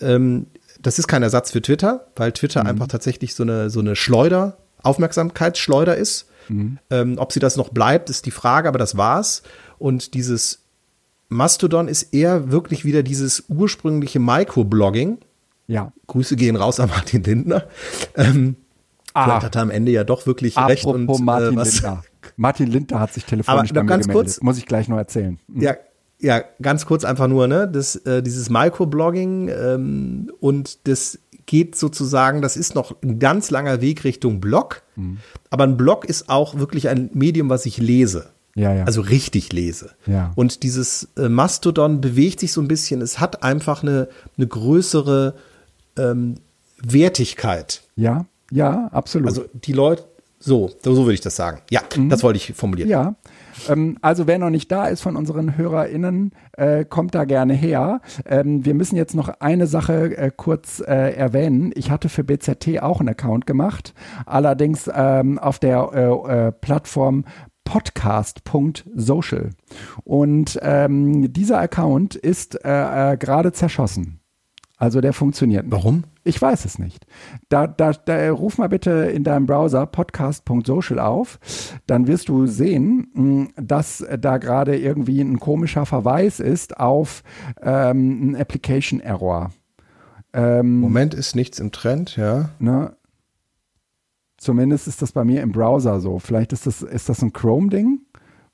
[0.00, 0.46] ähm,
[0.80, 2.70] das ist kein Ersatz für Twitter, weil Twitter mhm.
[2.70, 6.26] einfach tatsächlich so eine, so eine Schleuder, Aufmerksamkeitsschleuder ist.
[6.48, 6.78] Mhm.
[6.90, 9.42] Ähm, ob sie das noch bleibt, ist die Frage, aber das war's.
[9.78, 10.60] Und dieses
[11.28, 15.18] Mastodon ist eher wirklich wieder dieses ursprüngliche Microblogging.
[15.66, 15.92] Ja.
[16.06, 17.64] Grüße gehen raus an Martin Lindner.
[18.14, 18.56] Ähm,
[19.16, 19.24] Ah.
[19.24, 20.84] Vielleicht hat er am Ende ja doch wirklich recht.
[20.84, 22.02] Und, äh, Martin äh, Lindner.
[22.36, 24.26] Martin Lindner hat sich telefonisch Aber bei ganz gemeldet.
[24.26, 25.38] kurz, Muss ich gleich noch erzählen.
[25.48, 25.62] Mhm.
[25.62, 25.76] Ja,
[26.18, 32.42] ja, ganz kurz einfach nur, ne, das, äh, dieses Microblogging ähm, und das geht sozusagen,
[32.42, 35.18] das ist noch ein ganz langer Weg Richtung Blog, mhm.
[35.48, 38.30] aber ein Blog ist auch wirklich ein Medium, was ich lese.
[38.54, 38.84] Ja, ja.
[38.84, 39.90] Also richtig lese.
[40.06, 40.32] Ja.
[40.34, 45.34] Und dieses äh, Mastodon bewegt sich so ein bisschen, es hat einfach eine, eine größere
[45.98, 46.36] ähm,
[46.82, 47.82] Wertigkeit.
[47.96, 48.26] Ja.
[48.50, 49.28] Ja, absolut.
[49.28, 50.04] Also die Leute,
[50.38, 51.60] so, so würde ich das sagen.
[51.70, 52.08] Ja, mhm.
[52.08, 52.88] das wollte ich formulieren.
[52.90, 53.14] Ja.
[53.68, 58.00] Ähm, also wer noch nicht da ist von unseren HörerInnen, äh, kommt da gerne her.
[58.26, 61.72] Ähm, wir müssen jetzt noch eine Sache äh, kurz äh, erwähnen.
[61.74, 63.94] Ich hatte für BZT auch einen Account gemacht,
[64.26, 67.24] allerdings ähm, auf der äh, äh, Plattform
[67.64, 69.50] podcast.social.
[70.04, 74.20] Und ähm, dieser Account ist äh, gerade zerschossen.
[74.76, 75.72] Also der funktioniert nicht.
[75.72, 76.04] Warum?
[76.26, 77.06] Ich weiß es nicht.
[77.48, 81.38] Da, da, da ruf mal bitte in deinem Browser podcast.social auf.
[81.86, 87.22] Dann wirst du sehen, hm, dass da gerade irgendwie ein komischer Verweis ist auf
[87.62, 89.52] ähm, einen Application Error.
[90.32, 92.50] Ähm, Moment ist nichts im Trend, ja.
[92.58, 92.96] Ne?
[94.36, 96.18] Zumindest ist das bei mir im Browser so.
[96.18, 98.00] Vielleicht ist das, ist das ein Chrome-Ding,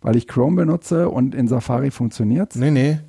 [0.03, 3.01] weil ich Chrome benutze und in Safari funktioniert Nee, nee.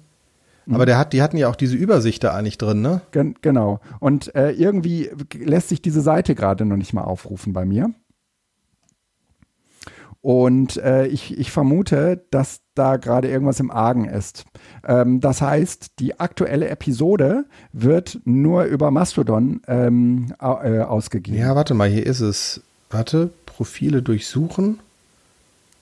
[0.71, 3.01] Aber der hat, die hatten ja auch diese Übersicht da eigentlich drin, ne?
[3.11, 3.79] Gen genau.
[3.99, 7.93] Und äh, irgendwie lässt sich diese Seite gerade noch nicht mal aufrufen bei mir.
[10.21, 14.45] Und äh, ich, ich vermute, dass da gerade irgendwas im Argen ist.
[14.87, 21.37] Ähm, das heißt, die aktuelle Episode wird nur über Mastodon ähm, äh, ausgegeben.
[21.37, 22.61] Ja, warte mal, hier ist es.
[22.89, 24.79] Warte, Profile durchsuchen.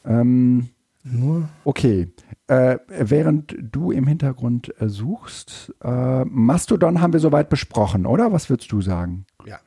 [0.05, 0.69] Ähm,
[1.03, 1.49] Nur.
[1.63, 2.13] Okay.
[2.47, 8.31] Äh, während du im Hintergrund äh, suchst, äh, Mastodon haben wir soweit besprochen, oder?
[8.31, 9.25] Was würdest du sagen?
[9.45, 9.59] Ja.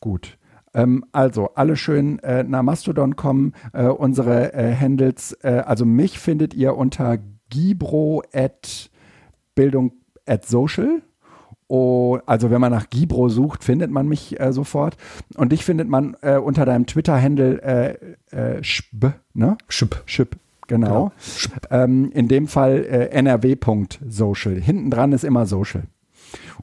[0.00, 0.38] Gut.
[0.74, 3.52] Ähm, also, alle schön äh, nach Mastodon kommen.
[3.72, 7.18] Äh, unsere äh, Handles, äh, also mich findet ihr unter
[7.48, 8.90] gibro at
[9.54, 9.92] Bildung
[10.26, 11.02] at social.
[11.68, 14.96] Oh, also wenn man nach Gibro sucht, findet man mich äh, sofort.
[15.34, 17.62] Und dich findet man äh, unter deinem Twitter-Handle
[18.30, 19.56] äh, äh, Schb, ne?
[19.68, 20.02] Schip.
[20.06, 20.36] Schip,
[20.66, 21.12] genau.
[21.70, 24.54] Ähm, in dem Fall äh, nrw.social.
[24.60, 25.84] Hinten dran ist immer social.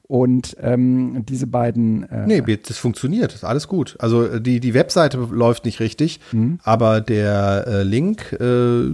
[0.03, 2.03] Und ähm, diese beiden.
[2.09, 3.95] Äh, Nee, das funktioniert, ist alles gut.
[3.99, 6.19] Also äh, die, die Webseite läuft nicht richtig,
[6.63, 8.87] aber der äh, Link äh,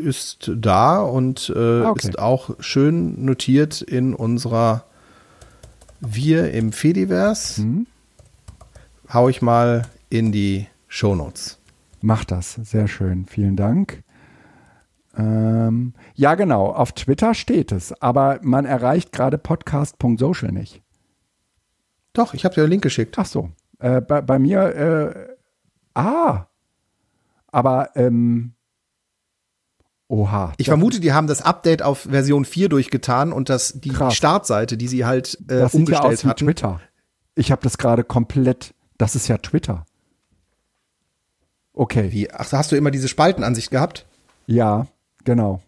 [0.00, 2.08] ist da und äh, Ah, okay.
[2.08, 4.84] ist auch schön notiert in unserer
[6.00, 7.64] Wir im Fediverse.
[9.12, 11.58] Hau ich mal in die Shownotes.
[12.02, 14.02] Mach das, sehr schön, vielen Dank.
[15.16, 20.82] Ähm, ja, genau, auf Twitter steht es, aber man erreicht gerade podcast.social nicht.
[22.12, 23.18] Doch, ich habe dir den Link geschickt.
[23.18, 25.34] Ach so, äh, bei, bei mir, äh,
[25.94, 26.46] ah,
[27.48, 28.52] aber, ähm,
[30.08, 30.52] oha.
[30.58, 34.14] Ich vermute, die haben das Update auf Version 4 durchgetan und das, die Krass.
[34.14, 36.44] Startseite, die sie halt äh, das sieht ja umgestellt aus wie hatten.
[36.44, 36.80] Twitter.
[37.34, 39.86] Ich habe das gerade komplett, das ist ja Twitter.
[41.72, 44.06] Okay, Wie, ach, hast du immer diese Spaltenansicht gehabt?
[44.46, 44.86] ja,
[45.26, 45.60] genau.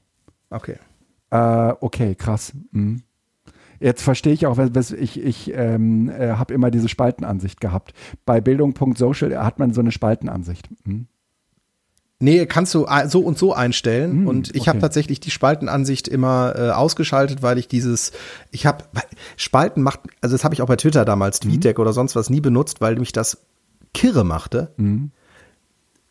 [0.49, 0.77] Okay.
[1.31, 2.55] Äh, okay, krass.
[2.71, 3.03] Mhm.
[3.81, 7.93] Jetzt verstehe ich auch, ich, ich ähm, äh, habe immer diese Spaltenansicht gehabt.
[8.25, 10.69] Bei Bildung.social hat man so eine Spaltenansicht.
[10.85, 11.07] Mhm.
[12.21, 14.11] Nee, kannst du äh, so und so einstellen.
[14.23, 14.71] Hm, und ich okay.
[14.71, 18.11] habe tatsächlich die Spaltenansicht immer äh, ausgeschaltet, weil ich dieses,
[18.51, 18.85] ich habe
[19.37, 21.51] Spalten macht, also das habe ich auch bei Twitter damals, Mhm.
[21.51, 23.47] TweetDeck oder sonst was nie benutzt, weil mich das
[23.95, 24.73] kirre machte.
[24.77, 25.13] Mhm.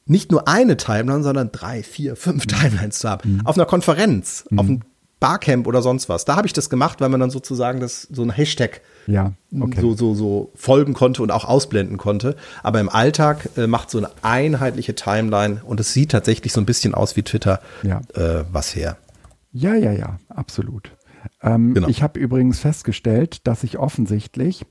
[0.07, 2.49] Nicht nur eine Timeline, sondern drei, vier, fünf Mhm.
[2.49, 3.41] Timelines zu haben.
[3.45, 4.81] Auf einer Konferenz, auf einem
[5.19, 6.25] Barcamp oder sonst was.
[6.25, 9.81] Da habe ich das gemacht, weil man dann sozusagen das so ein Hashtag Ja, okay.
[9.81, 12.35] so, so, so folgen konnte und auch ausblenden konnte.
[12.61, 16.67] Aber im Alltag äh, macht so eine einheitliche Timeline und es sieht tatsächlich so ein
[16.67, 18.01] bisschen aus wie Twitter Ja.
[18.13, 18.97] äh, was her.
[19.51, 20.91] Ja, ja, ja, absolut.
[21.41, 21.87] Ähm, Genau.
[21.87, 24.65] Ich habe übrigens festgestellt, dass ich offensichtlich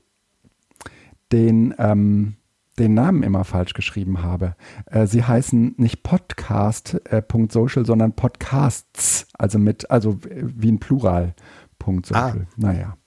[1.33, 2.35] den, ähm,
[2.79, 4.55] den Namen immer falsch geschrieben habe.
[4.85, 11.33] Äh, sie heißen nicht podcast.social, sondern Podcasts, also mit, also wie ein Plural.
[11.79, 12.47] Punkt social.
[12.55, 12.97] Naja.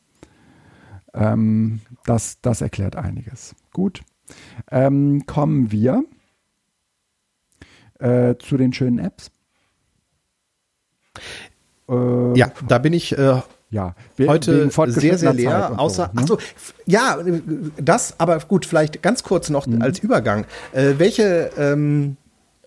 [1.14, 3.54] Ähm, das, das erklärt einiges.
[3.72, 4.02] Gut.
[4.70, 6.04] Ähm, kommen wir
[7.98, 9.30] äh, zu den schönen Apps.
[11.88, 13.40] Äh, Ja, da bin ich äh,
[13.70, 15.78] ja, heute sehr, sehr leer.
[15.78, 16.26] Außer, so, ne?
[16.26, 17.40] so, f- ja, äh,
[17.80, 19.80] das, aber gut, vielleicht ganz kurz noch Mhm.
[19.82, 20.44] als Übergang.
[20.72, 22.16] Äh, welche ähm,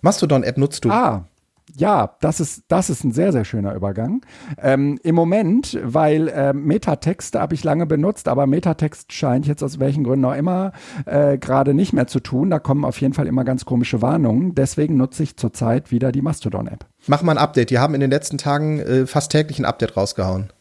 [0.02, 0.90] Mastodon-App nutzt du?
[0.92, 1.26] Ah,
[1.76, 4.22] ja, das ist, das ist ein sehr, sehr schöner Übergang.
[4.62, 9.80] Ähm, Im Moment, weil äh, Metatext habe ich lange benutzt, aber Metatext scheint jetzt aus
[9.80, 10.72] welchen Gründen auch immer
[11.06, 12.52] äh, gerade nicht mehr zu tun.
[12.52, 14.54] Da kommen auf jeden Fall immer ganz komische Warnungen.
[14.54, 16.86] Deswegen nutze ich zurzeit wieder die Mastodon-App.
[17.08, 17.72] Mach mal ein Update.
[17.72, 20.53] Die haben in den letzten Tagen äh, fast täglich ein Update rausgehauen.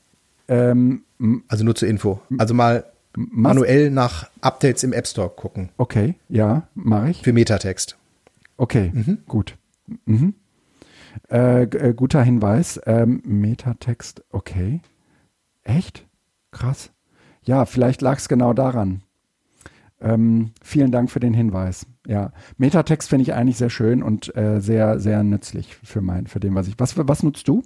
[0.52, 1.02] Ähm,
[1.48, 2.20] Also nur zur Info.
[2.38, 2.84] Also mal
[3.16, 5.68] manuell nach Updates im App Store gucken.
[5.76, 7.22] okay, ja, mache ich.
[7.22, 7.96] Für Metatext.
[8.56, 8.92] Okay,
[9.26, 9.56] gut.
[10.06, 10.34] Mhm.
[11.30, 12.80] Äh, äh, guter Hinweis.
[12.86, 14.80] Ähm, Metatext, okay.
[15.62, 16.06] Echt?
[16.50, 16.90] Krass.
[17.44, 19.02] Ja, vielleicht lag es genau daran.
[20.00, 21.86] Ähm, vielen Dank für den Hinweis.
[22.06, 26.40] Ja, Metatext finde ich eigentlich sehr schön und äh, sehr, sehr nützlich für mein, für
[26.40, 26.74] den, was ich.
[26.78, 27.62] Was, was nutzt du?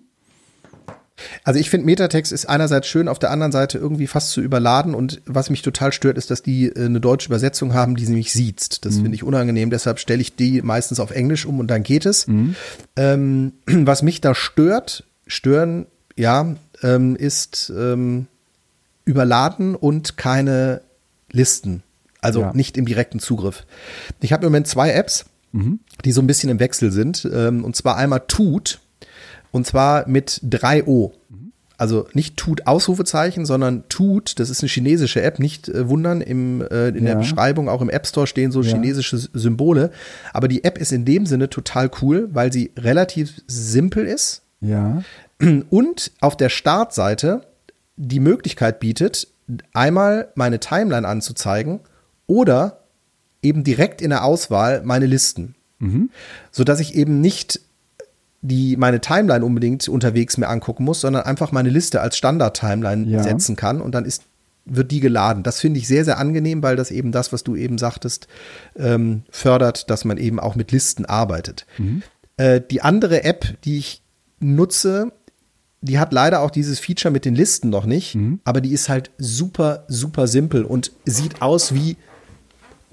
[1.44, 4.94] Also ich finde Metatext ist einerseits schön, auf der anderen Seite irgendwie fast zu überladen
[4.94, 8.12] und was mich total stört, ist, dass die äh, eine deutsche Übersetzung haben, die sie
[8.14, 8.84] mich sieht.
[8.84, 12.05] Das finde ich unangenehm, deshalb stelle ich die meistens auf Englisch um und dann geht
[12.06, 12.26] es.
[12.97, 15.86] Ähm, was mich da stört, stören,
[16.16, 18.26] ja, ähm, ist ähm,
[19.05, 20.82] überladen und keine
[21.30, 21.82] Listen.
[22.20, 22.52] Also Ja.
[22.55, 23.64] nicht im direkten Zugriff.
[24.20, 25.26] Ich habe im Moment zwei Apps,
[26.05, 27.26] die so ein bisschen im Wechsel sind.
[27.32, 28.80] Ähm, und zwar einmal Tut,
[29.56, 31.12] und zwar mit 3 O.
[31.78, 36.60] also nicht Tut Ausrufezeichen, sondern Tut, das ist eine chinesische App, nicht äh, wundern, im,
[36.60, 37.12] äh, in ja.
[37.12, 38.72] der Beschreibung, auch im App Store stehen so ja.
[38.72, 39.90] chinesische Symbole.
[40.32, 44.42] Aber die App ist in dem Sinne total cool, weil sie relativ simpel ist.
[44.60, 45.02] Ja.
[45.70, 47.42] Und auf der Startseite
[47.96, 49.28] die Möglichkeit bietet,
[49.72, 51.80] einmal meine Timeline anzuzeigen
[52.26, 52.80] oder
[53.42, 55.54] eben direkt in der Auswahl meine Listen.
[55.78, 56.10] Mhm.
[56.50, 57.60] Sodass ich eben nicht
[58.47, 63.23] die meine Timeline unbedingt unterwegs mir angucken muss, sondern einfach meine Liste als Standard-Timeline ja.
[63.23, 64.23] setzen kann und dann ist
[64.68, 65.44] wird die geladen.
[65.44, 68.27] Das finde ich sehr, sehr angenehm, weil das eben das, was du eben sagtest,
[68.77, 71.66] ähm, fördert, dass man eben auch mit Listen arbeitet.
[71.78, 72.02] Mhm.
[72.36, 74.02] Äh, die andere App, die ich
[74.40, 75.12] nutze,
[75.82, 78.40] die hat leider auch dieses Feature mit den Listen noch nicht, mhm.
[78.43, 81.97] aber die ist halt super, super simpel und sieht aus wie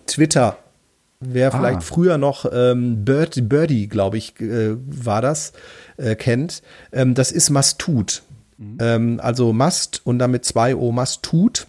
[0.06, 0.60] Twitter
[1.26, 1.58] wer ah.
[1.58, 5.54] vielleicht früher noch ähm, Bird, Birdie, glaube ich, äh, war das,
[5.98, 8.24] äh, kennt, ähm, das ist Mastut.
[8.58, 8.78] Mhm.
[8.80, 11.68] Ähm, also Mast und damit zwei O Mastut.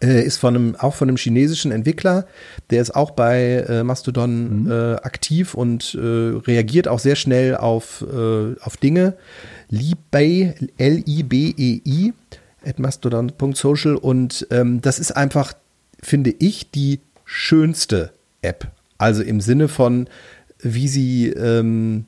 [0.00, 2.26] Äh, ist von einem, auch von einem chinesischen Entwickler,
[2.70, 4.70] der ist auch bei äh, Mastodon mhm.
[4.70, 8.02] äh, aktiv und äh, reagiert auch sehr schnell auf,
[8.62, 9.14] auf Dinge.
[9.68, 12.14] Libei, L-I-B-E-I,
[12.64, 15.54] at mastodon.social und ähm, das ist einfach,
[16.02, 18.12] finde ich, die schönste
[18.42, 18.70] App.
[18.98, 20.08] Also im Sinne von,
[20.60, 22.06] wie sie ähm,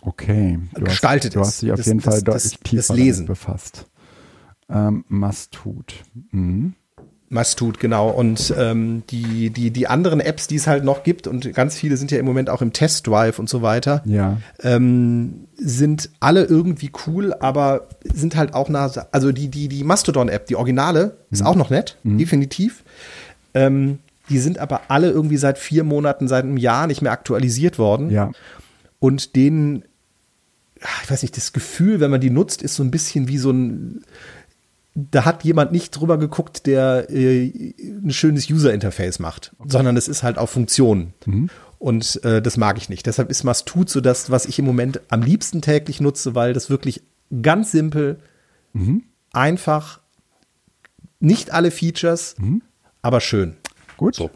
[0.00, 0.58] okay.
[0.74, 3.26] Du gestaltet hast, Du hast dich auf das, jeden Fall das, deutlich tiefer Lesen.
[3.26, 3.86] befasst.
[4.68, 5.94] Ähm, Mastut.
[6.30, 6.74] Mhm.
[7.32, 8.10] Mastut, genau.
[8.10, 11.96] Und ähm, die, die, die anderen Apps, die es halt noch gibt, und ganz viele
[11.96, 14.38] sind ja im Moment auch im Test Drive und so weiter, ja.
[14.62, 18.90] ähm, sind alle irgendwie cool, aber sind halt auch nah.
[19.12, 21.46] Also die, die, die Mastodon-App, die Originale, ist mhm.
[21.46, 22.18] auch noch nett, mhm.
[22.18, 22.82] definitiv.
[23.54, 24.00] Ähm,
[24.30, 28.10] die sind aber alle irgendwie seit vier Monaten, seit einem Jahr nicht mehr aktualisiert worden.
[28.10, 28.30] Ja.
[28.98, 29.84] Und denen,
[31.02, 33.50] ich weiß nicht, das Gefühl, wenn man die nutzt, ist so ein bisschen wie so
[33.50, 34.02] ein,
[34.94, 39.68] da hat jemand nicht drüber geguckt, der äh, ein schönes User-Interface macht, okay.
[39.70, 41.12] sondern es ist halt auf Funktionen.
[41.26, 41.50] Mhm.
[41.78, 43.06] Und äh, das mag ich nicht.
[43.06, 46.68] Deshalb ist Mastut so das, was ich im Moment am liebsten täglich nutze, weil das
[46.68, 47.02] wirklich
[47.42, 48.18] ganz simpel,
[48.74, 49.04] mhm.
[49.32, 50.00] einfach,
[51.20, 52.62] nicht alle Features, mhm.
[53.02, 53.56] aber schön.
[54.00, 54.14] Gut.
[54.14, 54.30] So.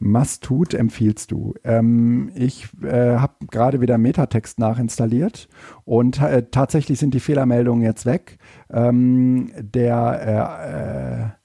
[0.00, 1.54] Mastut empfiehlst du.
[1.62, 5.48] Ähm, ich äh, habe gerade wieder Metatext nachinstalliert
[5.84, 8.38] und äh, tatsächlich sind die Fehlermeldungen jetzt weg.
[8.70, 11.38] Ähm, der äh, äh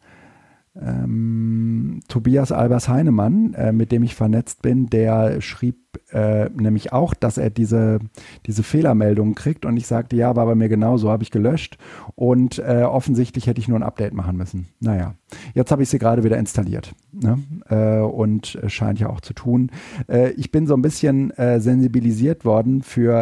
[0.75, 7.13] ähm, Tobias Albers Heinemann, äh, mit dem ich vernetzt bin, der schrieb äh, nämlich auch,
[7.13, 7.99] dass er diese,
[8.45, 11.77] diese Fehlermeldungen kriegt und ich sagte, ja, war bei mir genauso, habe ich gelöscht
[12.15, 14.67] und äh, offensichtlich hätte ich nur ein Update machen müssen.
[14.79, 15.15] Naja,
[15.53, 17.39] jetzt habe ich sie gerade wieder installiert ne?
[17.69, 19.71] äh, und scheint ja auch zu tun.
[20.07, 23.13] Äh, ich bin so ein bisschen äh, sensibilisiert worden für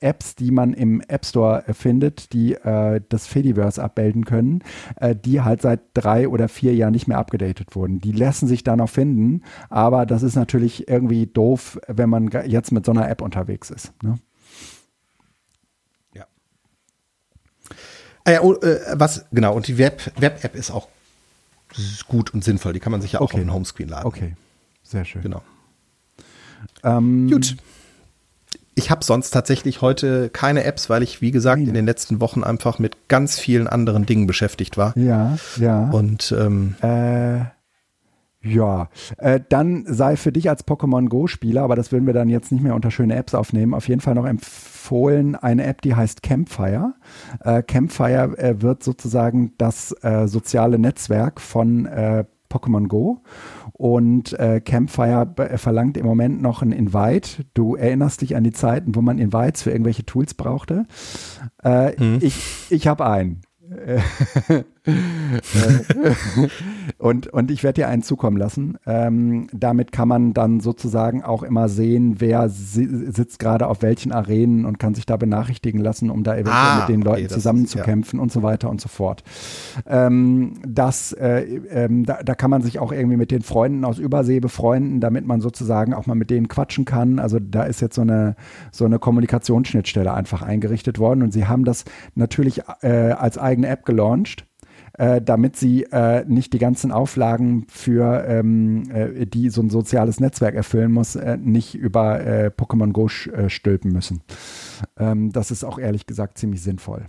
[0.00, 4.62] Apps, die man im App Store findet, die das Fediverse abbilden können,
[5.24, 8.00] die halt seit drei oder vier Jahren nicht mehr abgedatet wurden.
[8.00, 12.30] Die lassen sich da noch finden, aber das ist natürlich irgendwie doof doof, wenn man
[12.46, 13.92] jetzt mit so einer App unterwegs ist.
[14.02, 14.18] Ne?
[16.14, 16.26] Ja.
[18.24, 20.88] Ah ja, oh, äh, was, genau, und die Web-App Web ist auch
[22.08, 22.72] gut und sinnvoll.
[22.72, 23.36] Die kann man sich ja auch okay.
[23.36, 24.06] auf den Homescreen laden.
[24.06, 24.34] Okay,
[24.82, 25.22] sehr schön.
[25.22, 25.42] Genau.
[26.82, 27.56] Ähm, gut.
[28.74, 32.42] Ich habe sonst tatsächlich heute keine Apps, weil ich, wie gesagt, in den letzten Wochen
[32.42, 34.96] einfach mit ganz vielen anderen Dingen beschäftigt war.
[34.96, 35.90] Ja, ja.
[35.90, 37.44] Und ähm, äh,
[38.42, 38.88] ja,
[39.18, 42.62] äh, dann sei für dich als Pokémon Go-Spieler, aber das würden wir dann jetzt nicht
[42.62, 46.94] mehr unter schöne Apps aufnehmen, auf jeden Fall noch empfohlen eine App, die heißt Campfire.
[47.44, 53.22] Äh, Campfire äh, wird sozusagen das äh, soziale Netzwerk von äh, Pokémon Go
[53.74, 57.44] und äh, Campfire äh, verlangt im Moment noch ein Invite.
[57.54, 60.86] Du erinnerst dich an die Zeiten, wo man Invites für irgendwelche Tools brauchte.
[61.62, 62.18] Äh, mhm.
[62.20, 63.42] Ich, ich habe einen.
[66.98, 68.78] und, und ich werde dir einen zukommen lassen.
[68.86, 74.12] Ähm, damit kann man dann sozusagen auch immer sehen, wer si sitzt gerade auf welchen
[74.12, 77.34] Arenen und kann sich da benachrichtigen lassen, um da eventuell ah, mit den Leuten okay,
[77.34, 78.22] zusammenzukämpfen ja.
[78.22, 79.22] und so weiter und so fort.
[79.86, 83.98] Ähm, das, äh, ähm, da, da kann man sich auch irgendwie mit den Freunden aus
[83.98, 87.18] Übersee befreunden, damit man sozusagen auch mal mit denen quatschen kann.
[87.18, 88.34] Also da ist jetzt so eine,
[88.72, 91.84] so eine Kommunikationsschnittstelle einfach eingerichtet worden und sie haben das
[92.14, 94.46] natürlich äh, als eigene App gelauncht
[94.98, 100.20] äh, damit sie äh, nicht die ganzen Auflagen für ähm, äh, die so ein soziales
[100.20, 104.22] Netzwerk erfüllen muss, äh, nicht über äh, Pokémon Go stülpen müssen.
[104.98, 107.04] Ähm, das ist auch ehrlich gesagt ziemlich sinnvoll.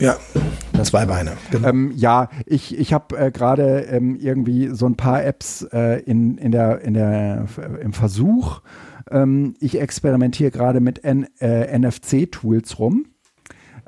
[0.00, 0.16] Ja,
[0.84, 1.32] zwei Beine.
[1.50, 1.68] Genau.
[1.68, 6.38] Ähm, ja, ich, ich habe äh, gerade ähm, irgendwie so ein paar Apps äh, in,
[6.38, 7.46] in der, in der,
[7.80, 8.60] im Versuch.
[9.10, 13.06] Ähm, ich experimentiere gerade mit äh, NFC-Tools rum.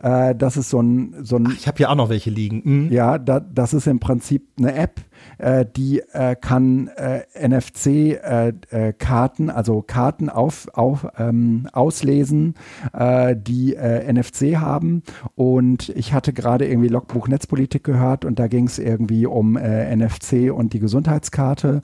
[0.02, 2.62] Äh, das ist so ein, so ein Ach, ich habe hier auch noch welche liegen.
[2.64, 2.92] Mhm.
[2.92, 5.00] Ja, da, das ist im Prinzip eine App,
[5.38, 12.54] äh, die äh, kann äh, NFC-Karten, äh, äh, also Karten auf, auf, ähm, auslesen,
[13.34, 15.02] die NFC haben.
[15.34, 20.52] Und ich hatte gerade irgendwie Logbuch Netzpolitik gehört und da ging es irgendwie um NFC
[20.52, 21.82] und die Gesundheitskarte.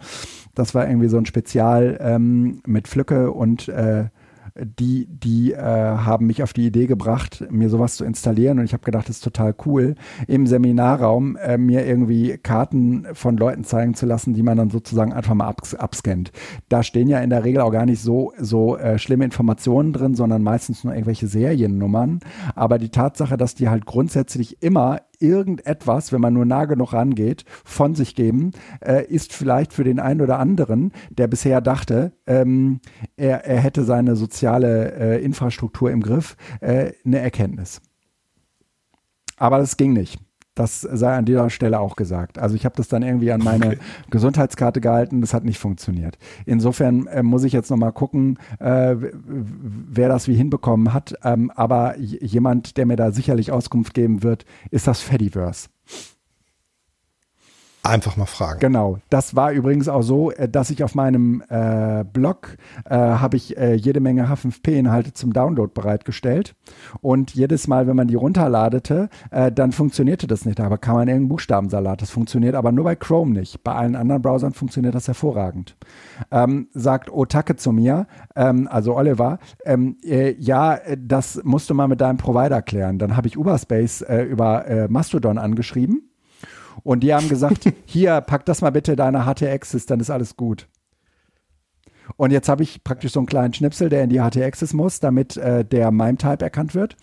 [0.55, 3.71] Das war irgendwie so ein Spezial ähm, mit Flücke und
[4.65, 8.73] die, die äh, haben mich auf die Idee gebracht, mir sowas zu installieren und ich
[8.73, 9.95] habe gedacht, das ist total cool,
[10.27, 15.13] im Seminarraum äh, mir irgendwie Karten von Leuten zeigen zu lassen, die man dann sozusagen
[15.13, 16.33] einfach mal abs abscannt.
[16.69, 20.15] Da stehen ja in der Regel auch gar nicht so, so äh, schlimme Informationen drin,
[20.15, 22.21] sondern meistens nur irgendwelche Seriennummern.
[22.55, 27.45] Aber die Tatsache, dass die halt grundsätzlich immer irgendetwas, wenn man nur nah genug rangeht,
[27.65, 32.81] von sich geben, äh, ist vielleicht für den einen oder anderen, der bisher dachte, ähm,
[33.17, 37.81] er, er hätte seine soziale äh, Infrastruktur im Griff, äh, eine Erkenntnis.
[39.37, 40.19] Aber das ging nicht.
[40.57, 42.39] Das sei an dieser Stelle auch gesagt.
[42.39, 43.79] Also ich habe das dann irgendwie an meine okay.
[44.11, 46.17] Gesundheitskarte gehalten, das hat nicht funktioniert.
[46.47, 51.15] Insofern äh, muss ich jetzt nochmal gucken, äh, wer das wie hinbekommen hat.
[51.23, 55.69] Ähm, aber jemand, der mir da sicherlich Auskunft geben wird, ist das Fediverse.
[57.87, 58.59] Einfach mal fragen.
[58.59, 58.99] Genau.
[59.11, 63.57] Das war übrigens auch so, äh, dass ich auf meinem äh, Blog äh, habe ich
[63.57, 66.57] äh, jede Menge H5P-Inhalte zum Download bereitgestellt.
[67.01, 70.59] Und jedes Mal, wenn man die runterladete, äh, dann funktionierte das nicht.
[70.59, 72.03] Aber kann man irgendeinen Buchstabensalat.
[72.03, 73.63] Das funktioniert aber nur bei Chrome nicht.
[73.63, 75.77] Bei allen anderen Browsern funktioniert das hervorragend.
[76.33, 81.87] Ähm, sagt Otake zu mir, ähm, also Oliver, ähm, äh, ja, das musst du mal
[81.87, 82.99] mit deinem Provider klären.
[82.99, 86.06] Dann habe ich Uberspace über Mastodon angeschrieben
[86.83, 90.69] und die haben gesagt, hier, pack das mal bitte deine HT-Access, dann ist alles gut.
[92.17, 95.37] Und jetzt habe ich praktisch so einen kleinen Schnipsel, der in die HT-Access muss, damit
[95.37, 96.97] äh, der MIME-Type erkannt wird.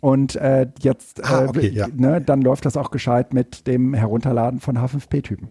[0.00, 1.86] Und äh, jetzt, ah, äh, okay, ja.
[1.94, 5.48] ne, dann läuft das auch gescheit mit dem Herunterladen von H5P-Typen.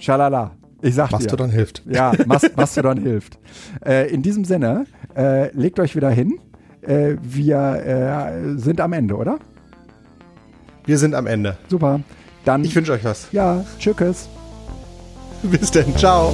[0.00, 0.52] Schalala.
[0.80, 1.56] Ich sag Mastodon dir.
[1.56, 1.82] hilft.
[1.86, 3.38] Ja, Mas Mastodon hilft.
[3.84, 4.86] Äh, in diesem Sinne,
[5.16, 6.38] äh, legt euch wieder hin.
[6.82, 9.40] Äh, wir äh, sind am Ende, oder?
[10.88, 11.58] Wir sind am Ende.
[11.68, 12.00] Super.
[12.46, 12.64] Dann.
[12.64, 13.28] Ich wünsche euch was.
[13.30, 14.26] Ja, tschüss.
[15.42, 15.94] Bis denn.
[15.98, 16.32] Ciao.